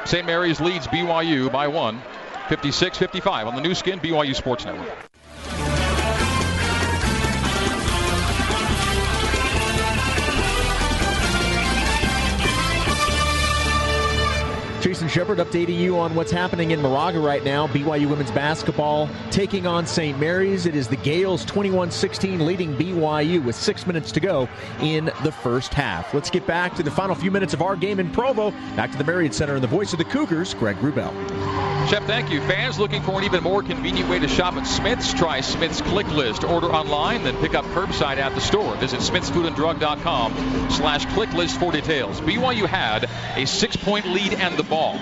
St. 0.03 0.25
Mary's 0.25 0.59
leads 0.59 0.87
BYU 0.87 1.49
by 1.49 1.69
one. 1.69 2.01
56 2.49 2.97
55 2.97 3.47
on 3.47 3.55
the 3.55 3.61
Nu 3.61 3.75
Skin 3.75 3.99
BYU 3.99 4.35
Sports 4.35 4.65
Network. 4.65 4.89
Jason 14.81 15.09
Shepard 15.09 15.37
updating 15.37 15.77
you 15.77 15.99
on 15.99 16.15
what's 16.15 16.31
happening 16.31 16.71
in 16.71 16.81
Moraga 16.81 17.19
right 17.19 17.43
now. 17.43 17.67
BYU 17.67 18.09
women's 18.09 18.31
basketball 18.31 19.09
taking 19.29 19.67
on 19.67 19.85
St. 19.85 20.17
Mary's. 20.17 20.65
It 20.65 20.73
is 20.73 20.87
the 20.87 20.95
Gales 20.95 21.45
21 21.45 21.91
16 21.91 22.45
leading 22.45 22.75
BYU 22.75 23.43
with 23.43 23.55
six 23.55 23.85
minutes 23.85 24.11
to 24.13 24.19
go 24.19 24.49
in 24.81 25.11
the 25.23 25.31
first 25.31 25.73
half. 25.73 26.13
Let's 26.13 26.29
get 26.29 26.47
back 26.47 26.75
to 26.75 26.83
the 26.83 26.91
final 26.91 27.13
few 27.13 27.29
minutes 27.29 27.53
of 27.53 27.61
our 27.61 27.75
game 27.75 27.99
in 27.99 28.09
Provo. 28.09 28.51
Back 28.75 28.91
to 28.93 28.97
the 28.97 29.03
Marriott 29.03 29.35
Center 29.35 29.53
and 29.53 29.63
the 29.63 29.67
voice 29.67 29.91
of 29.91 29.99
the 29.99 30.05
Cougars, 30.05 30.55
Greg 30.55 30.77
Wrubell. 30.77 31.13
Shep, 31.89 32.03
thank 32.03 32.29
you. 32.29 32.39
Fans 32.41 32.77
looking 32.77 33.01
for 33.01 33.17
an 33.17 33.23
even 33.23 33.41
more 33.41 33.63
convenient 33.63 34.07
way 34.11 34.19
to 34.19 34.27
shop 34.27 34.53
at 34.53 34.67
Smith's? 34.67 35.11
Try 35.11 35.41
Smith's 35.41 35.81
Click 35.81 36.07
List. 36.09 36.43
Order 36.43 36.67
online, 36.67 37.23
then 37.23 37.35
pick 37.37 37.55
up 37.55 37.65
curbside 37.65 38.17
at 38.17 38.35
the 38.35 38.41
store. 38.41 38.75
Visit 38.75 38.99
smithsfoodanddrug.com 38.99 40.69
slash 40.69 41.07
click 41.15 41.33
list 41.33 41.59
for 41.59 41.71
details. 41.71 42.21
BYU 42.21 42.67
had 42.67 43.09
a 43.35 43.47
six-point 43.47 44.05
lead 44.05 44.35
and 44.35 44.55
the 44.55 44.61
ball. 44.61 44.99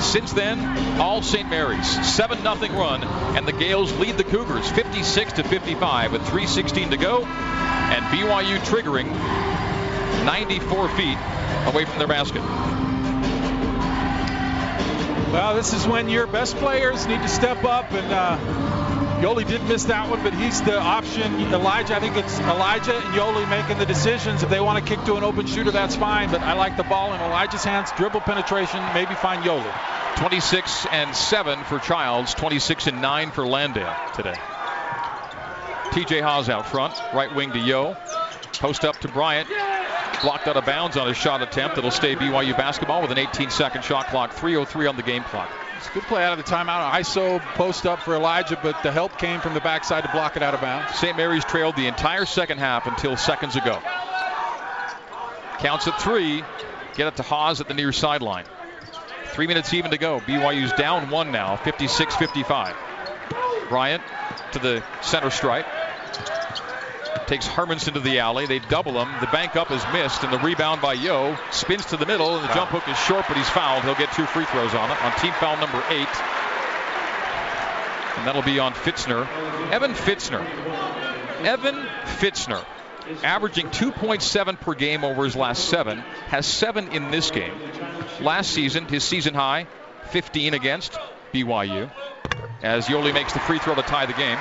Since 0.00 0.32
then, 0.32 0.98
all 0.98 1.22
St. 1.22 1.48
Mary's. 1.48 1.86
7-0 1.96 2.70
run, 2.70 3.04
and 3.36 3.46
the 3.46 3.52
Gales 3.52 3.96
lead 4.00 4.16
the 4.16 4.24
Cougars 4.24 4.68
56 4.70 5.34
to 5.34 5.44
55 5.44 6.10
with 6.10 6.22
3.16 6.22 6.90
to 6.90 6.96
go. 6.96 7.24
And 7.24 8.04
BYU 8.06 8.58
triggering 8.66 9.06
94 10.24 10.88
feet 10.88 11.18
away 11.66 11.84
from 11.84 11.98
their 12.00 12.08
basket. 12.08 12.42
Well, 15.32 15.56
this 15.56 15.72
is 15.72 15.86
when 15.86 16.08
your 16.08 16.26
best 16.26 16.56
players 16.56 17.06
need 17.06 17.20
to 17.20 17.28
step 17.28 17.64
up, 17.64 17.92
and 17.92 18.12
uh, 18.12 18.38
Yoeli 19.20 19.46
did 19.46 19.62
miss 19.64 19.84
that 19.84 20.08
one, 20.08 20.22
but 20.22 20.32
he's 20.32 20.62
the 20.62 20.78
option. 20.78 21.40
Elijah, 21.52 21.96
I 21.96 22.00
think 22.00 22.16
it's 22.16 22.38
Elijah 22.40 22.94
and 22.94 23.04
Yoeli 23.14 23.48
making 23.50 23.78
the 23.78 23.86
decisions. 23.86 24.44
If 24.44 24.50
they 24.50 24.60
want 24.60 24.78
to 24.78 24.96
kick 24.96 25.04
to 25.06 25.16
an 25.16 25.24
open 25.24 25.46
shooter, 25.46 25.72
that's 25.72 25.96
fine, 25.96 26.30
but 26.30 26.42
I 26.42 26.52
like 26.52 26.76
the 26.76 26.84
ball 26.84 27.12
in 27.12 27.20
Elijah's 27.20 27.64
hands, 27.64 27.90
dribble 27.96 28.20
penetration, 28.20 28.80
maybe 28.94 29.14
find 29.14 29.42
Yoeli. 29.42 29.72
26 30.16 30.86
and 30.92 31.14
7 31.14 31.64
for 31.64 31.80
Childs, 31.80 32.32
26 32.34 32.86
and 32.86 33.02
9 33.02 33.30
for 33.32 33.46
Landale 33.46 33.96
today. 34.14 34.36
TJ 35.90 36.22
Haws 36.22 36.48
out 36.48 36.66
front, 36.66 36.94
right 37.12 37.34
wing 37.34 37.52
to 37.52 37.58
Yo. 37.58 37.96
Post 38.58 38.84
up 38.84 38.96
to 39.00 39.08
Bryant. 39.08 39.48
Blocked 40.22 40.48
out 40.48 40.56
of 40.56 40.64
bounds 40.64 40.96
on 40.96 41.08
a 41.08 41.14
shot 41.14 41.42
attempt. 41.42 41.78
It'll 41.78 41.90
stay 41.90 42.14
BYU 42.14 42.56
basketball 42.56 43.02
with 43.02 43.10
an 43.10 43.18
18 43.18 43.50
second 43.50 43.84
shot 43.84 44.06
clock. 44.08 44.32
3.03 44.34 44.88
on 44.88 44.96
the 44.96 45.02
game 45.02 45.22
clock. 45.24 45.50
It's 45.76 45.88
a 45.88 45.92
good 45.92 46.04
play 46.04 46.24
out 46.24 46.38
of 46.38 46.44
the 46.44 46.50
timeout. 46.50 46.90
ISO 46.92 47.40
post 47.54 47.86
up 47.86 48.00
for 48.00 48.14
Elijah, 48.14 48.58
but 48.62 48.82
the 48.82 48.90
help 48.90 49.18
came 49.18 49.40
from 49.40 49.54
the 49.54 49.60
backside 49.60 50.04
to 50.04 50.10
block 50.10 50.36
it 50.36 50.42
out 50.42 50.54
of 50.54 50.60
bounds. 50.60 50.98
St. 50.98 51.16
Mary's 51.16 51.44
trailed 51.44 51.76
the 51.76 51.86
entire 51.86 52.24
second 52.24 52.58
half 52.58 52.86
until 52.86 53.16
seconds 53.16 53.56
ago. 53.56 53.80
Counts 55.58 55.86
at 55.86 56.00
three. 56.00 56.42
Get 56.94 57.08
it 57.08 57.16
to 57.16 57.22
Haws 57.22 57.60
at 57.60 57.68
the 57.68 57.74
near 57.74 57.92
sideline. 57.92 58.46
Three 59.26 59.46
minutes 59.46 59.74
even 59.74 59.90
to 59.90 59.98
go. 59.98 60.20
BYU's 60.20 60.72
down 60.72 61.10
one 61.10 61.30
now, 61.30 61.56
56 61.56 62.16
55. 62.16 62.74
Bryant 63.68 64.02
to 64.52 64.58
the 64.58 64.82
center 65.02 65.30
stripe 65.30 65.66
takes 67.26 67.46
Hermanson 67.46 67.94
to 67.94 68.00
the 68.00 68.20
alley. 68.20 68.46
They 68.46 68.58
double 68.58 69.00
him. 69.00 69.08
The 69.20 69.26
bank 69.26 69.56
up 69.56 69.70
is 69.70 69.82
missed, 69.92 70.22
and 70.22 70.32
the 70.32 70.38
rebound 70.38 70.80
by 70.80 70.94
Yo 70.94 71.36
spins 71.50 71.86
to 71.86 71.96
the 71.96 72.06
middle, 72.06 72.36
and 72.36 72.48
the 72.48 72.54
jump 72.54 72.70
hook 72.70 72.88
is 72.88 72.98
short, 72.98 73.24
but 73.28 73.36
he's 73.36 73.48
fouled. 73.48 73.84
He'll 73.84 73.94
get 73.94 74.12
two 74.12 74.26
free 74.26 74.44
throws 74.46 74.74
on 74.74 74.90
it 74.90 75.02
on 75.02 75.12
team 75.18 75.32
foul 75.34 75.56
number 75.56 75.82
eight. 75.90 76.08
And 78.16 78.26
that'll 78.26 78.42
be 78.42 78.58
on 78.58 78.72
Fitzner. 78.72 79.26
Evan 79.70 79.92
Fitzner. 79.92 80.44
Evan 81.44 81.76
Fitzner, 82.18 82.64
averaging 83.22 83.66
2.7 83.66 84.58
per 84.58 84.74
game 84.74 85.04
over 85.04 85.24
his 85.24 85.36
last 85.36 85.66
seven, 85.66 85.98
has 86.28 86.46
seven 86.46 86.88
in 86.88 87.10
this 87.10 87.30
game. 87.30 87.52
Last 88.20 88.50
season, 88.50 88.86
his 88.86 89.04
season 89.04 89.34
high, 89.34 89.66
15 90.10 90.54
against 90.54 90.98
BYU. 91.32 91.90
As 92.62 92.86
Yoeli 92.86 93.12
makes 93.12 93.34
the 93.34 93.40
free 93.40 93.58
throw 93.58 93.74
to 93.74 93.82
tie 93.82 94.06
the 94.06 94.14
game. 94.14 94.38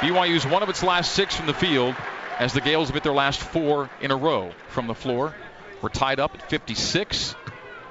BYU's 0.00 0.46
one 0.46 0.62
of 0.62 0.68
its 0.68 0.82
last 0.82 1.12
six 1.12 1.34
from 1.34 1.46
the 1.46 1.54
field 1.54 1.94
as 2.38 2.52
the 2.52 2.60
Gales 2.60 2.88
have 2.88 2.94
hit 2.94 3.02
their 3.02 3.12
last 3.12 3.40
four 3.40 3.90
in 4.00 4.10
a 4.10 4.16
row 4.16 4.52
from 4.68 4.86
the 4.86 4.94
floor. 4.94 5.34
We're 5.80 5.88
tied 5.88 6.20
up 6.20 6.34
at 6.34 6.50
56. 6.50 7.34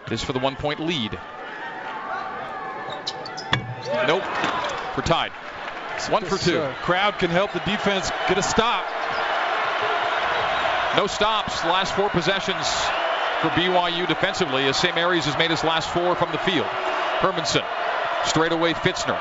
This 0.07 0.23
for 0.23 0.33
the 0.33 0.39
one 0.39 0.55
point 0.55 0.79
lead. 0.79 1.17
Nope. 4.07 4.23
We're 4.95 5.03
tied. 5.03 5.31
One 6.09 6.25
for 6.25 6.37
two. 6.37 6.59
Uh, 6.59 6.73
crowd 6.81 7.19
can 7.19 7.29
help 7.29 7.53
the 7.53 7.59
defense 7.59 8.11
get 8.27 8.37
a 8.37 8.43
stop. 8.43 8.85
No 10.97 11.07
stops. 11.07 11.63
Last 11.63 11.95
four 11.95 12.09
possessions 12.09 12.67
for 13.41 13.49
BYU 13.49 14.07
defensively 14.07 14.65
as 14.65 14.77
St. 14.77 14.95
Mary's 14.95 15.25
has 15.25 15.37
made 15.37 15.51
his 15.51 15.63
last 15.63 15.89
four 15.89 16.15
from 16.15 16.31
the 16.31 16.37
field. 16.39 16.67
Hermanson. 17.19 17.65
Straight 18.25 18.51
away 18.51 18.73
Fitzner. 18.73 19.19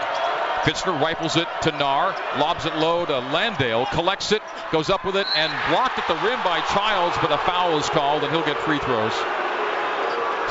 Fitzner 0.63 1.01
rifles 1.01 1.37
it 1.37 1.49
to 1.63 1.73
Naar, 1.73 2.15
lobs 2.39 2.67
it 2.67 2.77
low 2.77 3.05
to 3.05 3.19
Landale, 3.19 3.85
collects 3.87 4.31
it, 4.31 4.43
goes 4.71 4.91
up 4.91 5.05
with 5.05 5.17
it, 5.17 5.27
and 5.35 5.51
blocked 5.69 5.99
at 5.99 6.07
the 6.07 6.15
rim 6.25 6.39
by 6.45 6.61
Childs, 6.73 7.17
but 7.21 7.33
a 7.33 7.39
foul 7.39 7.77
is 7.79 7.89
called, 7.89 8.23
and 8.23 8.33
he'll 8.33 8.45
get 8.45 8.57
free 8.59 8.79
throws. 8.79 9.13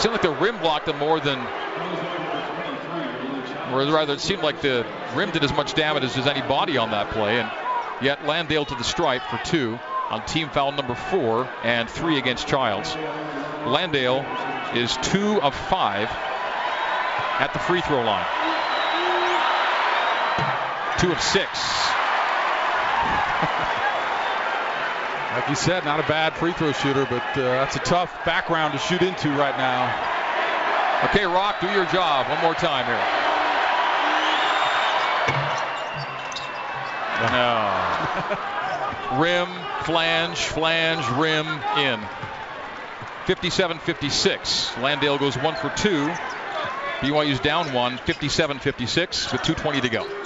Seemed 0.02 0.12
like 0.12 0.22
the 0.22 0.36
rim 0.38 0.58
blocked 0.58 0.90
him 0.90 0.98
more 1.00 1.22
than, 1.22 1.40
or 3.72 3.86
rather, 3.86 4.14
it 4.14 4.20
seemed 4.20 4.44
like 4.44 4.60
the 4.60 4.86
rim 5.16 5.32
did 5.32 5.46
as 5.46 5.54
much 5.54 5.76
damage 5.76 6.04
as 6.04 6.28
any 6.28 6.42
body 6.42 6.78
on 6.78 6.92
that 6.92 7.12
play, 7.12 7.40
and 7.40 7.50
yet 8.02 8.26
Landale 8.26 8.66
to 8.66 8.76
the 8.76 8.84
stripe 8.84 9.22
for 9.24 9.40
two 9.46 9.80
on 10.10 10.26
team 10.26 10.50
foul 10.50 10.74
number 10.74 10.96
four 10.96 11.50
and 11.64 11.90
three 11.90 12.18
against 12.18 12.50
Childs. 12.50 12.94
Landale 13.66 14.26
is 14.76 14.98
two 14.98 15.42
of 15.42 15.56
five 15.56 16.10
at 17.40 17.52
the 17.54 17.60
free 17.60 17.80
throw 17.80 18.04
line 18.04 18.41
two 21.02 21.12
of 21.12 21.20
six. 21.20 21.48
like 25.34 25.50
you 25.50 25.56
said, 25.56 25.84
not 25.84 26.00
a 26.00 26.04
bad 26.04 26.34
free 26.34 26.54
throw 26.54 26.72
shooter, 26.74 27.08
but 27.10 27.24
uh, 27.36 27.42
that's 27.42 27.76
a 27.76 27.80
tough 27.80 28.24
background 28.24 28.74
to 28.74 28.80
shoot 28.80 29.02
into 29.02 29.30
right 29.30 29.58
now. 29.58 29.90
Okay, 31.06 31.26
Rock, 31.26 31.60
do 31.60 31.66
your 31.72 31.86
job 31.86 32.30
one 32.30 32.40
more 32.44 32.54
time 32.54 32.86
here. 32.86 33.02
No. 37.32 39.20
rim, 39.20 39.50
flange, 39.84 40.38
flange, 40.38 41.10
rim, 41.18 41.48
in. 41.80 42.00
57-56. 43.26 44.80
Landale 44.84 45.18
goes 45.18 45.36
one 45.36 45.56
for 45.56 45.72
two. 45.72 46.14
BYU's 47.00 47.40
down 47.40 47.74
one, 47.74 47.98
57-56 47.98 49.32
with 49.32 49.42
2.20 49.42 49.82
to 49.82 49.90
go. 49.90 50.21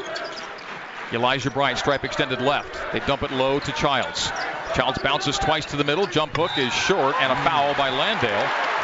Elijah 1.14 1.52
Bryant, 1.52 1.80
stripe 1.80 2.04
extended 2.04 2.42
left. 2.42 2.92
They 2.92 3.00
dump 3.00 3.24
it 3.24 3.32
low 3.32 3.60
to 3.60 3.72
Childs. 3.72 4.32
Childs 4.74 4.98
bounces 4.98 5.38
twice 5.38 5.66
to 5.68 5.78
the 5.78 5.84
middle. 5.84 6.06
Jump 6.06 6.36
hook 6.36 6.58
is 6.58 6.74
short 6.74 7.16
and 7.22 7.32
a 7.32 7.36
foul 7.38 7.74
by 7.76 7.90
Landale. 7.90 8.30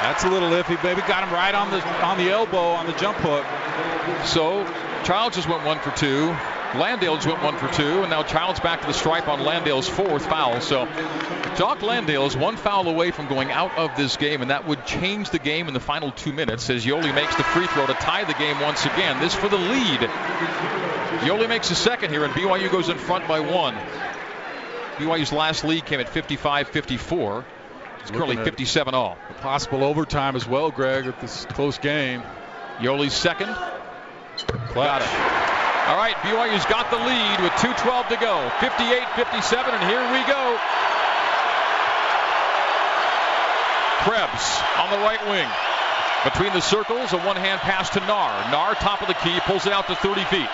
That's 0.02 0.24
a 0.24 0.30
little 0.30 0.50
iffy, 0.50 0.82
baby. 0.82 1.02
Got 1.02 1.28
him 1.28 1.34
right 1.34 1.54
on 1.54 1.70
the 1.70 1.86
on 2.04 2.18
the 2.18 2.30
elbow 2.30 2.72
on 2.72 2.86
the 2.86 2.94
jump 2.94 3.18
hook. 3.18 3.46
So 4.26 4.66
Childs 5.04 5.36
just 5.36 5.50
went 5.50 5.66
one 5.66 5.80
for 5.80 5.92
two. 5.92 6.36
Landale 6.76 7.16
just 7.16 7.28
went 7.28 7.44
one 7.44 7.58
for 7.58 7.68
two, 7.74 8.02
and 8.02 8.10
now 8.10 8.24
Childs 8.24 8.62
back 8.62 8.82
to 8.82 8.88
the 8.88 8.94
stripe 8.94 9.28
on 9.28 9.42
Landale's 9.42 9.90
fourth 9.90 10.26
foul. 10.26 10.62
So 10.62 10.88
Jock 11.58 11.82
Landale 11.82 12.26
is 12.26 12.38
one 12.38 12.56
foul 12.56 12.88
away 12.88 13.12
from 13.12 13.28
going 13.28 13.52
out 13.52 13.78
of 13.78 13.98
this 13.98 14.16
game, 14.16 14.42
and 14.42 14.52
that 14.52 14.66
would 14.66 14.86
change 14.86 15.32
the 15.32 15.40
game 15.40 15.68
in 15.68 15.74
the 15.74 15.82
final 15.82 16.12
two 16.12 16.32
minutes 16.32 16.70
as 16.70 16.86
Yoeli 16.86 17.14
makes 17.14 17.36
the 17.36 17.44
free 17.44 17.68
throw 17.68 17.86
to 17.88 17.94
tie 17.94 18.24
the 18.24 18.34
game 18.36 18.60
once 18.62 18.86
again. 18.86 19.20
This 19.20 19.36
for 19.36 19.50
the 19.50 19.58
lead 19.58 20.10
Yoeli 21.22 21.48
makes 21.48 21.70
a 21.70 21.76
second 21.76 22.10
here, 22.10 22.26
and 22.26 22.34
BYU 22.34 22.72
goes 22.72 22.90
in 22.90 22.98
front 22.98 23.28
by 23.28 23.40
one. 23.40 23.76
BYU's 24.98 25.32
last 25.32 25.64
lead 25.64 25.86
came 25.86 26.00
at 26.00 26.08
55-54. 26.08 27.46
It's 28.02 28.10
currently 28.10 28.38
57 28.38 28.96
all. 28.96 29.18
Possible 29.42 29.84
overtime 29.84 30.36
as 30.36 30.48
well, 30.48 30.72
Greg, 30.72 31.06
at 31.06 31.22
this 31.22 31.46
close 31.46 31.78
game. 31.78 32.24
Yoeli's 32.80 33.14
second. 33.14 33.50
Got 34.74 35.04
it. 35.04 35.10
All 35.90 35.98
right, 35.98 36.16
BYU's 36.26 36.66
got 36.66 36.90
the 36.90 36.98
lead 36.98 37.42
with 37.42 37.54
2.12 37.54 38.08
to 38.10 38.18
go. 38.18 38.50
58-57, 38.58 39.74
and 39.74 39.84
here 39.90 40.02
we 40.12 40.26
go. 40.26 40.58
Krebs 44.02 44.62
on 44.80 44.90
the 44.90 44.98
right 45.06 45.22
wing. 45.30 45.48
Between 46.24 46.54
the 46.54 46.62
circles, 46.62 47.14
a 47.14 47.20
one-hand 47.20 47.62
pass 47.62 47.92
to 47.92 48.00
Naar. 48.00 48.50
Naar, 48.50 48.76
top 48.80 49.02
of 49.04 49.08
the 49.08 49.14
key, 49.14 49.40
pulls 49.42 49.68
it 49.68 49.74
out 49.74 49.88
to 49.88 49.96
30 49.96 50.24
feet. 50.26 50.50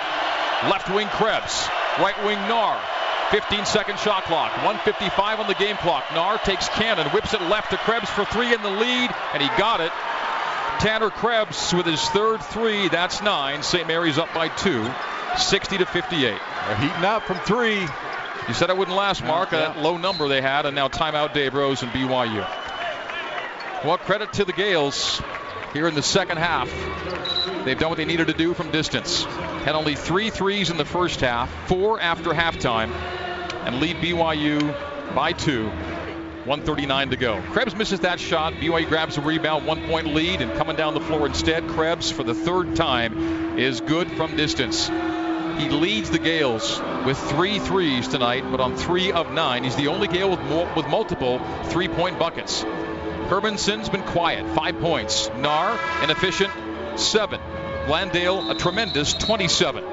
Left 0.63 0.89
wing 0.89 1.07
Krebs. 1.07 1.67
Right 1.99 2.17
wing 2.25 2.39
Naar. 2.47 2.81
15 3.29 3.65
second 3.65 3.99
shot 3.99 4.23
clock. 4.23 4.51
155 4.63 5.39
on 5.39 5.47
the 5.47 5.53
game 5.53 5.75
clock. 5.77 6.03
Naar 6.13 6.41
takes 6.43 6.69
Cannon, 6.69 7.07
whips 7.09 7.33
it 7.33 7.41
left 7.41 7.71
to 7.71 7.77
Krebs 7.77 8.09
for 8.09 8.25
three 8.25 8.53
in 8.53 8.61
the 8.63 8.69
lead, 8.69 9.13
and 9.33 9.43
he 9.43 9.49
got 9.57 9.81
it. 9.81 9.91
Tanner 10.79 11.09
Krebs 11.09 11.73
with 11.73 11.85
his 11.85 12.01
third 12.09 12.41
three. 12.41 12.87
That's 12.87 13.21
nine. 13.21 13.63
St. 13.63 13.87
Mary's 13.87 14.17
up 14.17 14.33
by 14.33 14.47
two. 14.47 14.89
60 15.37 15.79
to 15.79 15.85
58. 15.85 16.21
They're 16.21 16.77
heating 16.77 17.03
up 17.03 17.23
from 17.23 17.37
three. 17.39 17.81
You 18.47 18.53
said 18.53 18.69
it 18.69 18.77
wouldn't 18.77 18.95
last, 18.95 19.23
Mark. 19.23 19.51
Yeah. 19.51 19.59
That 19.59 19.79
low 19.79 19.97
number 19.97 20.27
they 20.27 20.41
had, 20.41 20.65
and 20.65 20.75
now 20.75 20.87
timeout 20.87 21.33
Dave 21.33 21.53
Rose 21.53 21.83
and 21.83 21.91
BYU. 21.91 22.47
Well, 23.83 23.97
credit 23.97 24.33
to 24.33 24.45
the 24.45 24.53
Gales 24.53 25.21
here 25.73 25.87
in 25.87 25.95
the 25.95 26.01
second 26.01 26.37
half. 26.37 26.69
They've 27.65 27.77
done 27.77 27.89
what 27.89 27.97
they 27.97 28.05
needed 28.05 28.27
to 28.27 28.33
do 28.33 28.53
from 28.53 28.71
distance. 28.71 29.25
Had 29.67 29.75
only 29.75 29.95
three 29.95 30.29
threes 30.29 30.69
in 30.69 30.77
the 30.77 30.85
first 30.85 31.19
half, 31.19 31.49
four 31.67 31.99
after 31.99 32.29
halftime, 32.29 32.89
and 33.65 33.81
lead 33.81 33.97
BYU 33.97 35.13
by 35.13 35.33
two. 35.33 35.67
139 35.67 37.09
to 37.09 37.17
go. 37.17 37.41
Krebs 37.51 37.75
misses 37.75 37.99
that 37.99 38.17
shot. 38.21 38.53
BYU 38.53 38.87
grabs 38.87 39.17
a 39.17 39.21
rebound, 39.21 39.65
one 39.65 39.85
point 39.89 40.07
lead, 40.07 40.39
and 40.39 40.53
coming 40.53 40.77
down 40.77 40.93
the 40.93 41.01
floor 41.01 41.25
instead, 41.25 41.67
Krebs 41.67 42.09
for 42.09 42.23
the 42.23 42.33
third 42.33 42.77
time 42.77 43.59
is 43.59 43.81
good 43.81 44.09
from 44.09 44.37
distance. 44.37 44.87
He 44.87 45.67
leads 45.67 46.11
the 46.11 46.19
Gales 46.19 46.81
with 47.05 47.17
three 47.17 47.59
threes 47.59 48.07
tonight, 48.07 48.45
but 48.49 48.61
on 48.61 48.77
three 48.77 49.11
of 49.11 49.33
nine, 49.33 49.65
he's 49.65 49.75
the 49.75 49.89
only 49.89 50.07
Gale 50.07 50.29
with, 50.29 50.77
with 50.77 50.87
multiple 50.87 51.41
three-point 51.65 52.17
buckets. 52.17 52.61
Hermanson's 52.61 53.89
been 53.89 54.03
quiet, 54.03 54.47
five 54.55 54.79
points. 54.79 55.27
Naar, 55.31 55.77
an 56.01 56.09
efficient 56.09 56.53
seven. 56.95 57.41
Landale, 57.87 58.51
a 58.51 58.55
tremendous 58.55 59.13
27. 59.13 59.83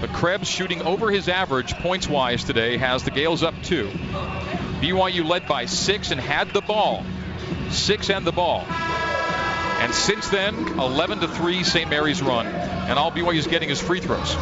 But 0.00 0.10
Krebs 0.14 0.48
shooting 0.48 0.80
over 0.80 1.10
his 1.10 1.28
average 1.28 1.74
points 1.74 2.08
wise 2.08 2.44
today 2.44 2.78
has 2.78 3.02
the 3.04 3.10
Gales 3.10 3.42
up 3.42 3.54
two. 3.62 3.88
BYU 4.80 5.28
led 5.28 5.46
by 5.46 5.66
six 5.66 6.10
and 6.10 6.18
had 6.18 6.54
the 6.54 6.62
ball. 6.62 7.04
Six 7.68 8.08
and 8.08 8.26
the 8.26 8.32
ball. 8.32 8.64
And 9.80 9.94
since 9.94 10.28
then, 10.30 10.54
11 10.78 11.20
to 11.20 11.28
3 11.28 11.62
St. 11.62 11.90
Mary's 11.90 12.22
run. 12.22 12.46
And 12.46 12.98
all 12.98 13.12
BYU's 13.12 13.46
getting 13.46 13.68
is 13.68 13.80
free 13.80 14.00
throws. 14.00 14.34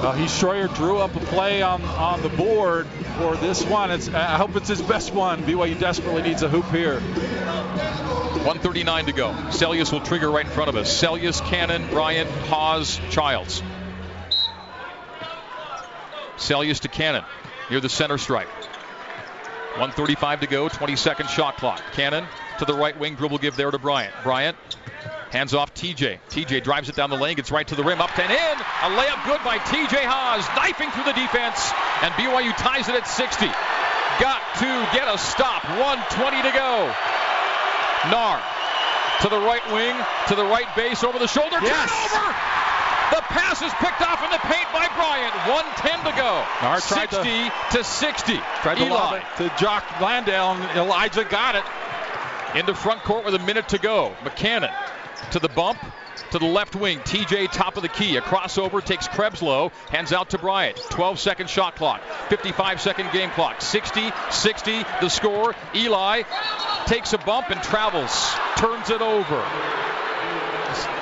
Uh, 0.00 0.12
he 0.12 0.28
drew 0.74 0.98
up 0.98 1.14
a 1.16 1.20
play 1.20 1.60
on, 1.60 1.82
on 1.82 2.22
the 2.22 2.28
board 2.28 2.86
for 3.16 3.36
this 3.36 3.64
one. 3.64 3.90
It's, 3.90 4.08
I 4.08 4.36
hope 4.36 4.54
it's 4.54 4.68
his 4.68 4.80
best 4.80 5.12
one. 5.12 5.42
BYU 5.42 5.78
desperately 5.78 6.22
needs 6.22 6.42
a 6.42 6.48
hoop 6.48 6.66
here. 6.66 7.00
139 7.00 9.06
to 9.06 9.12
go. 9.12 9.30
Seljaas 9.48 9.92
will 9.92 10.00
trigger 10.00 10.30
right 10.30 10.46
in 10.46 10.52
front 10.52 10.68
of 10.68 10.76
us. 10.76 11.02
Seljaas, 11.02 11.44
Cannon, 11.46 11.88
Bryant, 11.90 12.30
Haws, 12.46 13.00
Childs. 13.10 13.60
Seljaas 16.36 16.80
to 16.80 16.88
Cannon 16.88 17.24
near 17.68 17.80
the 17.80 17.88
center 17.88 18.18
stripe. 18.18 18.48
135 19.78 20.40
to 20.40 20.46
go, 20.46 20.68
20 20.68 20.94
second 20.94 21.28
shot 21.28 21.56
clock. 21.56 21.82
Cannon 21.92 22.24
to 22.60 22.64
the 22.64 22.74
right 22.74 22.98
wing, 22.98 23.16
dribble 23.16 23.38
give 23.38 23.56
there 23.56 23.72
to 23.72 23.78
Bryant. 23.78 24.14
Bryant 24.22 24.56
hands 25.30 25.54
off 25.54 25.74
TJ. 25.74 26.18
TJ 26.30 26.62
drives 26.62 26.88
it 26.88 26.96
down 26.96 27.10
the 27.10 27.16
lane, 27.16 27.36
gets 27.36 27.50
right 27.50 27.66
to 27.68 27.74
the 27.74 27.84
rim, 27.84 28.00
up 28.00 28.10
10 28.10 28.30
in. 28.30 28.36
A 28.36 28.90
layup 28.96 29.24
good 29.26 29.42
by 29.44 29.58
TJ 29.58 30.04
Haws, 30.04 30.46
knifing 30.56 30.90
through 30.90 31.04
the 31.04 31.12
defense, 31.12 31.72
and 32.02 32.12
BYU 32.14 32.56
ties 32.56 32.88
it 32.88 32.94
at 32.94 33.06
60. 33.06 33.46
Got 34.20 34.40
to 34.58 34.70
get 34.96 35.06
a 35.06 35.18
stop. 35.18 35.64
120 35.64 36.42
to 36.42 36.52
go. 36.52 36.92
Naar 38.10 38.40
to 39.22 39.28
the 39.28 39.38
right 39.38 39.64
wing, 39.72 39.94
to 40.28 40.34
the 40.34 40.44
right 40.44 40.68
base, 40.76 41.02
over 41.04 41.18
the 41.18 41.28
shoulder. 41.28 41.58
Yes. 41.62 41.90
Turnover! 41.90 42.34
The 43.10 43.22
pass 43.32 43.62
is 43.62 43.72
picked 43.80 44.02
off 44.02 44.22
in 44.22 44.30
the 44.30 44.38
paint 44.38 44.68
by 44.72 44.86
Bryant. 44.94 45.34
110 45.48 46.04
to 46.04 46.12
go. 46.16 46.44
Naar 46.62 46.80
tried 46.80 47.10
to- 47.10 47.22
60 47.22 47.50
to, 47.78 47.84
60. 47.84 48.40
Tried 48.62 48.78
to 48.78 48.84
lob 48.84 49.12
Eli 49.12 49.18
it 49.18 49.24
to 49.36 49.64
Jock 49.64 49.84
Landale, 50.00 50.52
and 50.54 50.78
Elijah 50.78 51.24
got 51.24 51.54
it. 51.54 51.64
into 52.54 52.74
front 52.74 53.02
court 53.02 53.26
with 53.26 53.34
a 53.34 53.38
minute 53.40 53.68
to 53.68 53.78
go. 53.78 54.16
McKay 54.24 54.36
Cannon 54.36 54.70
to 55.32 55.38
the 55.38 55.48
bump. 55.48 55.78
To 56.32 56.38
the 56.38 56.46
left 56.46 56.74
wing, 56.74 56.98
TJ 56.98 57.52
top 57.52 57.76
of 57.76 57.82
the 57.82 57.88
key. 57.88 58.16
A 58.16 58.20
crossover 58.20 58.84
takes 58.84 59.08
Krebs 59.08 59.40
low, 59.40 59.70
hands 59.88 60.12
out 60.12 60.30
to 60.30 60.38
Bryant. 60.38 60.76
12 60.90 61.18
second 61.18 61.48
shot 61.48 61.76
clock, 61.76 62.02
55 62.28 62.82
second 62.82 63.10
game 63.12 63.30
clock. 63.30 63.62
60, 63.62 64.10
60, 64.30 64.82
the 65.00 65.08
score. 65.08 65.54
Eli 65.74 66.24
takes 66.86 67.14
a 67.14 67.18
bump 67.18 67.48
and 67.48 67.62
travels, 67.62 68.30
turns 68.56 68.90
it 68.90 69.00
over. 69.00 69.42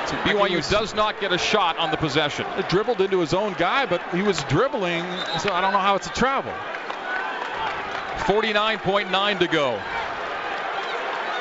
BYU 0.06 0.68
does 0.70 0.94
not 0.94 1.20
get 1.20 1.32
a 1.32 1.38
shot 1.38 1.76
on 1.78 1.90
the 1.90 1.96
possession. 1.96 2.46
It 2.58 2.68
dribbled 2.68 3.00
into 3.00 3.18
his 3.18 3.34
own 3.34 3.54
guy, 3.54 3.86
but 3.86 4.02
he 4.14 4.22
was 4.22 4.42
dribbling, 4.44 5.02
so 5.40 5.50
I 5.50 5.60
don't 5.60 5.72
know 5.72 5.78
how 5.78 5.96
it's 5.96 6.06
a 6.06 6.12
travel. 6.12 6.52
49.9 8.26 9.38
to 9.40 9.46
go. 9.48 9.80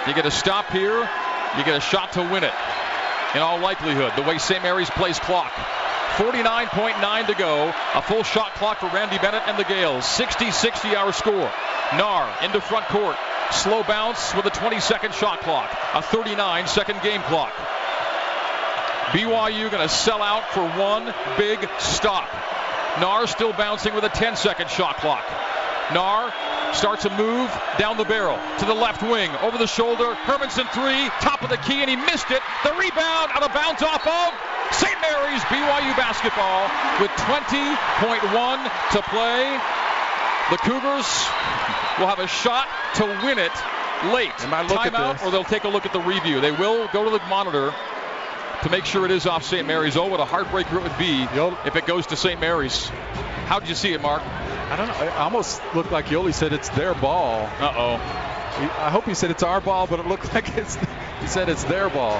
You 0.07 0.13
get 0.13 0.25
a 0.25 0.31
stop 0.31 0.71
here, 0.71 1.09
you 1.57 1.63
get 1.63 1.75
a 1.75 1.81
shot 1.81 2.13
to 2.13 2.21
win 2.21 2.43
it. 2.43 2.53
In 3.33 3.41
all 3.41 3.59
likelihood, 3.59 4.13
the 4.15 4.21
way 4.21 4.37
St. 4.37 4.63
Mary's 4.63 4.89
plays 4.89 5.19
clock. 5.19 5.51
49.9 6.15 7.27
to 7.27 7.33
go. 7.33 7.73
A 7.93 8.01
full 8.01 8.23
shot 8.23 8.53
clock 8.55 8.79
for 8.79 8.87
Randy 8.87 9.17
Bennett 9.17 9.43
and 9.47 9.57
the 9.59 9.65
Gales. 9.65 10.05
60 10.05 10.51
60 10.51 10.95
our 10.95 11.11
score. 11.11 11.51
Naar 11.93 12.43
into 12.43 12.61
front 12.61 12.85
court. 12.85 13.17
Slow 13.51 13.83
bounce 13.83 14.33
with 14.33 14.45
a 14.45 14.49
20 14.49 14.79
second 14.79 15.13
shot 15.13 15.41
clock. 15.41 15.69
A 15.93 16.01
39 16.01 16.67
second 16.67 17.01
game 17.01 17.21
clock. 17.23 17.53
BYU 19.11 19.69
going 19.69 19.87
to 19.87 19.89
sell 19.89 20.21
out 20.21 20.49
for 20.53 20.63
one 20.79 21.13
big 21.37 21.59
stop. 21.79 22.29
Naar 22.99 23.27
still 23.27 23.51
bouncing 23.51 23.93
with 23.93 24.05
a 24.05 24.09
10 24.09 24.37
second 24.37 24.69
shot 24.69 24.97
clock. 24.97 25.25
Naar 25.93 26.33
starts 26.75 27.05
a 27.05 27.09
move 27.17 27.49
down 27.77 27.97
the 27.97 28.03
barrel 28.03 28.37
to 28.59 28.65
the 28.65 28.73
left 28.73 29.01
wing, 29.01 29.31
over 29.41 29.57
the 29.57 29.67
shoulder. 29.67 30.13
Hermanson 30.27 30.67
three, 30.75 31.07
top 31.23 31.41
of 31.41 31.49
the 31.49 31.57
key, 31.57 31.79
and 31.81 31.89
he 31.89 31.95
missed 31.95 32.29
it. 32.31 32.41
The 32.63 32.71
rebound 32.75 33.31
out 33.31 33.43
of 33.43 33.53
bounds 33.53 33.81
off 33.81 34.05
of 34.05 34.29
St. 34.75 34.95
Mary's 35.01 35.41
BYU 35.47 35.95
basketball 35.95 36.67
with 36.99 37.11
20.1 37.23 38.59
to 38.91 39.01
play. 39.09 39.57
The 40.51 40.57
Cougars 40.57 41.07
will 41.97 42.07
have 42.07 42.19
a 42.19 42.27
shot 42.27 42.67
to 42.95 43.05
win 43.23 43.39
it 43.39 43.55
late. 44.11 44.37
They 44.39 44.47
might 44.47 44.67
look 44.67 44.85
at 44.85 44.93
Timeout, 44.93 45.13
this. 45.13 45.23
or 45.23 45.31
they'll 45.31 45.43
take 45.43 45.63
a 45.63 45.69
look 45.69 45.85
at 45.85 45.93
the 45.93 46.01
review. 46.01 46.41
They 46.41 46.51
will 46.51 46.87
go 46.91 47.05
to 47.05 47.09
the 47.09 47.23
monitor 47.27 47.73
to 48.63 48.69
make 48.69 48.85
sure 48.85 49.05
it 49.05 49.11
is 49.11 49.25
off 49.27 49.43
St. 49.43 49.65
Mary's. 49.67 49.97
Oh, 49.97 50.07
what 50.07 50.19
a 50.19 50.25
heartbreaker 50.25 50.77
it 50.77 50.83
would 50.83 50.97
be 50.97 51.27
Yep. 51.35 51.65
if 51.65 51.75
it 51.75 51.85
goes 51.85 52.07
to 52.07 52.15
St. 52.15 52.39
Mary's. 52.39 52.87
How 53.47 53.59
did 53.59 53.69
you 53.69 53.75
see 53.75 53.93
it, 53.93 54.01
Mark? 54.01 54.21
I 54.23 54.75
don't 54.75 54.87
know. 54.87 55.05
It 55.05 55.13
almost 55.13 55.61
looked 55.75 55.91
like 55.91 56.07
Yoeli 56.07 56.33
said 56.33 56.51
it's 56.53 56.69
their 56.69 56.93
ball. 56.95 57.49
Uh 57.59 57.73
oh. 57.75 57.93
I 58.79 58.89
hope 58.89 59.05
he 59.05 59.13
said 59.13 59.31
it's 59.31 59.43
our 59.43 59.61
ball, 59.61 59.85
but 59.85 59.99
it 59.99 60.07
looked 60.07 60.33
like 60.33 60.55
it's. 60.57 60.75
He 61.21 61.27
said 61.27 61.49
it's 61.49 61.63
their 61.65 61.89
ball. 61.89 62.17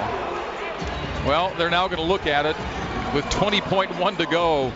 Well, 1.25 1.53
they're 1.57 1.69
now 1.71 1.87
going 1.87 1.97
to 1.97 2.03
look 2.07 2.27
at 2.27 2.45
it 2.45 2.55
with 3.15 3.25
20.1 3.25 4.17
to 4.17 4.25
go. 4.27 4.71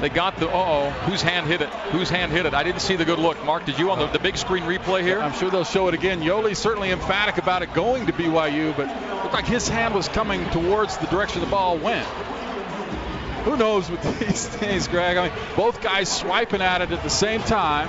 They 0.00 0.08
got 0.08 0.36
the. 0.38 0.48
Uh 0.48 0.52
oh. 0.54 0.90
Whose 1.06 1.22
hand 1.22 1.46
hit 1.46 1.60
it? 1.62 1.68
Whose 1.68 2.10
hand 2.10 2.32
hit 2.32 2.46
it? 2.46 2.54
I 2.54 2.62
didn't 2.62 2.80
see 2.80 2.96
the 2.96 3.04
good 3.04 3.18
look. 3.18 3.42
Mark, 3.44 3.64
did 3.64 3.78
you 3.78 3.90
on 3.90 3.98
the, 3.98 4.06
the 4.06 4.18
big 4.18 4.36
screen 4.36 4.64
replay 4.64 5.02
here? 5.02 5.20
I'm 5.20 5.32
sure 5.32 5.50
they'll 5.50 5.64
show 5.64 5.88
it 5.88 5.94
again. 5.94 6.20
Yoeli 6.20 6.56
certainly 6.56 6.90
emphatic 6.90 7.38
about 7.38 7.62
it 7.62 7.72
going 7.74 8.06
to 8.06 8.12
BYU, 8.12 8.76
but 8.76 8.88
looked 9.22 9.34
like 9.34 9.46
his 9.46 9.68
hand 9.68 9.94
was 9.94 10.08
coming 10.08 10.44
towards 10.50 10.96
the 10.98 11.06
direction 11.06 11.40
the 11.40 11.46
ball 11.46 11.78
went. 11.78 12.06
Who 13.44 13.56
knows 13.56 13.90
with 13.90 14.02
these 14.20 14.46
things, 14.46 14.88
Greg? 14.88 15.16
I 15.16 15.28
mean, 15.28 15.38
both 15.56 15.82
guys 15.82 16.10
swiping 16.10 16.62
at 16.62 16.80
it 16.80 16.90
at 16.90 17.02
the 17.02 17.10
same 17.10 17.40
time. 17.42 17.88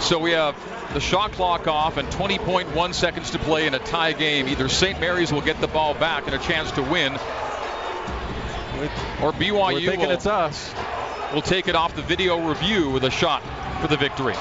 So 0.00 0.18
we 0.18 0.32
have 0.32 0.54
the 0.92 1.00
shot 1.00 1.32
clock 1.32 1.66
off 1.68 1.96
and 1.96 2.08
20.1 2.08 2.94
seconds 2.94 3.30
to 3.30 3.38
play 3.38 3.66
in 3.66 3.74
a 3.74 3.78
tie 3.78 4.12
game. 4.12 4.48
Either 4.48 4.68
St. 4.68 5.00
Mary's 5.00 5.32
will 5.32 5.40
get 5.40 5.60
the 5.60 5.68
ball 5.68 5.94
back 5.94 6.26
and 6.26 6.34
a 6.34 6.38
chance 6.38 6.70
to 6.72 6.82
win, 6.82 7.12
or 8.76 9.26
We're 9.26 9.32
BYU 9.32 9.86
thinking 9.86 10.08
will, 10.08 10.14
it's 10.14 10.26
us. 10.26 10.74
will 11.32 11.42
take 11.42 11.68
it 11.68 11.74
off 11.74 11.94
the 11.94 12.02
video 12.02 12.48
review 12.48 12.90
with 12.90 13.04
a 13.04 13.10
shot 13.10 13.42
for 13.80 13.88
the 13.88 13.96
victory. 13.96 14.34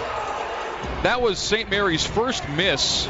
That 1.03 1.21
was 1.21 1.39
St. 1.39 1.69
Mary's 1.69 2.05
first 2.05 2.47
miss 2.49 3.07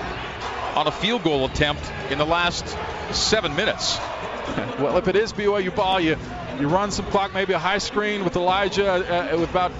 on 0.75 0.87
a 0.87 0.91
field 0.91 1.23
goal 1.23 1.45
attempt 1.45 1.83
in 2.09 2.17
the 2.17 2.25
last 2.25 2.65
seven 3.11 3.55
minutes. 3.55 3.97
well, 4.79 4.97
if 4.97 5.07
it 5.07 5.15
is 5.15 5.33
BYU 5.33 5.75
ball, 5.75 5.99
you 5.99 6.17
you 6.59 6.67
run 6.67 6.91
some 6.91 7.05
clock, 7.05 7.33
maybe 7.33 7.53
a 7.53 7.59
high 7.59 7.79
screen 7.79 8.23
with 8.23 8.35
Elijah 8.35 9.33
uh, 9.33 9.37
with 9.37 9.49
about 9.49 9.71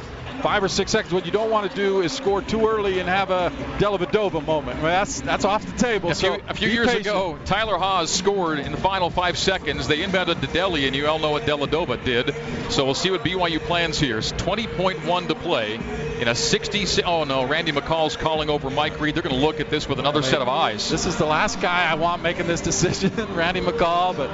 five 0.42 0.64
or 0.64 0.68
six 0.68 0.92
seconds. 0.92 1.14
What 1.14 1.26
you 1.26 1.32
don't 1.32 1.50
want 1.50 1.70
to 1.70 1.76
do 1.76 2.02
is 2.02 2.12
score 2.12 2.42
too 2.42 2.68
early 2.68 3.00
and 3.00 3.10
have 3.10 3.32
a 3.32 3.52
Dellavedova 3.78 4.46
moment. 4.46 4.82
Well, 4.82 4.92
that's 4.92 5.22
that's 5.22 5.46
off 5.46 5.66
the 5.66 5.78
table. 5.78 6.12
A 6.12 6.16
few, 6.16 6.30
so 6.36 6.42
a 6.48 6.54
few 6.54 6.70
years 6.70 6.88
patient. 6.88 7.08
ago, 7.08 7.38
Tyler 7.46 7.78
Haws 7.78 8.12
scored 8.12 8.60
in 8.60 8.72
the 8.72 8.78
final 8.78 9.10
five 9.10 9.38
seconds. 9.38 9.88
They 9.88 10.00
inbounded 10.00 10.42
to 10.42 10.48
Delly, 10.48 10.88
and 10.88 10.96
you 10.96 11.08
all 11.08 11.20
know 11.20 11.32
what 11.32 11.44
Dellavedova 11.44 12.04
did. 12.04 12.36
So 12.70 12.86
we'll 12.86 12.94
see 12.94 13.12
what 13.12 13.24
BYU 13.24 13.60
plans 13.60 14.00
here. 14.00 14.18
It's 14.18 14.32
20.1 14.34 15.28
to 15.28 15.36
play 15.36 15.76
in 16.20 16.28
a 16.28 16.36
60. 16.36 17.04
Oh 17.04 17.24
no, 17.24 17.46
Randy 17.46 17.72
McCall's 17.72 18.16
calling 18.16 18.50
over 18.50 18.70
Mike 18.70 19.00
Reed. 19.00 19.16
They're 19.16 19.24
going 19.24 19.36
to 19.36 19.42
look 19.42 19.60
at 19.60 19.70
this 19.70 19.88
with 19.88 20.00
another 20.00 20.22
set 20.22 20.42
of 20.42 20.48
eyes. 20.48 20.90
This 20.90 21.06
is 21.06 21.18
the 21.18 21.26
last 21.26 21.62
guy 21.62 21.90
I 21.90 21.96
want 21.96 22.22
making 22.22 22.48
this 22.48 22.62
decision, 22.72 23.12
Randy 23.36 23.62
McCall, 23.62 24.16
but 24.16 24.30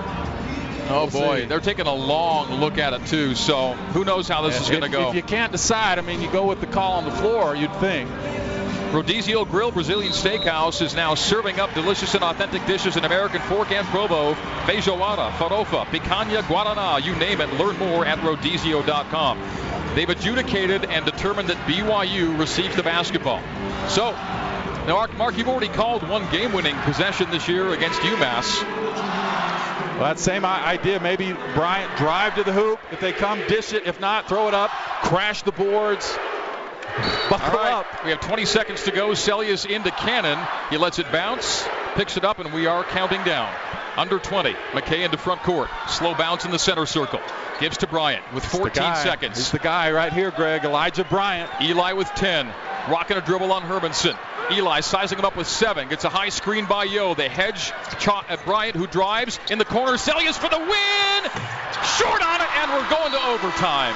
Oh 0.90 1.10
boy, 1.10 1.46
they're 1.48 1.60
taking 1.60 1.88
a 1.88 1.94
long 1.94 2.60
look 2.60 2.78
at 2.78 2.94
it 2.94 3.06
too. 3.08 3.36
So 3.36 3.74
who 3.94 4.04
knows 4.04 4.28
how 4.28 4.42
this 4.42 4.56
if, 4.56 4.64
is 4.64 4.70
going 4.70 4.82
to 4.84 4.90
go? 4.90 5.10
If 5.10 5.16
you 5.16 5.24
can't 5.24 5.52
decide, 5.52 6.00
I 6.00 6.02
mean, 6.02 6.22
you 6.22 6.32
go 6.32 6.46
with 6.46 6.60
the 6.60 6.68
call 6.68 6.94
on 6.94 7.06
the 7.06 7.12
floor. 7.12 7.56
You'd 7.56 7.76
think. 7.78 8.10
Rodizio 8.92 9.50
Grill 9.50 9.72
Brazilian 9.72 10.12
Steakhouse 10.12 10.82
is 10.82 10.94
now 10.94 11.16
serving 11.16 11.62
up 11.62 11.74
delicious 11.74 12.14
and 12.14 12.26
authentic 12.26 12.66
dishes 12.66 12.98
in 12.98 13.06
American 13.06 13.40
fork 13.44 13.72
and 13.72 13.88
provo, 13.88 14.34
feijoada, 14.66 15.32
farofa, 15.32 15.86
picanha, 15.86 16.42
guaraná, 16.42 17.02
you 17.02 17.16
name 17.16 17.40
it. 17.40 17.54
Learn 17.54 17.78
more 17.78 18.06
at 18.06 18.20
rodizio.com. 18.20 19.40
They've 19.96 20.10
adjudicated 20.10 20.84
and 20.84 21.06
determined 21.06 21.48
that 21.48 21.58
BYU 21.68 22.38
receives 22.38 22.76
the 22.76 22.84
basketball. 22.84 23.42
So, 23.88 24.12
now, 24.12 24.96
Mark, 24.96 25.16
Mark, 25.16 25.38
you've 25.38 25.48
already 25.48 25.70
called 25.70 26.08
one 26.10 26.30
game-winning 26.30 26.76
possession 26.80 27.30
this 27.32 27.48
year 27.48 27.72
against 27.72 28.02
UMass. 28.02 28.62
Well, 30.02 30.16
that 30.16 30.20
same 30.20 30.46
idea. 30.46 31.00
Maybe 31.00 31.32
Bryant 31.54 31.96
drive 31.96 32.34
to 32.34 32.44
the 32.44 32.52
hoop. 32.52 32.80
If 32.92 33.00
they 33.00 33.12
come, 33.12 33.40
dish 33.48 33.72
it. 33.72 33.86
If 33.86 34.00
not, 34.00 34.28
throw 34.28 34.48
it 34.48 34.56
up. 34.56 34.72
Crash 35.04 35.44
the 35.44 35.52
boards. 35.52 36.18
Buckle 37.30 37.60
right. 37.60 37.72
up. 37.72 38.04
We 38.04 38.10
have 38.10 38.20
20 38.20 38.46
seconds 38.46 38.86
to 38.86 38.92
go. 38.92 39.10
Seljaas 39.10 39.70
into 39.70 39.92
Cannon. 39.92 40.40
He 40.72 40.78
lets 40.78 40.98
it 40.98 41.12
bounce, 41.12 41.64
picks 41.94 42.18
it 42.18 42.26
up, 42.26 42.40
and 42.40 42.52
we 42.52 42.66
are 42.66 42.84
counting 42.84 43.24
down. 43.24 43.54
Under 43.96 44.18
20. 44.18 44.54
McKay 44.72 45.06
into 45.06 45.20
front 45.20 45.44
court. 45.44 45.70
Slow 45.88 46.16
bounce 46.16 46.46
in 46.46 46.52
the 46.52 46.58
center 46.58 46.88
circle. 46.88 47.22
Gives 47.60 47.78
to 47.78 47.88
Bryant 47.88 48.24
with 48.34 48.44
14 48.44 48.96
seconds. 48.96 49.38
He's 49.38 49.52
the 49.52 49.60
guy 49.60 49.92
right 49.92 50.12
here, 50.12 50.32
Greg. 50.32 50.66
Elijah 50.66 51.04
Bryant. 51.04 51.52
Eli 51.62 51.94
with 51.94 52.08
10. 52.16 52.52
Rocking 52.90 53.18
a 53.18 53.22
dribble 53.22 53.52
on 53.52 53.62
Hermanson. 53.62 54.18
Eli 54.52 54.82
sizing 54.82 55.20
him 55.20 55.26
up 55.26 55.36
with 55.36 55.48
seven. 55.48 55.90
Gets 55.90 56.04
a 56.04 56.10
high 56.10 56.30
screen 56.30 56.66
by 56.66 56.86
Yo. 56.86 57.14
They 57.14 57.30
hedge 57.30 57.72
at 58.30 58.46
Bryant, 58.46 58.76
who 58.76 58.88
drives 58.88 59.40
in 59.50 59.58
the 59.58 59.66
corner. 59.66 59.94
Seljaas 59.94 60.38
for 60.38 60.50
the 60.50 60.60
win. 60.60 61.32
Short 61.98 62.22
on 62.22 62.42
it, 62.42 62.58
and 62.58 62.72
we're 62.72 62.90
going 62.90 63.12
to 63.12 63.26
overtime. 63.28 63.96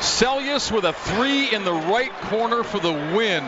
Seljaas 0.00 0.70
with 0.70 0.84
a 0.84 0.92
three 0.92 1.52
in 1.52 1.64
the 1.64 1.72
right 1.72 2.12
corner 2.22 2.62
for 2.62 2.78
the 2.78 2.92
win. 2.92 3.42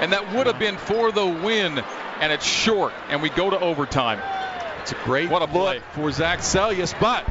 And 0.00 0.12
that 0.12 0.32
would 0.34 0.46
have 0.46 0.58
been 0.58 0.76
for 0.76 1.10
the 1.10 1.26
win. 1.26 1.82
And 2.20 2.32
it's 2.32 2.46
short. 2.46 2.92
And 3.08 3.22
we 3.22 3.30
go 3.30 3.50
to 3.50 3.58
overtime. 3.58 4.20
It's 4.82 4.92
a 4.92 4.96
great 5.04 5.30
what 5.30 5.40
a 5.40 5.50
look 5.50 5.82
for 5.92 6.12
Zac 6.12 6.40
Seljaas, 6.40 6.94
but 7.00 7.24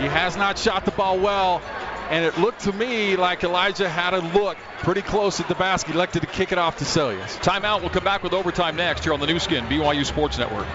he 0.00 0.06
has 0.06 0.36
not 0.36 0.58
shot 0.58 0.84
the 0.84 0.90
ball 0.90 1.18
well. 1.20 1.62
And 2.08 2.24
it 2.24 2.38
looked 2.38 2.60
to 2.60 2.72
me 2.72 3.16
like 3.16 3.42
Elijah 3.42 3.88
had 3.88 4.14
a 4.14 4.20
look 4.20 4.56
pretty 4.78 5.02
close 5.02 5.40
at 5.40 5.48
the 5.48 5.56
basket. 5.56 5.96
Elected 5.96 6.22
to 6.22 6.28
kick 6.28 6.52
it 6.52 6.58
off 6.58 6.78
to 6.78 6.84
Seljaas. 6.84 7.38
Timeout. 7.38 7.80
We'll 7.80 7.90
come 7.90 8.04
back 8.04 8.22
with 8.22 8.32
overtime 8.32 8.76
next 8.76 9.02
here 9.02 9.12
on 9.12 9.18
the 9.18 9.26
Nu 9.26 9.40
Skin, 9.40 9.64
BYU 9.66 10.04
Sports 10.06 10.38
Network. 10.38 10.68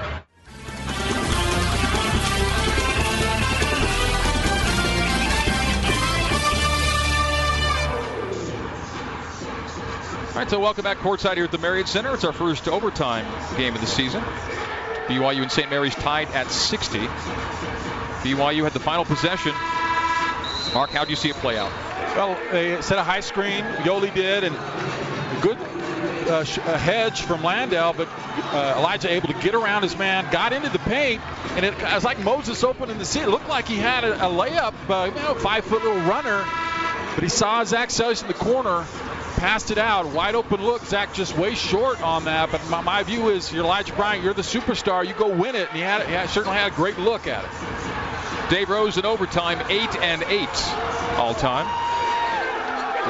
All 10.32 10.38
right, 10.38 10.50
so 10.50 10.60
welcome 10.60 10.84
back 10.84 10.98
courtside 10.98 11.36
here 11.36 11.46
at 11.46 11.52
the 11.52 11.58
Marriott 11.58 11.88
Center. 11.88 12.14
It's 12.14 12.24
our 12.24 12.34
first 12.34 12.68
overtime 12.68 13.26
game 13.58 13.74
of 13.74 13.80
the 13.82 13.88
season. 13.88 14.22
BYU 14.22 15.44
and 15.44 15.52
St. 15.52 15.70
Mary's 15.70 15.96
tied 15.96 16.30
at 16.32 16.50
60. 16.50 17.00
BYU 17.00 18.64
had 18.64 18.74
the 18.74 18.80
final 18.80 19.06
possession. 19.06 19.54
Mark, 20.74 20.89
how 20.91 21.03
do 21.03 21.09
you 21.09 21.15
see 21.17 21.30
it 21.30 21.36
play 21.36 21.57
out? 21.57 21.72
Well, 22.15 22.38
they 22.51 22.82
set 22.82 22.97
a 22.97 23.03
high 23.03 23.19
screen. 23.19 23.63
Yoeli 23.84 24.13
did, 24.13 24.43
and 24.43 24.55
good 25.41 25.57
uh, 26.30 26.43
hedge 26.78 27.22
from 27.22 27.43
Landale, 27.43 27.93
but 27.93 28.07
uh, 28.53 28.76
Elijah 28.78 29.11
able 29.11 29.28
to 29.28 29.34
get 29.41 29.53
around 29.53 29.84
his 29.84 29.97
man, 29.97 30.32
got 30.32 30.53
into 30.53 30.69
the 30.69 30.80
paint, 30.80 31.22
and 31.55 31.65
it, 31.65 31.74
it 31.74 31.93
was 31.93 32.03
like 32.03 32.19
Moses 32.19 32.63
opening 32.63 32.97
the 32.97 33.05
seat. 33.05 33.24
It 33.24 33.30
looked 33.30 33.49
like 33.49 33.67
he 33.67 33.78
had 33.78 34.03
a, 34.03 34.13
a 34.15 34.30
layup, 34.30 34.74
uh, 34.89 35.05
you 35.05 35.22
know, 35.22 35.36
five 35.36 35.65
foot 35.65 35.84
little 35.84 36.01
runner, 36.01 36.45
but 37.15 37.24
he 37.24 37.30
saw 37.30 37.63
Zac 37.63 37.89
Seljaas 37.89 38.22
in 38.22 38.28
the 38.28 38.34
corner, 38.34 38.86
passed 39.38 39.72
it 39.72 39.78
out, 39.78 40.05
wide 40.07 40.36
open 40.36 40.63
look. 40.63 40.86
Zac 40.86 41.13
just 41.13 41.38
way 41.38 41.55
short 41.55 42.01
on 42.01 42.26
that. 42.26 42.51
But 42.51 42.67
my, 42.69 42.82
my 42.82 43.03
view 43.03 43.30
is, 43.30 43.51
you're 43.51 43.65
Elijah 43.65 43.93
Bryant, 43.93 44.24
you're 44.24 44.34
the 44.34 44.41
superstar, 44.41 45.05
you 45.05 45.13
go 45.13 45.28
win 45.28 45.55
it, 45.55 45.67
and 45.67 45.78
he 45.78 45.82
had, 45.82 46.07
he 46.07 46.28
certainly 46.32 46.57
had 46.57 46.72
a 46.72 46.76
great 46.76 46.97
look 46.97 47.28
at 47.28 47.43
it. 47.43 47.91
Dave 48.52 48.68
Rose 48.68 48.97
in 48.97 49.06
overtime, 49.06 49.66
eight 49.70 49.95
and 50.02 50.24
eight 50.24 50.49
all 51.16 51.34
time. 51.34 51.66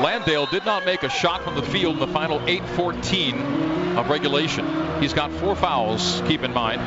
Landale 0.04 0.46
did 0.46 0.64
not 0.66 0.86
make 0.86 1.02
a 1.02 1.10
shot 1.10 1.44
from 1.44 1.56
the 1.56 1.64
field 1.64 1.96
in 1.96 2.00
the 2.00 2.06
final 2.06 2.39
8-14 2.42 3.98
of 3.98 4.08
regulation. 4.12 4.68
He's 5.02 5.14
got 5.14 5.32
four 5.32 5.56
fouls, 5.56 6.22
keep 6.28 6.44
in 6.44 6.54
mind. 6.54 6.80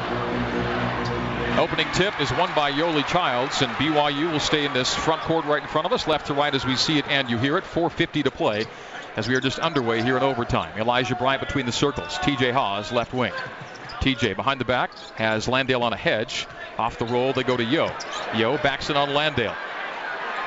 Opening 1.58 1.88
tip 1.94 2.20
is 2.20 2.30
won 2.30 2.48
by 2.54 2.70
Yoeli 2.70 3.04
Childs, 3.08 3.60
and 3.60 3.72
BYU 3.72 4.30
will 4.30 4.38
stay 4.38 4.64
in 4.64 4.72
this 4.72 4.94
front 4.94 5.22
court 5.22 5.46
right 5.46 5.60
in 5.60 5.68
front 5.68 5.86
of 5.86 5.92
us, 5.92 6.06
left 6.06 6.28
to 6.28 6.34
right 6.34 6.54
as 6.54 6.64
we 6.64 6.76
see 6.76 6.96
it 6.96 7.08
and 7.08 7.28
you 7.28 7.38
hear 7.38 7.58
it. 7.58 7.64
4.50 7.64 8.22
to 8.22 8.30
play 8.30 8.66
as 9.16 9.26
we 9.26 9.34
are 9.34 9.40
just 9.40 9.58
underway 9.58 10.00
here 10.00 10.16
in 10.16 10.22
overtime. 10.22 10.78
Elijah 10.78 11.16
Bryant 11.16 11.44
between 11.44 11.66
the 11.66 11.72
circles. 11.72 12.18
TJ 12.18 12.52
Haws, 12.52 12.92
left 12.92 13.12
wing. 13.12 13.32
TJ 14.04 14.36
behind 14.36 14.60
the 14.60 14.66
back 14.66 14.90
has 15.16 15.48
Landale 15.48 15.82
on 15.82 15.94
a 15.94 15.96
hedge. 15.96 16.46
Off 16.76 16.98
the 16.98 17.06
roll, 17.06 17.32
they 17.32 17.42
go 17.42 17.56
to 17.56 17.64
Yo. 17.64 17.90
Yo 18.36 18.58
backs 18.58 18.90
it 18.90 18.96
on 18.98 19.14
Landale. 19.14 19.54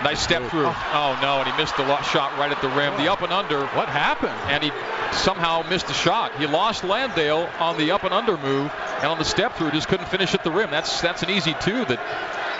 Nice 0.03 0.19
step 0.19 0.47
through. 0.51 0.67
Oh. 0.67 0.91
oh 0.93 1.19
no, 1.23 1.39
and 1.39 1.51
he 1.51 1.57
missed 1.57 1.75
the 1.75 2.01
shot 2.03 2.37
right 2.37 2.51
at 2.51 2.61
the 2.61 2.69
rim. 2.69 2.95
The 2.97 3.11
up 3.11 3.23
and 3.23 3.33
under. 3.33 3.65
What 3.67 3.89
happened? 3.89 4.35
And 4.45 4.63
he 4.63 4.71
somehow 5.11 5.67
missed 5.67 5.87
the 5.87 5.93
shot. 5.93 6.37
He 6.37 6.45
lost 6.45 6.83
Landale 6.83 7.49
on 7.59 7.79
the 7.79 7.89
up 7.91 8.03
and 8.03 8.13
under 8.13 8.37
move, 8.37 8.71
and 8.97 9.05
on 9.05 9.17
the 9.17 9.25
step 9.25 9.55
through, 9.55 9.71
just 9.71 9.87
couldn't 9.87 10.07
finish 10.09 10.35
at 10.35 10.43
the 10.43 10.51
rim. 10.51 10.69
That's 10.69 11.01
that's 11.01 11.23
an 11.23 11.31
easy 11.31 11.55
two 11.59 11.83
that 11.85 11.99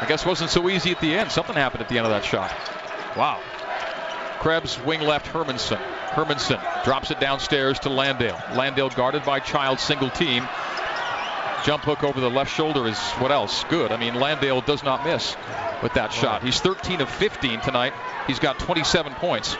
I 0.01 0.07
guess 0.07 0.25
wasn't 0.25 0.49
so 0.49 0.67
easy 0.67 0.89
at 0.91 0.99
the 0.99 1.13
end. 1.13 1.31
Something 1.31 1.55
happened 1.55 1.83
at 1.83 1.89
the 1.89 1.97
end 1.97 2.07
of 2.07 2.11
that 2.11 2.25
shot. 2.25 2.51
Wow. 3.15 3.39
Krebs 4.39 4.79
wing 4.79 5.01
left 5.01 5.27
Hermanson. 5.27 5.81
Hermanson 6.09 6.83
drops 6.85 7.11
it 7.11 7.19
downstairs 7.19 7.77
to 7.79 7.89
Landale. 7.89 8.41
Landale 8.55 8.89
guarded 8.89 9.23
by 9.23 9.39
Child, 9.39 9.79
single 9.79 10.09
team. 10.09 10.47
Jump 11.63 11.83
hook 11.83 12.03
over 12.03 12.19
the 12.19 12.29
left 12.29 12.55
shoulder 12.55 12.87
is 12.87 12.97
what 13.13 13.31
else? 13.31 13.63
Good. 13.65 13.91
I 13.91 13.97
mean, 13.97 14.15
Landale 14.15 14.61
does 14.61 14.83
not 14.83 15.03
miss 15.03 15.35
with 15.81 15.93
that 15.93 16.13
shot. 16.13 16.43
He's 16.43 16.59
13 16.59 17.01
of 17.01 17.09
15 17.09 17.61
tonight. 17.61 17.93
He's 18.25 18.39
got 18.39 18.59
27 18.59 19.13
points. 19.15 19.55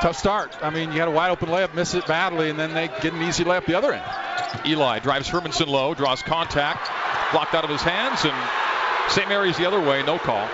Tough 0.00 0.16
start. 0.16 0.56
I 0.60 0.70
mean, 0.70 0.92
you 0.92 0.98
had 0.98 1.08
a 1.08 1.10
wide 1.10 1.30
open 1.30 1.48
layup, 1.48 1.74
miss 1.74 1.94
it 1.94 2.06
badly, 2.06 2.50
and 2.50 2.58
then 2.58 2.74
they 2.74 2.88
get 2.88 3.12
an 3.12 3.22
easy 3.22 3.44
layup 3.44 3.66
the 3.66 3.74
other 3.74 3.92
end. 3.92 4.04
Eli 4.66 4.98
drives 4.98 5.30
Hermanson 5.30 5.66
low, 5.66 5.94
draws 5.94 6.22
contact, 6.22 6.90
blocked 7.32 7.54
out 7.54 7.64
of 7.64 7.70
his 7.70 7.82
hands, 7.82 8.24
and 8.24 8.34
St. 9.10 9.28
Mary's 9.28 9.56
the 9.56 9.66
other 9.66 9.80
way, 9.80 10.02
no 10.02 10.18
call. 10.18 10.48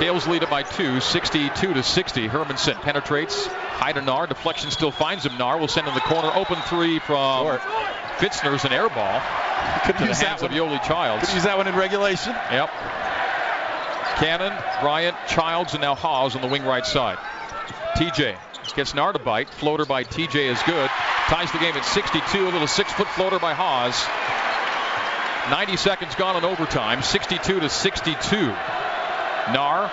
Gales 0.00 0.26
lead 0.26 0.42
it 0.42 0.50
by 0.50 0.62
two, 0.62 1.00
62 1.00 1.74
to 1.74 1.82
60. 1.82 2.28
Hermanson 2.28 2.80
penetrates. 2.82 3.46
High 3.46 3.92
to 3.92 4.00
Naar. 4.00 4.28
Deflection 4.28 4.70
still 4.70 4.90
finds 4.90 5.24
him. 5.24 5.36
Naar 5.38 5.58
will 5.58 5.68
send 5.68 5.86
in 5.86 5.94
the 5.94 6.00
corner. 6.00 6.30
Open 6.34 6.56
three 6.62 6.98
from 6.98 7.44
Short. 7.44 7.60
Fitzner's 8.18 8.64
an 8.64 8.72
air 8.72 8.88
ball. 8.88 9.20
Could 9.84 9.96
to 9.98 10.06
use 10.06 10.18
the 10.18 10.26
hands 10.26 10.40
that 10.40 10.50
of 10.50 10.56
Yoeli 10.56 10.82
Childs. 10.82 11.24
Could 11.24 11.34
use 11.34 11.44
that 11.44 11.56
one 11.56 11.66
in 11.66 11.74
regulation. 11.74 12.32
Yep. 12.50 12.70
Cannon, 14.16 14.52
Bryant, 14.80 15.16
Childs, 15.28 15.72
and 15.72 15.80
now 15.80 15.94
Haws 15.94 16.36
on 16.36 16.42
the 16.42 16.48
wing 16.48 16.64
right 16.64 16.86
side. 16.86 17.18
TJ 17.96 18.36
gets 18.74 18.92
Naar 18.94 19.12
to 19.12 19.18
bite. 19.18 19.48
Floater 19.50 19.84
by 19.84 20.04
TJ 20.04 20.50
is 20.50 20.62
good. 20.62 20.90
Ties 21.26 21.50
the 21.52 21.58
game 21.58 21.74
at 21.74 21.84
62. 21.84 22.44
A 22.44 22.50
little 22.50 22.66
six-foot 22.66 23.08
floater 23.08 23.38
by 23.38 23.54
Haws. 23.54 24.06
90 25.50 25.76
seconds 25.76 26.14
gone 26.14 26.36
in 26.36 26.44
overtime. 26.44 27.02
62 27.02 27.60
to 27.60 27.68
62. 27.68 28.54
Naar 29.48 29.90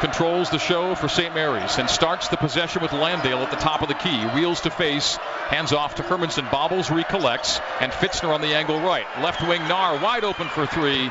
controls 0.00 0.50
the 0.50 0.58
show 0.58 0.94
for 0.94 1.08
St. 1.08 1.34
Mary's 1.34 1.78
and 1.78 1.90
starts 1.90 2.28
the 2.28 2.36
possession 2.36 2.82
with 2.82 2.92
Landale 2.92 3.42
at 3.42 3.50
the 3.50 3.56
top 3.56 3.82
of 3.82 3.88
the 3.88 3.94
key. 3.94 4.24
Wheels 4.26 4.60
to 4.62 4.70
face, 4.70 5.16
hands 5.48 5.72
off 5.72 5.96
to 5.96 6.02
Hermanson, 6.02 6.50
bobbles, 6.50 6.90
recollects, 6.90 7.60
and 7.80 7.92
Fitzner 7.92 8.32
on 8.32 8.40
the 8.40 8.54
angle 8.54 8.80
right. 8.80 9.06
Left 9.20 9.46
wing 9.46 9.62
Naar 9.62 10.00
wide 10.00 10.24
open 10.24 10.48
for 10.48 10.66
three. 10.66 11.10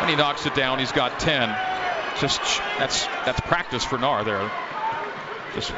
And 0.00 0.10
he 0.10 0.16
knocks 0.16 0.46
it 0.46 0.54
down. 0.54 0.78
He's 0.78 0.92
got 0.92 1.18
10. 1.20 1.54
Just 2.20 2.40
that's 2.78 3.06
that's 3.24 3.40
practice 3.40 3.84
for 3.84 3.98
Naar 3.98 4.24
there. 4.24 4.50
Just 5.54 5.72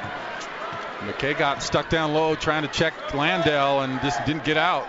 McKay 1.01 1.37
got 1.37 1.63
stuck 1.63 1.89
down 1.89 2.13
low 2.13 2.35
trying 2.35 2.63
to 2.63 2.69
check 2.69 3.15
Landale 3.15 3.81
and 3.81 4.01
just 4.01 4.25
didn't 4.27 4.45
get 4.45 4.57
out. 4.57 4.87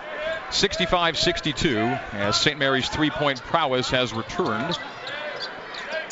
65 0.50 1.18
62 1.18 1.78
as 1.78 2.40
St. 2.40 2.58
Mary's 2.58 2.88
three 2.88 3.10
point 3.10 3.40
prowess 3.42 3.90
has 3.90 4.12
returned. 4.12 4.78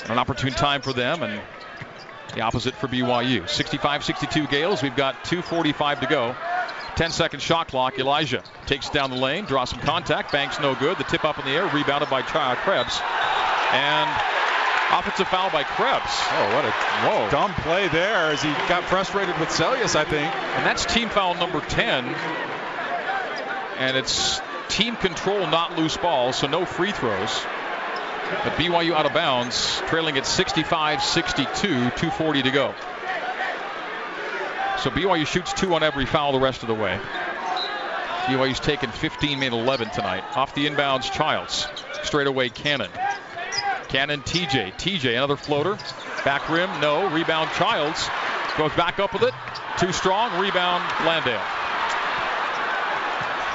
An 0.08 0.18
opportune 0.18 0.52
time 0.52 0.82
for 0.82 0.92
them 0.92 1.22
and 1.22 1.40
the 2.34 2.42
opposite 2.42 2.74
for 2.74 2.86
BYU. 2.86 3.48
65 3.48 4.04
62 4.04 4.46
Gales. 4.46 4.82
We've 4.82 4.94
got 4.94 5.24
2.45 5.24 6.00
to 6.00 6.06
go. 6.06 6.36
10 6.96 7.10
second 7.10 7.40
shot 7.40 7.68
clock. 7.68 7.98
Elijah 7.98 8.42
takes 8.66 8.88
down 8.90 9.10
the 9.10 9.16
lane, 9.16 9.44
draws 9.44 9.70
some 9.70 9.80
contact. 9.80 10.32
Banks 10.32 10.60
no 10.60 10.74
good. 10.74 10.98
The 10.98 11.04
tip 11.04 11.24
up 11.24 11.38
in 11.38 11.44
the 11.44 11.50
air, 11.50 11.66
rebounded 11.66 12.10
by 12.10 12.22
Krebs. 12.22 13.00
And 13.72 14.10
offensive 14.92 15.28
foul 15.28 15.50
by 15.50 15.62
Krebs. 15.62 16.10
Oh, 16.30 16.54
what 16.54 16.64
a 16.64 16.70
whoa. 16.70 17.30
dumb 17.30 17.52
play 17.54 17.88
there 17.88 18.32
as 18.32 18.42
he 18.42 18.50
got 18.68 18.84
frustrated 18.84 19.38
with 19.38 19.48
Seljaas, 19.48 19.96
I 19.96 20.04
think. 20.04 20.34
And 20.34 20.66
that's 20.66 20.86
team 20.86 21.08
foul 21.08 21.34
number 21.34 21.60
10. 21.60 22.14
And 23.78 23.96
it's 23.96 24.40
team 24.68 24.96
control, 24.96 25.46
not 25.46 25.76
loose 25.76 25.96
balls, 25.96 26.36
so 26.36 26.46
no 26.46 26.64
free 26.64 26.92
throws. 26.92 27.44
But 28.42 28.54
BYU 28.54 28.92
out 28.92 29.06
of 29.06 29.12
bounds, 29.12 29.80
trailing 29.86 30.16
at 30.16 30.26
65 30.26 31.02
62, 31.02 31.68
2.40 31.68 32.42
to 32.42 32.50
go. 32.50 32.74
So 34.78 34.90
BYU 34.90 35.26
shoots 35.26 35.52
two 35.52 35.74
on 35.74 35.82
every 35.82 36.06
foul 36.06 36.32
the 36.32 36.40
rest 36.40 36.62
of 36.62 36.68
the 36.68 36.74
way. 36.74 36.98
BYU's 38.26 38.58
taken 38.58 38.90
15, 38.90 39.38
made 39.38 39.52
11 39.52 39.90
tonight. 39.90 40.24
Off 40.36 40.54
the 40.54 40.66
inbounds, 40.66 41.10
Childs. 41.12 41.68
Straight 42.02 42.26
away, 42.26 42.48
Cannon. 42.48 42.90
Cannon, 43.88 44.20
TJ. 44.22 44.74
TJ, 44.74 45.12
another 45.12 45.36
floater. 45.36 45.78
Back 46.24 46.48
rim, 46.50 46.68
no. 46.80 47.08
Rebound, 47.08 47.50
Childs. 47.52 48.08
Goes 48.58 48.72
back 48.72 48.98
up 48.98 49.12
with 49.12 49.22
it. 49.22 49.34
Too 49.78 49.92
strong. 49.92 50.40
Rebound, 50.40 50.82
Landale. 51.06 51.65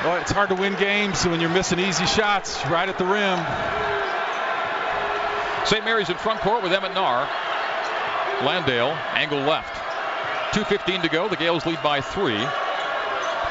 Well, 0.04 0.16
it's 0.16 0.32
hard 0.32 0.50
to 0.50 0.56
win 0.56 0.74
games 0.78 1.28
when 1.28 1.40
you're 1.40 1.52
missing 1.52 1.78
easy 1.78 2.08
shots 2.08 2.66
right 2.66 2.90
at 2.90 2.98
the 2.98 3.06
rim. 3.06 3.38
St. 5.68 5.86
Mary's 5.86 6.10
in 6.10 6.18
front 6.18 6.40
court 6.42 6.64
with 6.64 6.74
Emmett 6.74 6.96
Naar. 6.96 7.30
Landale, 8.44 8.98
angle 9.14 9.42
left. 9.42 9.76
2.15 10.56 11.04
to 11.04 11.08
go. 11.08 11.30
The 11.30 11.36
Gales 11.36 11.68
lead 11.68 11.84
by 11.84 12.02
three. 12.02 12.40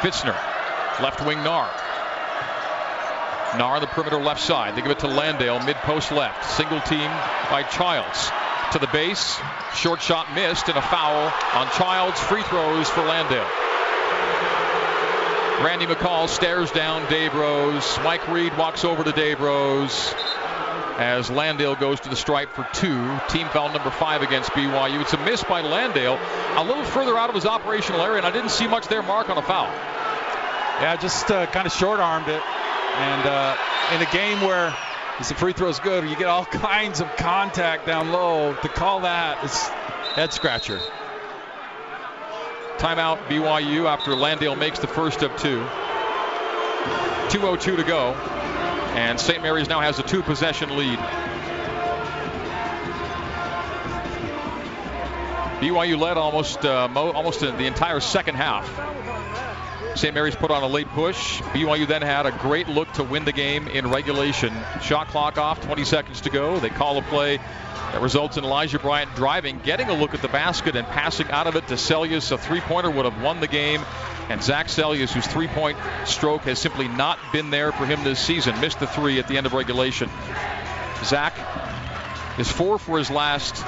Fitzner, 0.02 0.34
left 1.00 1.24
wing 1.24 1.38
Naar. 1.44 1.70
Naar 3.56 3.76
on 3.76 3.80
the 3.80 3.86
perimeter 3.86 4.18
left 4.18 4.40
side. 4.40 4.74
They 4.74 4.82
give 4.82 4.90
it 4.90 4.98
to 5.00 5.06
Landale, 5.06 5.64
mid 5.64 5.76
post 5.76 6.10
left. 6.10 6.44
Single 6.56 6.80
team 6.80 7.10
by 7.48 7.62
Childs. 7.62 8.28
To 8.72 8.80
the 8.80 8.88
base. 8.88 9.38
Short 9.76 10.02
shot 10.02 10.34
missed 10.34 10.68
and 10.68 10.76
a 10.76 10.82
foul 10.82 11.32
on 11.54 11.68
Childs. 11.78 12.18
Free 12.18 12.42
throws 12.42 12.88
for 12.88 13.02
Landale. 13.02 13.46
Randy 15.62 15.84
McCall 15.84 16.26
stares 16.26 16.70
down 16.70 17.06
Dave 17.10 17.34
Rose. 17.34 17.98
Mike 18.02 18.26
Reed 18.28 18.56
walks 18.56 18.82
over 18.82 19.04
to 19.04 19.12
Dave 19.12 19.40
Rose 19.40 20.14
as 20.96 21.30
Landale 21.30 21.74
goes 21.74 22.00
to 22.00 22.08
the 22.08 22.16
stripe 22.16 22.54
for 22.54 22.66
two. 22.72 23.20
Team 23.28 23.46
foul 23.48 23.70
number 23.70 23.90
five 23.90 24.22
against 24.22 24.52
BYU. 24.52 25.02
It's 25.02 25.12
a 25.12 25.22
miss 25.22 25.44
by 25.44 25.60
Landale, 25.60 26.18
a 26.56 26.64
little 26.64 26.84
further 26.84 27.18
out 27.18 27.28
of 27.28 27.34
his 27.34 27.44
operational 27.44 28.00
area, 28.00 28.16
and 28.16 28.26
I 28.26 28.30
didn't 28.30 28.50
see 28.50 28.68
much 28.68 28.88
there 28.88 29.02
mark 29.02 29.28
on 29.28 29.36
a 29.36 29.42
foul. 29.42 29.66
Yeah, 30.80 30.96
just 30.96 31.30
uh, 31.30 31.44
kind 31.46 31.66
of 31.66 31.72
short 31.72 32.00
armed 32.00 32.28
it. 32.28 32.42
And 32.42 33.26
uh, 33.26 33.56
in 33.94 34.00
a 34.00 34.10
game 34.12 34.40
where 34.40 34.74
the 35.18 35.34
free 35.34 35.52
throw 35.52 35.68
is 35.68 35.78
good, 35.78 36.08
you 36.08 36.16
get 36.16 36.28
all 36.28 36.44
kinds 36.46 37.00
of 37.00 37.16
contact 37.16 37.86
down 37.86 38.12
low. 38.12 38.54
To 38.54 38.68
call 38.70 39.00
that 39.00 39.44
is 39.44 39.68
head 40.14 40.32
scratcher. 40.32 40.80
Timeout 42.80 43.26
BYU 43.26 43.84
after 43.84 44.14
Landale 44.14 44.56
makes 44.56 44.78
the 44.78 44.86
first 44.86 45.22
of 45.22 45.36
two. 45.36 45.60
2.02 47.28 47.76
to 47.76 47.84
go. 47.84 48.14
And 48.94 49.20
St. 49.20 49.42
Mary's 49.42 49.68
now 49.68 49.80
has 49.80 49.98
a 49.98 50.02
two 50.02 50.22
possession 50.22 50.74
lead. 50.78 50.98
BYU 55.60 55.98
led 55.98 56.16
almost 56.16 56.64
uh, 56.64 56.88
mo- 56.88 57.12
almost 57.12 57.40
the 57.40 57.66
entire 57.66 58.00
second 58.00 58.36
half. 58.36 58.66
St. 59.94 60.14
Mary's 60.14 60.36
put 60.36 60.50
on 60.50 60.62
a 60.62 60.66
late 60.66 60.88
push. 60.88 61.40
BYU 61.40 61.86
then 61.86 62.02
had 62.02 62.26
a 62.26 62.32
great 62.32 62.68
look 62.68 62.90
to 62.92 63.04
win 63.04 63.24
the 63.24 63.32
game 63.32 63.68
in 63.68 63.90
regulation. 63.90 64.54
Shot 64.82 65.08
clock 65.08 65.36
off, 65.36 65.60
20 65.64 65.84
seconds 65.84 66.20
to 66.22 66.30
go. 66.30 66.58
They 66.58 66.70
call 66.70 66.96
a 66.98 67.02
play 67.02 67.36
that 67.36 68.00
results 68.00 68.36
in 68.36 68.44
Elijah 68.44 68.78
Bryant 68.78 69.14
driving, 69.16 69.58
getting 69.64 69.88
a 69.88 69.94
look 69.94 70.14
at 70.14 70.22
the 70.22 70.28
basket, 70.28 70.76
and 70.76 70.86
passing 70.86 71.28
out 71.30 71.46
of 71.46 71.56
it 71.56 71.66
to 71.68 71.74
Seljaas. 71.74 72.30
A 72.30 72.38
three 72.38 72.60
pointer 72.60 72.90
would 72.90 73.04
have 73.04 73.20
won 73.20 73.40
the 73.40 73.48
game. 73.48 73.82
And 74.28 74.40
Zac 74.42 74.68
Seljaas, 74.68 75.10
whose 75.10 75.26
three 75.26 75.48
point 75.48 75.76
stroke 76.04 76.42
has 76.42 76.60
simply 76.60 76.86
not 76.86 77.18
been 77.32 77.50
there 77.50 77.72
for 77.72 77.84
him 77.84 78.04
this 78.04 78.20
season, 78.20 78.60
missed 78.60 78.78
the 78.78 78.86
three 78.86 79.18
at 79.18 79.26
the 79.26 79.36
end 79.36 79.46
of 79.46 79.54
regulation. 79.54 80.08
Zac 81.02 81.34
is 82.38 82.50
four 82.50 82.78
for 82.78 82.96
his 82.96 83.10
last 83.10 83.64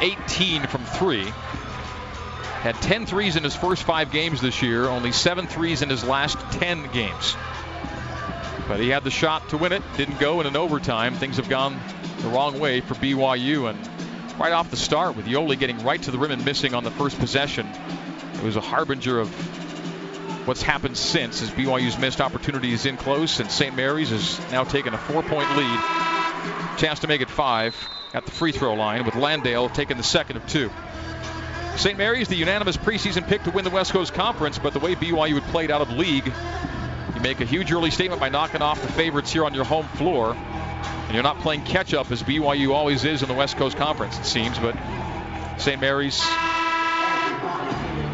18 0.00 0.66
from 0.66 0.84
three. 0.84 1.32
Had 2.60 2.74
10 2.76 3.06
threes 3.06 3.36
in 3.36 3.44
his 3.44 3.54
first 3.54 3.84
five 3.84 4.10
games 4.10 4.40
this 4.40 4.62
year, 4.62 4.86
only 4.86 5.12
seven 5.12 5.46
threes 5.46 5.82
in 5.82 5.88
his 5.88 6.02
last 6.02 6.38
10 6.58 6.90
games. 6.92 7.36
But 8.66 8.80
he 8.80 8.88
had 8.88 9.04
the 9.04 9.10
shot 9.10 9.48
to 9.50 9.56
win 9.56 9.72
it, 9.72 9.82
didn't 9.96 10.18
go 10.18 10.40
in 10.40 10.46
an 10.46 10.56
overtime. 10.56 11.14
Things 11.14 11.36
have 11.36 11.48
gone 11.48 11.78
the 12.20 12.28
wrong 12.28 12.58
way 12.58 12.80
for 12.80 12.94
BYU. 12.94 13.70
And 13.70 13.78
right 14.38 14.52
off 14.52 14.70
the 14.70 14.76
start, 14.76 15.16
with 15.16 15.26
Yoeli 15.26 15.58
getting 15.58 15.82
right 15.84 16.02
to 16.02 16.10
the 16.10 16.18
rim 16.18 16.32
and 16.32 16.44
missing 16.44 16.74
on 16.74 16.82
the 16.82 16.90
first 16.90 17.18
possession, 17.18 17.66
it 18.34 18.42
was 18.42 18.56
a 18.56 18.60
harbinger 18.60 19.20
of 19.20 19.28
what's 20.46 20.62
happened 20.62 20.96
since 20.96 21.42
as 21.42 21.50
BYU's 21.50 21.98
missed 21.98 22.20
opportunities 22.20 22.86
in 22.86 22.96
close, 22.96 23.38
and 23.38 23.50
St. 23.50 23.76
Mary's 23.76 24.10
has 24.10 24.40
now 24.50 24.64
taken 24.64 24.94
a 24.94 24.98
four 24.98 25.22
point 25.22 25.48
lead. 25.56 25.80
Chance 26.78 27.00
to 27.00 27.06
make 27.06 27.20
it 27.20 27.30
five 27.30 27.76
at 28.14 28.24
the 28.24 28.32
free 28.32 28.52
throw 28.52 28.74
line, 28.74 29.04
with 29.04 29.14
Landale 29.14 29.68
taking 29.68 29.96
the 29.96 30.02
second 30.02 30.38
of 30.38 30.46
two. 30.46 30.70
St. 31.78 31.96
Mary's, 31.96 32.26
the 32.26 32.34
unanimous 32.34 32.76
preseason 32.76 33.24
pick 33.24 33.44
to 33.44 33.52
win 33.52 33.62
the 33.62 33.70
West 33.70 33.92
Coast 33.92 34.12
Conference, 34.12 34.58
but 34.58 34.72
the 34.72 34.80
way 34.80 34.96
BYU 34.96 35.40
had 35.40 35.44
played 35.52 35.70
out 35.70 35.80
of 35.80 35.92
league, 35.92 36.26
you 37.14 37.20
make 37.20 37.40
a 37.40 37.44
huge 37.44 37.70
early 37.70 37.92
statement 37.92 38.20
by 38.20 38.28
knocking 38.28 38.62
off 38.62 38.82
the 38.82 38.92
favorites 38.92 39.32
here 39.32 39.44
on 39.44 39.54
your 39.54 39.64
home 39.64 39.86
floor. 39.86 40.34
And 40.34 41.14
you're 41.14 41.22
not 41.22 41.38
playing 41.38 41.62
catch 41.62 41.94
up 41.94 42.10
as 42.10 42.20
BYU 42.20 42.74
always 42.74 43.04
is 43.04 43.22
in 43.22 43.28
the 43.28 43.34
West 43.34 43.56
Coast 43.56 43.76
Conference, 43.76 44.18
it 44.18 44.24
seems, 44.24 44.58
but 44.58 44.76
St. 45.58 45.80
Mary's 45.80 46.20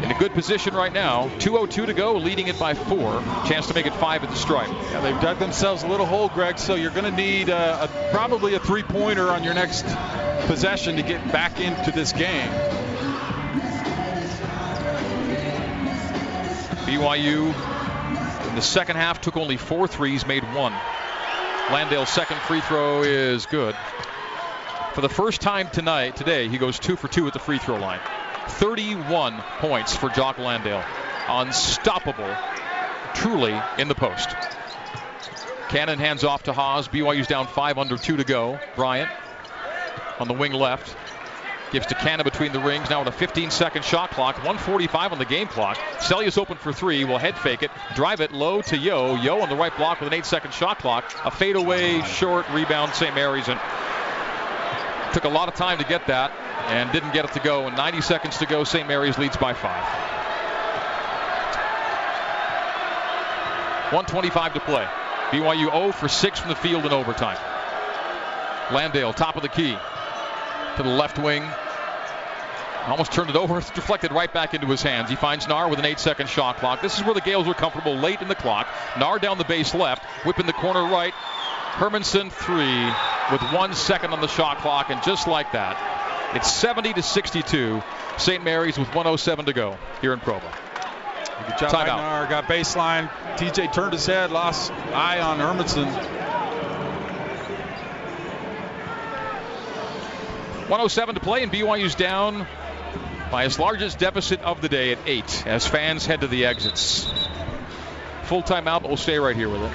in 0.03 0.11
a 0.11 0.15
good 0.19 0.33
position 0.35 0.75
right 0.75 0.93
now. 0.93 1.29
2.02 1.39 1.87
to 1.87 1.93
go, 1.95 2.17
leading 2.17 2.47
it 2.47 2.59
by 2.59 2.75
four. 2.75 3.19
Chance 3.47 3.67
to 3.69 3.73
make 3.73 3.87
it 3.87 3.93
five 3.95 4.23
at 4.23 4.29
the 4.29 4.35
stripe. 4.35 4.69
Yeah, 4.69 5.01
they've 5.01 5.19
dug 5.19 5.39
themselves 5.39 5.81
a 5.81 5.87
little 5.87 6.05
hole, 6.05 6.29
Greg, 6.29 6.59
so 6.59 6.75
you're 6.75 6.91
going 6.91 7.05
to 7.05 7.17
need 7.17 7.49
uh, 7.49 7.87
a, 7.89 8.11
probably 8.11 8.53
a 8.53 8.59
three 8.59 8.83
pointer 8.83 9.31
on 9.31 9.43
your 9.43 9.55
next 9.55 9.87
possession 10.45 10.97
to 10.97 11.01
get 11.01 11.31
back 11.31 11.59
into 11.59 11.91
this 11.91 12.13
game. 12.13 12.51
BYU 16.85 17.47
in 18.47 18.55
the 18.55 18.61
second 18.61 18.95
half 18.95 19.19
took 19.19 19.37
only 19.37 19.57
four 19.57 19.87
threes, 19.87 20.25
made 20.25 20.43
one. 20.53 20.73
Landale's 21.71 22.09
second 22.09 22.37
free 22.41 22.61
throw 22.61 23.01
is 23.01 23.47
good. 23.47 23.75
For 24.93 25.01
the 25.01 25.09
first 25.09 25.41
time 25.41 25.69
tonight, 25.69 26.15
today, 26.15 26.47
he 26.47 26.59
goes 26.59 26.77
two 26.77 26.95
for 26.95 27.07
two 27.07 27.25
at 27.27 27.33
the 27.33 27.39
free 27.39 27.57
throw 27.57 27.77
line. 27.77 27.99
31 28.47 29.43
points 29.59 29.95
for 29.95 30.09
Jock 30.09 30.37
Landale. 30.37 30.83
Unstoppable, 31.27 32.33
truly, 33.15 33.59
in 33.79 33.87
the 33.87 33.95
post. 33.95 34.29
Cannon 35.69 35.97
hands 35.97 36.23
off 36.23 36.43
to 36.43 36.53
Haws. 36.53 36.87
BYU's 36.87 37.27
down 37.27 37.47
five 37.47 37.79
under 37.79 37.97
two 37.97 38.17
to 38.17 38.23
go. 38.23 38.59
Bryant 38.75 39.09
on 40.19 40.27
the 40.27 40.35
wing 40.35 40.53
left. 40.53 40.95
Gives 41.71 41.87
to 41.87 41.95
Cannon 41.95 42.23
between 42.23 42.51
the 42.53 42.59
rings. 42.59 42.89
Now 42.89 42.99
with 42.99 43.13
a 43.13 43.17
15 43.17 43.51
second 43.51 43.83
shot 43.83 44.11
clock. 44.11 44.35
145 44.37 45.11
on 45.11 45.17
the 45.19 45.25
game 45.25 45.47
clock. 45.47 45.77
Seljaas 45.97 46.37
open 46.37 46.57
for 46.57 46.71
three. 46.71 47.03
Will 47.05 47.17
head 47.17 47.37
fake 47.37 47.63
it. 47.63 47.71
Drive 47.95 48.21
it 48.21 48.31
low 48.31 48.61
to 48.63 48.77
Yo. 48.77 49.15
Yo 49.15 49.41
on 49.41 49.49
the 49.49 49.55
right 49.55 49.75
block 49.75 49.99
with 49.99 50.07
an 50.07 50.13
eight 50.13 50.25
second 50.25 50.53
shot 50.53 50.79
clock. 50.79 51.11
A 51.25 51.31
fadeaway 51.31 52.01
short 52.01 52.47
rebound 52.49 52.93
St. 52.93 53.13
Mary's. 53.15 53.47
And 53.47 53.59
took 55.13 55.23
a 55.23 55.29
lot 55.29 55.47
of 55.47 55.55
time 55.55 55.77
to 55.77 55.85
get 55.85 56.07
that 56.07 56.31
and 56.67 56.91
didn't 56.91 57.13
get 57.13 57.25
it 57.25 57.33
to 57.33 57.39
go. 57.39 57.67
And 57.67 57.77
90 57.77 58.01
seconds 58.01 58.37
to 58.39 58.45
go, 58.45 58.63
St. 58.63 58.87
Mary's 58.87 59.17
leads 59.17 59.37
by 59.37 59.53
five. 59.53 59.83
125 63.91 64.53
to 64.55 64.59
play. 64.59 64.85
BYU 65.31 65.71
0 65.71 65.91
for 65.91 66.07
6 66.07 66.39
from 66.39 66.49
the 66.49 66.55
field 66.55 66.85
in 66.85 66.91
overtime. 66.91 67.37
Landale, 68.73 69.13
top 69.13 69.35
of 69.35 69.41
the 69.41 69.49
key. 69.49 69.77
To 70.77 70.83
the 70.83 70.89
left 70.89 71.17
wing. 71.19 71.43
Almost 72.87 73.11
turned 73.13 73.29
it 73.29 73.35
over. 73.35 73.57
It's 73.57 73.69
deflected 73.81 74.11
right 74.11 74.31
back 74.31 74.53
into 74.53 74.67
his 74.67 74.83
hands. 74.83 75.09
He 75.09 75.15
finds 75.15 75.47
Naar 75.47 75.69
with 75.69 75.79
an 75.79 75.85
eight 75.85 75.99
second 75.99 76.29
shot 76.29 76.57
clock. 76.57 76.81
This 76.81 76.97
is 76.97 77.03
where 77.03 77.13
the 77.13 77.21
Gales 77.21 77.47
were 77.47 77.53
comfortable 77.53 77.95
late 77.95 78.21
in 78.21 78.27
the 78.27 78.35
clock. 78.35 78.67
Naar 78.97 79.19
down 79.19 79.37
the 79.37 79.43
base 79.45 79.73
left. 79.73 80.03
Whip 80.25 80.39
in 80.39 80.45
the 80.45 80.53
corner 80.53 80.83
right. 80.83 81.13
Hermanson 81.73 82.31
three 82.31 82.85
with 83.31 83.41
one 83.53 83.73
second 83.73 84.11
on 84.11 84.21
the 84.21 84.27
shot 84.27 84.59
clock. 84.59 84.89
And 84.89 85.01
just 85.03 85.27
like 85.27 85.51
that, 85.53 85.77
It's 86.35 86.51
70 86.51 86.93
to 86.93 87.01
62. 87.01 87.81
St. 88.17 88.43
Mary's 88.43 88.77
with 88.77 88.89
107 88.89 89.45
to 89.45 89.53
go 89.53 89.77
here 90.01 90.11
in 90.13 90.19
Provo. 90.19 90.45
Good 91.47 91.57
job, 91.57 91.71
Timeout. 91.71 92.29
Got 92.29 92.45
baseline. 92.45 93.09
TJ 93.37 93.73
turned 93.73 93.93
his 93.93 94.05
head, 94.05 94.31
lost 94.31 94.71
eye 94.93 95.19
on 95.21 95.37
Hermanson. 95.39 95.85
107 100.67 101.13
to 101.13 101.21
play, 101.21 101.43
and 101.43 101.51
BYU's 101.51 101.93
down 101.93 102.47
by 103.31 103.45
its 103.45 103.59
largest 103.59 103.99
deficit 103.99 104.41
of 104.41 104.61
the 104.61 104.69
day 104.69 104.91
at 104.91 104.97
eight 105.05 105.45
as 105.45 105.67
fans 105.67 106.07
head 106.07 106.21
to 106.21 106.27
the 106.27 106.45
exits. 106.45 107.11
Full 108.23 108.41
timeout, 108.41 108.81
but 108.81 108.87
we'll 108.87 108.97
stay 108.97 109.19
right 109.19 109.35
here 109.35 109.47
with 109.47 109.61
it. 109.61 109.71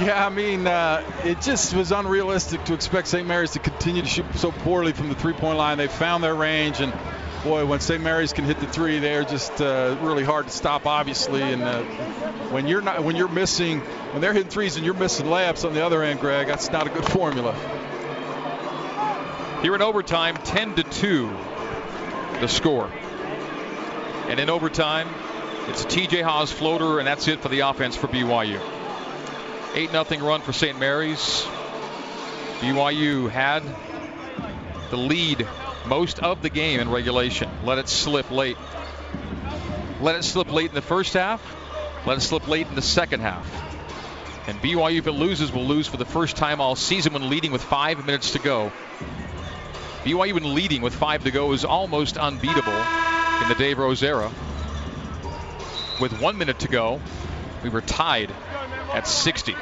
Yeah, 0.00 0.26
I 0.26 0.28
mean, 0.28 0.66
uh, 0.66 1.02
it 1.24 1.40
just 1.40 1.74
was 1.74 1.92
unrealistic 1.92 2.64
to 2.64 2.74
expect 2.74 3.08
St. 3.08 3.26
Mary's 3.26 3.52
to 3.52 3.58
continue 3.58 4.02
to 4.02 4.08
shoot 4.08 4.26
so 4.34 4.52
poorly 4.52 4.92
from 4.92 5.08
the 5.08 5.14
three-point 5.14 5.56
line. 5.56 5.78
They 5.78 5.88
found 5.88 6.22
their 6.22 6.34
range, 6.34 6.80
and 6.80 6.92
boy, 7.42 7.66
when 7.66 7.80
St. 7.80 8.02
Mary's 8.02 8.32
can 8.32 8.44
hit 8.44 8.60
the 8.60 8.66
three, 8.66 8.98
they're 8.98 9.24
just 9.24 9.60
uh, 9.60 9.96
really 10.00 10.24
hard 10.24 10.46
to 10.46 10.52
stop, 10.52 10.86
obviously. 10.86 11.42
And 11.42 11.62
uh, 11.62 11.82
when 12.50 12.66
you're 12.66 12.80
not, 12.80 13.02
when 13.04 13.16
you're 13.16 13.28
missing, 13.28 13.80
when 13.80 14.20
they're 14.20 14.32
hitting 14.32 14.50
threes 14.50 14.76
and 14.76 14.84
you're 14.84 14.94
missing 14.94 15.26
layups 15.26 15.64
on 15.64 15.74
the 15.74 15.84
other 15.84 16.02
end, 16.02 16.20
Greg, 16.20 16.46
that's 16.46 16.70
not 16.70 16.86
a 16.86 16.90
good 16.90 17.04
formula. 17.04 17.54
Here 19.62 19.74
in 19.74 19.82
overtime, 19.82 20.36
10 20.36 20.76
to 20.76 20.82
2, 20.84 21.36
the 22.40 22.48
score. 22.48 22.90
And 24.28 24.38
in 24.38 24.50
overtime, 24.50 25.08
it's 25.68 25.84
a 25.84 25.86
TJ 25.88 26.22
Haws 26.22 26.52
floater, 26.52 26.98
and 26.98 27.06
that's 27.06 27.26
it 27.28 27.40
for 27.40 27.48
the 27.48 27.60
offense 27.60 27.96
for 27.96 28.06
BYU. 28.08 28.60
8 29.74 29.90
0 29.90 30.04
run 30.26 30.40
for 30.42 30.52
St. 30.52 30.78
Mary's. 30.78 31.46
BYU 32.60 33.30
had 33.30 33.62
the 34.90 34.96
lead 34.96 35.46
most 35.88 36.18
of 36.20 36.42
the 36.42 36.50
game 36.50 36.80
in 36.80 36.90
regulation. 36.90 37.50
Let 37.64 37.78
it 37.78 37.88
slip 37.88 38.30
late. 38.30 38.56
Let 40.00 40.16
it 40.16 40.24
slip 40.24 40.52
late 40.52 40.68
in 40.68 40.74
the 40.74 40.82
first 40.82 41.14
half. 41.14 41.42
Let 42.06 42.18
it 42.18 42.20
slip 42.20 42.46
late 42.46 42.66
in 42.66 42.74
the 42.74 42.82
second 42.82 43.20
half. 43.20 43.46
And 44.46 44.58
BYU, 44.60 44.98
if 44.98 45.06
it 45.06 45.12
loses, 45.12 45.52
will 45.52 45.66
lose 45.66 45.86
for 45.86 45.96
the 45.96 46.04
first 46.04 46.36
time 46.36 46.60
all 46.60 46.76
season 46.76 47.12
when 47.12 47.28
leading 47.28 47.52
with 47.52 47.62
five 47.62 48.04
minutes 48.06 48.32
to 48.32 48.38
go. 48.38 48.72
BYU 50.04 50.34
when 50.34 50.54
leading 50.54 50.80
with 50.80 50.94
five 50.94 51.24
to 51.24 51.30
go 51.30 51.52
is 51.52 51.64
almost 51.64 52.16
unbeatable 52.16 52.72
in 53.42 53.48
the 53.48 53.56
Dave 53.58 53.78
Rose 53.78 54.02
era. 54.02 54.30
With 56.00 56.18
one 56.20 56.38
minute 56.38 56.60
to 56.60 56.68
go, 56.68 57.00
we 57.62 57.68
were 57.68 57.80
tied 57.80 58.30
at 58.94 59.06
60. 59.06 59.54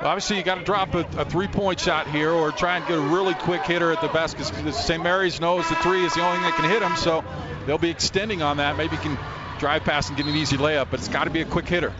Obviously, 0.00 0.36
you 0.36 0.44
got 0.44 0.56
to 0.56 0.64
drop 0.64 0.94
a, 0.94 1.00
a 1.18 1.24
three-point 1.24 1.80
shot 1.80 2.06
here, 2.08 2.30
or 2.30 2.52
try 2.52 2.76
and 2.76 2.86
get 2.86 2.98
a 2.98 3.00
really 3.00 3.34
quick 3.34 3.62
hitter 3.62 3.90
at 3.90 4.00
the 4.00 4.06
basket. 4.08 4.44
St. 4.72 5.02
Mary's 5.02 5.40
knows 5.40 5.68
the 5.68 5.74
three 5.76 6.04
is 6.04 6.14
the 6.14 6.20
only 6.20 6.38
thing 6.38 6.44
that 6.44 6.54
can 6.54 6.70
hit 6.70 6.80
them, 6.80 6.94
so 6.96 7.24
they'll 7.66 7.78
be 7.78 7.90
extending 7.90 8.40
on 8.40 8.58
that. 8.58 8.76
Maybe 8.76 8.96
can 8.96 9.18
drive 9.58 9.82
past 9.82 10.08
and 10.08 10.16
get 10.16 10.26
an 10.26 10.36
easy 10.36 10.56
layup, 10.56 10.88
but 10.90 11.00
it's 11.00 11.08
got 11.08 11.24
to 11.24 11.30
be 11.30 11.40
a 11.40 11.44
quick 11.44 11.66
hitter. 11.66 11.92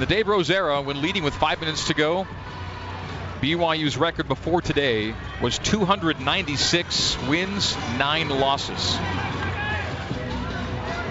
The 0.00 0.06
Dave 0.06 0.26
Rose 0.26 0.50
era, 0.50 0.82
when 0.82 1.00
leading 1.00 1.22
with 1.22 1.34
five 1.34 1.60
minutes 1.60 1.86
to 1.86 1.94
go, 1.94 2.26
BYU's 3.40 3.96
record 3.96 4.26
before 4.26 4.60
today 4.60 5.14
was 5.40 5.58
296 5.60 7.18
wins, 7.28 7.76
nine 7.96 8.28
losses. 8.28 8.96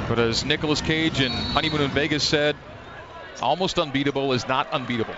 But 0.10 0.20
as 0.20 0.44
Nicolas 0.44 0.82
Cage 0.82 1.22
and 1.22 1.34
Honeymoon 1.34 1.80
in 1.80 1.92
Vegas 1.92 2.24
said, 2.24 2.58
almost 3.42 3.80
unbeatable 3.80 4.34
is 4.34 4.48
not 4.48 4.72
unbeatable. 4.72 5.16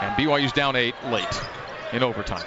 And 0.00 0.14
BYU's 0.16 0.52
down 0.52 0.76
eight 0.76 0.94
late 1.06 1.40
in 1.92 2.02
overtime. 2.02 2.46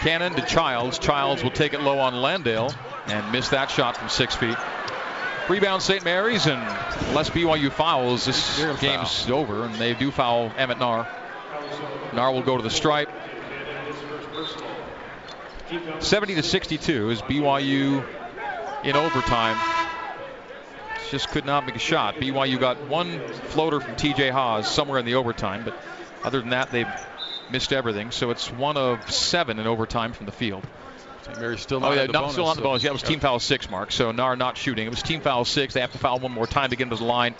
Cannon 0.00 0.34
to 0.34 0.42
Childs. 0.42 0.98
Childs 0.98 1.42
will 1.42 1.50
take 1.50 1.72
it 1.72 1.80
low 1.80 1.98
on 1.98 2.14
Landale 2.14 2.72
and 3.06 3.32
miss 3.32 3.48
that 3.50 3.70
shot 3.70 3.96
from 3.96 4.08
six 4.08 4.34
feet. 4.34 4.56
Rebound 5.48 5.80
St. 5.80 6.04
Mary's, 6.04 6.46
and 6.46 6.60
unless 7.08 7.30
BYU 7.30 7.72
fouls, 7.72 8.26
this 8.26 8.58
game's 8.80 9.24
foul. 9.24 9.38
over, 9.38 9.64
and 9.64 9.74
they 9.76 9.94
do 9.94 10.10
foul 10.10 10.52
Emmett 10.58 10.78
Naar. 10.78 11.08
Naar 12.12 12.32
will 12.32 12.42
go 12.42 12.56
to 12.58 12.62
the 12.62 12.70
stripe. 12.70 13.08
70 16.00 16.34
to 16.34 16.42
62 16.42 17.10
is 17.10 17.22
BYU 17.22 18.04
in 18.84 18.96
overtime. 18.96 19.87
Just 21.10 21.28
could 21.30 21.44
not 21.44 21.66
make 21.66 21.76
a 21.76 21.80
shot. 21.80 22.16
BYU 22.16 22.60
got 22.60 22.86
one 22.88 23.20
floater 23.48 23.80
from 23.80 23.96
TJ 23.96 24.30
Haws 24.30 24.70
somewhere 24.70 24.98
in 24.98 25.06
the 25.06 25.14
overtime, 25.14 25.64
but 25.64 25.74
other 26.22 26.40
than 26.40 26.50
that, 26.50 26.70
they've 26.70 26.88
missed 27.50 27.72
everything. 27.72 28.10
So 28.10 28.30
it's 28.30 28.50
one 28.50 28.76
of 28.76 29.10
seven 29.10 29.58
in 29.58 29.66
overtime 29.66 30.12
from 30.12 30.26
the 30.26 30.32
field. 30.32 30.66
St. 31.22 31.40
Mary's 31.40 31.60
oh, 31.60 31.62
still 31.62 31.80
not 31.80 31.92
oh, 31.92 31.94
yeah, 31.94 32.04
not, 32.04 32.12
bonus, 32.12 32.32
still 32.32 32.46
on 32.46 32.56
the 32.56 32.62
bonus. 32.62 32.82
Yeah, 32.82 32.90
it 32.90 32.92
was 32.92 33.02
team 33.02 33.20
foul 33.20 33.38
six, 33.38 33.70
Mark. 33.70 33.92
So 33.92 34.12
Naar 34.12 34.36
not 34.36 34.56
shooting. 34.56 34.86
It 34.86 34.90
was 34.90 35.02
team 35.02 35.20
foul 35.20 35.44
six. 35.44 35.74
They 35.74 35.80
have 35.80 35.92
to 35.92 35.98
foul 35.98 36.18
one 36.18 36.32
more 36.32 36.46
time 36.46 36.70
to 36.70 36.76
get 36.76 36.84
into 36.84 36.96
the 36.96 37.04
line, 37.04 37.34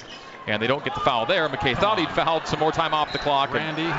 and 0.47 0.63
they 0.63 0.67
don't 0.67 0.85
get 0.85 0.95
the 0.95 1.01
foul 1.01 1.27
there. 1.27 1.49
McKay 1.49 1.77
thought 1.77 1.99
he'd 1.99 2.11
fouled 2.11 2.47
some 2.47 2.61
more 2.61 2.73
time 2.73 2.95
off 2.95 3.13
the 3.13 3.19
clock. 3.19 3.51
and 3.55 3.79
Randy. 3.79 3.93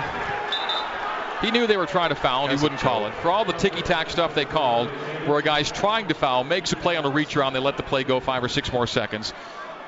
He 1.42 1.52
knew 1.52 1.68
they 1.68 1.78
were 1.78 1.86
trying 1.86 2.10
to 2.10 2.16
foul, 2.16 2.48
and 2.48 2.58
he 2.58 2.62
wouldn't 2.62 2.82
call 2.82 3.06
it. 3.08 3.14
For 3.16 3.32
all 3.32 3.46
the 3.46 3.54
ticky-tack 3.54 4.10
stuff 4.10 4.36
they 4.36 4.44
called, 4.44 4.90
where 5.26 5.38
a 5.38 5.44
guy's 5.44 5.72
trying 5.72 6.10
to 6.10 6.14
foul, 6.14 6.44
makes 6.44 6.74
a 6.74 6.76
play 6.76 6.98
on 6.98 7.06
a 7.06 7.10
reach 7.10 7.38
around, 7.38 7.54
they 7.54 7.60
let 7.60 7.78
the 7.78 7.84
play 7.84 8.04
go 8.04 8.20
five 8.20 8.44
or 8.44 8.50
six 8.50 8.74
more 8.74 8.86
seconds. 8.86 9.34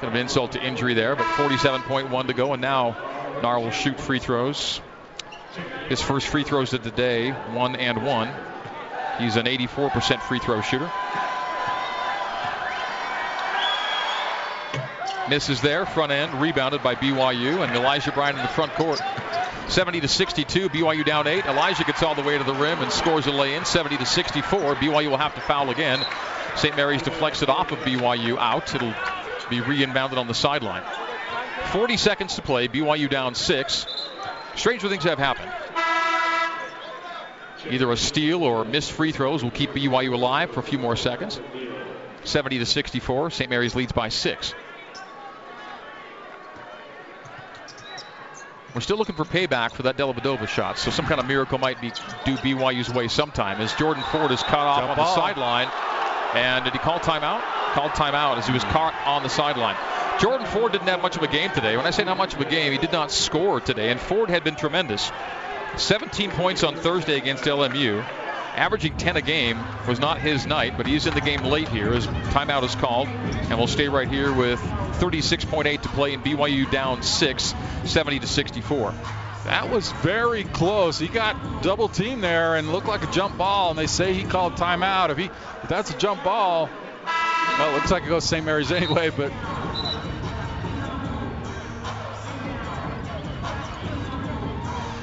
Kind 0.01 0.15
of 0.15 0.19
insult 0.19 0.53
to 0.53 0.63
injury 0.63 0.95
there, 0.95 1.15
but 1.15 1.27
47.1 1.27 2.25
to 2.25 2.33
go, 2.33 2.53
and 2.53 2.61
now 2.61 2.93
Naar 3.43 3.61
will 3.61 3.69
shoot 3.69 3.99
free 3.99 4.17
throws. 4.17 4.81
His 5.89 6.01
first 6.01 6.25
free 6.25 6.43
throws 6.43 6.73
of 6.73 6.83
the 6.83 6.89
day, 6.89 7.29
one 7.29 7.75
and 7.75 8.03
one. 8.03 8.33
He's 9.19 9.35
an 9.35 9.45
84% 9.45 10.21
free 10.21 10.39
throw 10.39 10.61
shooter. 10.61 10.91
Misses 15.29 15.61
there, 15.61 15.85
front 15.85 16.11
end, 16.11 16.41
rebounded 16.41 16.81
by 16.81 16.95
BYU, 16.95 17.63
and 17.63 17.75
Elijah 17.75 18.11
Bryant 18.11 18.37
in 18.37 18.41
the 18.41 18.49
front 18.49 18.73
court. 18.73 18.99
70 19.67 20.01
to 20.01 20.07
62, 20.07 20.69
BYU 20.69 21.05
down 21.05 21.27
eight. 21.27 21.45
Elijah 21.45 21.83
gets 21.83 22.01
all 22.01 22.15
the 22.15 22.23
way 22.23 22.39
to 22.39 22.43
the 22.43 22.55
rim 22.55 22.79
and 22.79 22.91
scores 22.91 23.27
a 23.27 23.31
lay 23.31 23.53
in. 23.53 23.65
70 23.65 23.97
to 23.97 24.05
64, 24.07 24.77
BYU 24.77 25.11
will 25.11 25.17
have 25.17 25.35
to 25.35 25.41
foul 25.41 25.69
again. 25.69 26.03
St. 26.55 26.75
Mary's 26.75 27.03
deflects 27.03 27.43
it 27.43 27.49
off 27.49 27.71
of 27.71 27.77
BYU 27.79 28.39
out. 28.39 28.73
It'll 28.73 28.95
be 29.51 29.61
reinbounded 29.61 30.17
on 30.17 30.27
the 30.27 30.33
sideline. 30.33 30.83
40 31.71 31.97
seconds 31.97 32.35
to 32.35 32.41
play. 32.41 32.67
BYU 32.67 33.09
down 33.09 33.35
six. 33.35 33.85
Stranger 34.55 34.89
things 34.89 35.03
have 35.03 35.19
happened. 35.19 35.51
Either 37.69 37.91
a 37.91 37.97
steal 37.97 38.43
or 38.43 38.65
missed 38.65 38.91
free 38.91 39.11
throws 39.11 39.43
will 39.43 39.51
keep 39.51 39.71
BYU 39.71 40.13
alive 40.13 40.51
for 40.51 40.61
a 40.61 40.63
few 40.63 40.79
more 40.79 40.95
seconds. 40.95 41.39
70 42.23 42.59
to 42.59 42.65
64. 42.65 43.29
St. 43.31 43.49
Mary's 43.49 43.75
leads 43.75 43.91
by 43.91 44.09
six. 44.09 44.53
We're 48.73 48.81
still 48.81 48.97
looking 48.97 49.15
for 49.15 49.25
payback 49.25 49.73
for 49.73 49.83
that 49.83 49.97
Dellavedova 49.97 50.47
shot, 50.47 50.79
so 50.79 50.91
some 50.91 51.05
kind 51.05 51.19
of 51.19 51.27
miracle 51.27 51.57
might 51.57 51.81
be 51.81 51.91
due 52.23 52.37
BYU's 52.37 52.89
way 52.89 53.09
sometime. 53.09 53.59
As 53.59 53.73
Jordan 53.73 54.03
Ford 54.11 54.31
is 54.31 54.41
cut 54.43 54.59
off 54.59 54.79
Jump 54.79 54.91
on 54.91 54.97
the 54.97 55.13
sideline, 55.13 55.67
and 56.35 56.63
did 56.63 56.71
he 56.71 56.79
call 56.79 56.99
timeout? 56.99 57.61
Called 57.74 57.91
timeout 57.91 58.38
as 58.38 58.47
he 58.47 58.53
was 58.53 58.63
caught 58.65 58.93
on 59.05 59.24
the 59.24 59.30
sideline. 59.30 59.78
Jordan 60.19 60.45
Ford 60.45 60.72
didn't 60.72 60.88
have 60.88 61.01
much 61.01 61.15
of 61.15 61.24
a 61.24 61.28
game 61.28 61.49
today. 61.51 61.78
When 61.78 61.86
I 61.86 61.91
say 61.91 62.03
not 62.03 62.17
much 62.17 62.34
of 62.34 62.41
a 62.41 62.45
game, 62.45 62.72
he 62.72 62.78
did 62.78 62.91
not 62.91 63.11
score 63.11 63.59
today, 63.59 63.89
and 63.91 63.99
Ford 63.99 64.30
had 64.30 64.43
been 64.43 64.55
tremendous. 64.55 65.11
17 65.78 66.32
points 66.32 66.63
on 66.63 66.76
Thursday 66.76 67.17
against 67.17 67.45
LMU. 67.45 68.05
Averaging 68.55 68.97
10 68.97 69.15
a 69.15 69.22
game 69.22 69.57
was 69.88 69.99
not 69.99 70.19
his 70.19 70.45
night, 70.45 70.76
but 70.76 70.86
he's 70.86 71.07
in 71.07 71.13
the 71.13 71.22
game 71.22 71.43
late 71.43 71.69
here 71.69 71.93
as 71.93 72.05
timeout 72.05 72.63
is 72.63 72.76
called. 72.76 73.07
And 73.07 73.57
we'll 73.57 73.67
stay 73.67 73.88
right 73.88 74.07
here 74.07 74.34
with 74.34 74.59
36.8 74.59 75.82
to 75.82 75.89
play 75.89 76.13
and 76.13 76.24
BYU 76.24 76.69
down 76.69 77.01
6, 77.01 77.53
70 77.86 78.19
to 78.19 78.28
64. 78.28 78.93
That 79.45 79.72
was 79.72 79.91
very 80.03 80.43
close. 80.43 80.99
He 80.99 81.07
got 81.07 81.63
double 81.63 81.88
teamed 81.88 82.24
there 82.24 82.55
and 82.55 82.72
looked 82.72 82.88
like 82.88 83.03
a 83.03 83.11
jump 83.11 83.38
ball, 83.38 83.72
and 83.72 83.80
they 83.80 83.88
say 83.88 84.13
he 84.13 84.24
called 84.24 84.53
timeout. 84.53 85.09
If 85.09 85.17
he 85.17 85.26
if 85.26 85.69
that's 85.69 85.89
a 85.89 85.97
jump 85.97 86.24
ball, 86.24 86.69
well, 87.57 87.70
it 87.70 87.74
looks 87.74 87.91
like 87.91 88.03
it 88.03 88.09
goes 88.09 88.24
St. 88.24 88.45
Mary's 88.45 88.72
anyway, 88.72 89.09
but 89.09 89.32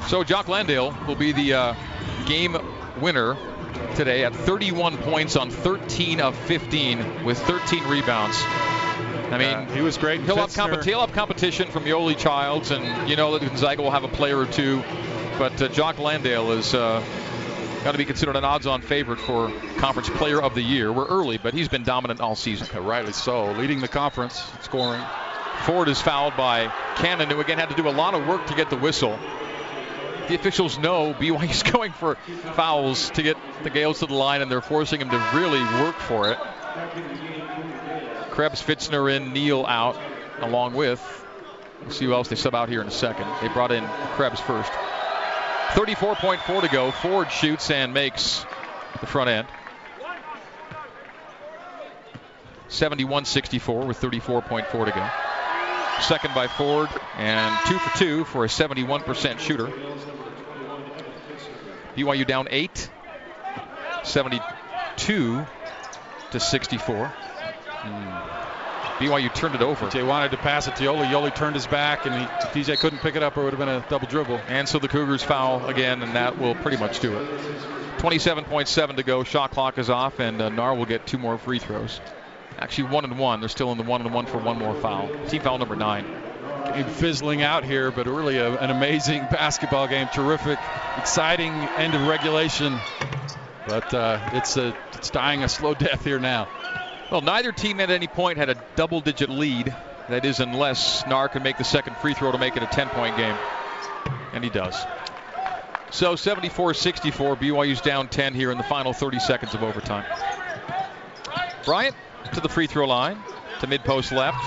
So 0.08 0.24
Jock 0.24 0.48
Landale 0.48 0.96
will 1.06 1.16
be 1.16 1.32
the 1.32 1.52
uh, 1.52 1.74
game 2.24 2.56
winner 2.98 3.36
today 3.94 4.24
at 4.24 4.34
31 4.34 4.96
points 4.96 5.36
on 5.36 5.50
13 5.50 6.20
of 6.20 6.34
15 6.34 7.24
with 7.24 7.38
13 7.40 7.84
rebounds. 7.84 8.38
I 8.40 9.36
mean, 9.36 9.40
Yeah, 9.40 9.74
he 9.74 9.82
was 9.82 9.98
great. 9.98 10.22
He'll 10.22 10.36
have, 10.36 10.54
comp- 10.54 10.82
he'll 10.82 11.00
have 11.00 11.12
competition 11.12 11.70
from 11.70 11.84
Yoeli 11.84 12.16
Childs, 12.16 12.70
and 12.70 13.10
you 13.10 13.16
know 13.16 13.36
that 13.38 13.46
Gonzaga 13.46 13.82
will 13.82 13.90
have 13.90 14.04
a 14.04 14.08
player 14.08 14.38
or 14.38 14.46
two. 14.46 14.82
But 15.38 15.60
uh, 15.60 15.68
Jock 15.68 15.98
Landale 15.98 16.52
is 16.52 16.72
uh, 16.72 17.04
got 17.88 17.92
to 17.92 17.96
be 17.96 18.04
considered 18.04 18.36
an 18.36 18.44
odds-on 18.44 18.82
favorite 18.82 19.18
for 19.18 19.50
Conference 19.78 20.10
Player 20.10 20.42
of 20.42 20.54
the 20.54 20.60
Year. 20.60 20.92
We're 20.92 21.06
early, 21.06 21.38
but 21.38 21.54
he's 21.54 21.68
been 21.68 21.84
dominant 21.84 22.20
all 22.20 22.34
season. 22.34 22.68
rightly 22.84 23.14
so, 23.14 23.52
leading 23.52 23.80
the 23.80 23.88
conference 23.88 24.46
scoring. 24.60 25.02
Ford 25.64 25.88
is 25.88 25.98
fouled 25.98 26.36
by 26.36 26.70
Cannon, 26.96 27.30
who 27.30 27.40
again 27.40 27.56
had 27.56 27.70
to 27.70 27.74
do 27.74 27.88
a 27.88 27.96
lot 27.96 28.12
of 28.12 28.26
work 28.26 28.46
to 28.48 28.54
get 28.54 28.68
the 28.68 28.76
whistle. 28.76 29.18
The 30.28 30.34
officials 30.34 30.76
know 30.76 31.14
BYU's 31.14 31.62
going 31.72 31.92
for 31.92 32.16
fouls 32.52 33.08
to 33.12 33.22
get 33.22 33.38
the 33.62 33.70
Gales 33.70 34.00
to 34.00 34.06
the 34.06 34.12
line, 34.12 34.42
and 34.42 34.50
they're 34.50 34.60
forcing 34.60 35.00
him 35.00 35.08
to 35.08 35.30
really 35.32 35.62
work 35.82 35.96
for 35.96 36.30
it. 36.30 36.38
Krebs, 38.32 38.62
Fitzner 38.62 39.10
in, 39.16 39.32
Neal 39.32 39.64
out, 39.64 39.98
along 40.40 40.74
with. 40.74 41.00
We'll 41.80 41.92
see 41.92 42.04
who 42.04 42.12
else 42.12 42.28
they 42.28 42.36
sub 42.36 42.54
out 42.54 42.68
here 42.68 42.82
in 42.82 42.86
a 42.86 42.90
second. 42.90 43.26
They 43.40 43.48
brought 43.48 43.72
in 43.72 43.86
Krebs 44.14 44.40
first. 44.40 44.72
34.4 45.68 46.62
to 46.62 46.68
go. 46.68 46.90
Ford 46.90 47.30
shoots 47.30 47.70
and 47.70 47.92
makes 47.92 48.44
the 49.00 49.06
front 49.06 49.30
end. 49.30 49.48
71-64 52.68 53.86
with 53.86 54.00
34.4 54.00 54.84
to 54.84 54.90
go. 54.90 55.10
Second 56.02 56.34
by 56.34 56.46
Ford 56.46 56.88
and 57.16 57.56
two 57.66 57.78
for 57.78 57.98
two 57.98 58.24
for 58.24 58.44
a 58.44 58.48
71% 58.48 59.38
shooter. 59.38 59.72
BYU 61.96 62.26
down 62.26 62.48
eight. 62.50 62.90
72 64.04 65.46
to 66.30 66.40
64. 66.40 67.06
Hmm. 67.06 68.37
BYU 68.98 69.32
turned 69.32 69.54
it 69.54 69.62
over. 69.62 69.88
Jay 69.90 70.02
wanted 70.02 70.32
to 70.32 70.36
pass 70.36 70.66
it 70.66 70.74
to 70.76 70.84
Yoeli. 70.84 71.06
Yoeli 71.06 71.34
turned 71.34 71.54
his 71.54 71.68
back, 71.68 72.04
and 72.04 72.14
he, 72.14 72.26
DJ 72.62 72.78
couldn't 72.78 72.98
pick 72.98 73.14
it 73.14 73.22
up, 73.22 73.36
or 73.36 73.42
it 73.42 73.44
would 73.44 73.54
have 73.54 73.60
been 73.60 73.68
a 73.68 73.84
double 73.88 74.08
dribble. 74.08 74.40
And 74.48 74.68
so 74.68 74.80
the 74.80 74.88
Cougars 74.88 75.22
foul 75.22 75.64
again, 75.66 76.02
and 76.02 76.16
that 76.16 76.38
will 76.38 76.56
pretty 76.56 76.78
much 76.78 76.98
do 76.98 77.16
it. 77.16 77.28
27.7 77.98 78.96
to 78.96 79.02
go. 79.04 79.22
Shot 79.22 79.52
clock 79.52 79.78
is 79.78 79.88
off, 79.88 80.18
and 80.18 80.42
uh, 80.42 80.50
Naar 80.50 80.76
will 80.76 80.84
get 80.84 81.06
two 81.06 81.18
more 81.18 81.38
free 81.38 81.60
throws. 81.60 82.00
Actually, 82.58 82.88
one 82.88 83.04
and 83.04 83.18
one. 83.18 83.38
They're 83.38 83.48
still 83.48 83.70
in 83.70 83.78
the 83.78 83.84
one 83.84 84.00
and 84.00 84.12
one 84.12 84.26
for 84.26 84.38
one 84.38 84.58
more 84.58 84.74
foul. 84.74 85.08
Team 85.28 85.42
foul 85.42 85.58
number 85.58 85.76
nine. 85.76 86.04
Game 86.74 86.86
fizzling 86.86 87.42
out 87.42 87.64
here, 87.64 87.92
but 87.92 88.06
really 88.06 88.38
a, 88.38 88.58
an 88.58 88.70
amazing 88.70 89.20
basketball 89.30 89.86
game. 89.86 90.08
Terrific, 90.12 90.58
exciting 90.96 91.52
end 91.52 91.94
of 91.94 92.06
regulation. 92.08 92.78
But 93.68 93.94
uh, 93.94 94.30
it's 94.32 94.56
a, 94.56 94.76
it's 94.94 95.10
dying 95.10 95.44
a 95.44 95.48
slow 95.48 95.74
death 95.86 96.04
here 96.04 96.18
now. 96.18 96.48
Well, 97.10 97.22
neither 97.22 97.52
team 97.52 97.80
at 97.80 97.90
any 97.90 98.06
point 98.06 98.38
had 98.38 98.50
a 98.50 98.56
double-digit 98.76 99.30
lead. 99.30 99.74
That 100.08 100.24
is, 100.24 100.40
unless 100.40 101.04
Naar 101.04 101.30
can 101.30 101.42
make 101.42 101.58
the 101.58 101.64
second 101.64 101.96
free 101.98 102.14
throw 102.14 102.32
to 102.32 102.38
make 102.38 102.56
it 102.56 102.62
a 102.62 102.66
10-point 102.66 103.16
game, 103.16 103.36
and 104.32 104.42
he 104.42 104.48
does. 104.48 104.74
So 105.90 106.14
74-64, 106.14 107.38
BYU's 107.38 107.80
down 107.80 108.08
10 108.08 108.34
here 108.34 108.50
in 108.50 108.58
the 108.58 108.64
final 108.64 108.92
30 108.92 109.18
seconds 109.18 109.54
of 109.54 109.62
overtime. 109.62 110.04
Bryant 111.64 111.94
to 112.32 112.40
the 112.40 112.48
free 112.48 112.66
throw 112.66 112.86
line, 112.86 113.18
to 113.60 113.66
mid-post 113.66 114.12
left. 114.12 114.42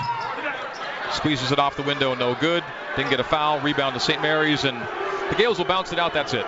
Squeezes 1.14 1.52
it 1.52 1.60
off 1.60 1.78
the 1.78 1.84
window, 1.84 2.16
no 2.16 2.36
good. 2.36 2.64
Didn't 2.96 3.10
get 3.10 3.20
a 3.20 3.24
foul. 3.24 3.60
Rebound 3.60 3.94
to 3.94 4.00
St. 4.00 4.22
Mary's, 4.22 4.64
and 4.64 4.80
the 5.30 5.36
Gales 5.36 5.58
will 5.58 5.66
bounce 5.66 5.94
it 5.94 6.00
out. 6.00 6.14
That's 6.14 6.34
it. 6.34 6.46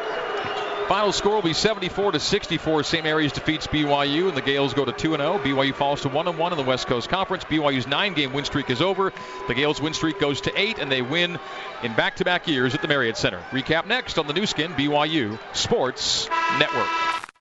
Final 0.94 1.12
score 1.12 1.34
will 1.34 1.42
be 1.42 1.54
74 1.54 2.12
to 2.12 2.20
64. 2.20 2.84
St. 2.84 3.04
Mary's 3.04 3.32
defeats 3.32 3.66
BYU, 3.66 4.28
and 4.28 4.38
the 4.38 4.44
Gales 4.44 4.76
go 4.76 4.86
to 4.86 4.92
2 4.92 5.16
0. 5.16 5.40
BYU 5.40 5.74
falls 5.74 6.04
to 6.04 6.10
1 6.10 6.38
1 6.38 6.52
in 6.52 6.58
the 6.60 6.64
West 6.64 6.86
Coast 6.86 7.10
Conference. 7.10 7.44
BYU's 7.46 7.88
nine-game 7.88 8.32
win 8.32 8.46
streak 8.46 8.70
is 8.70 8.80
over. 8.80 9.12
The 9.48 9.56
Gales' 9.56 9.82
win 9.82 9.96
streak 9.96 10.20
goes 10.20 10.42
to 10.42 10.52
eight, 10.56 10.78
and 10.78 10.92
they 10.92 11.02
win 11.02 11.40
in 11.82 11.94
back-to-back 11.96 12.48
years 12.48 12.76
at 12.76 12.84
the 12.84 12.88
Marriott 12.88 13.18
Center. 13.18 13.40
Recap 13.50 13.88
next 13.88 14.20
on 14.20 14.28
the 14.28 14.34
Nu 14.34 14.46
Skin 14.46 14.72
BYU 14.74 15.40
Sports 15.56 16.30
Network. 16.60 17.33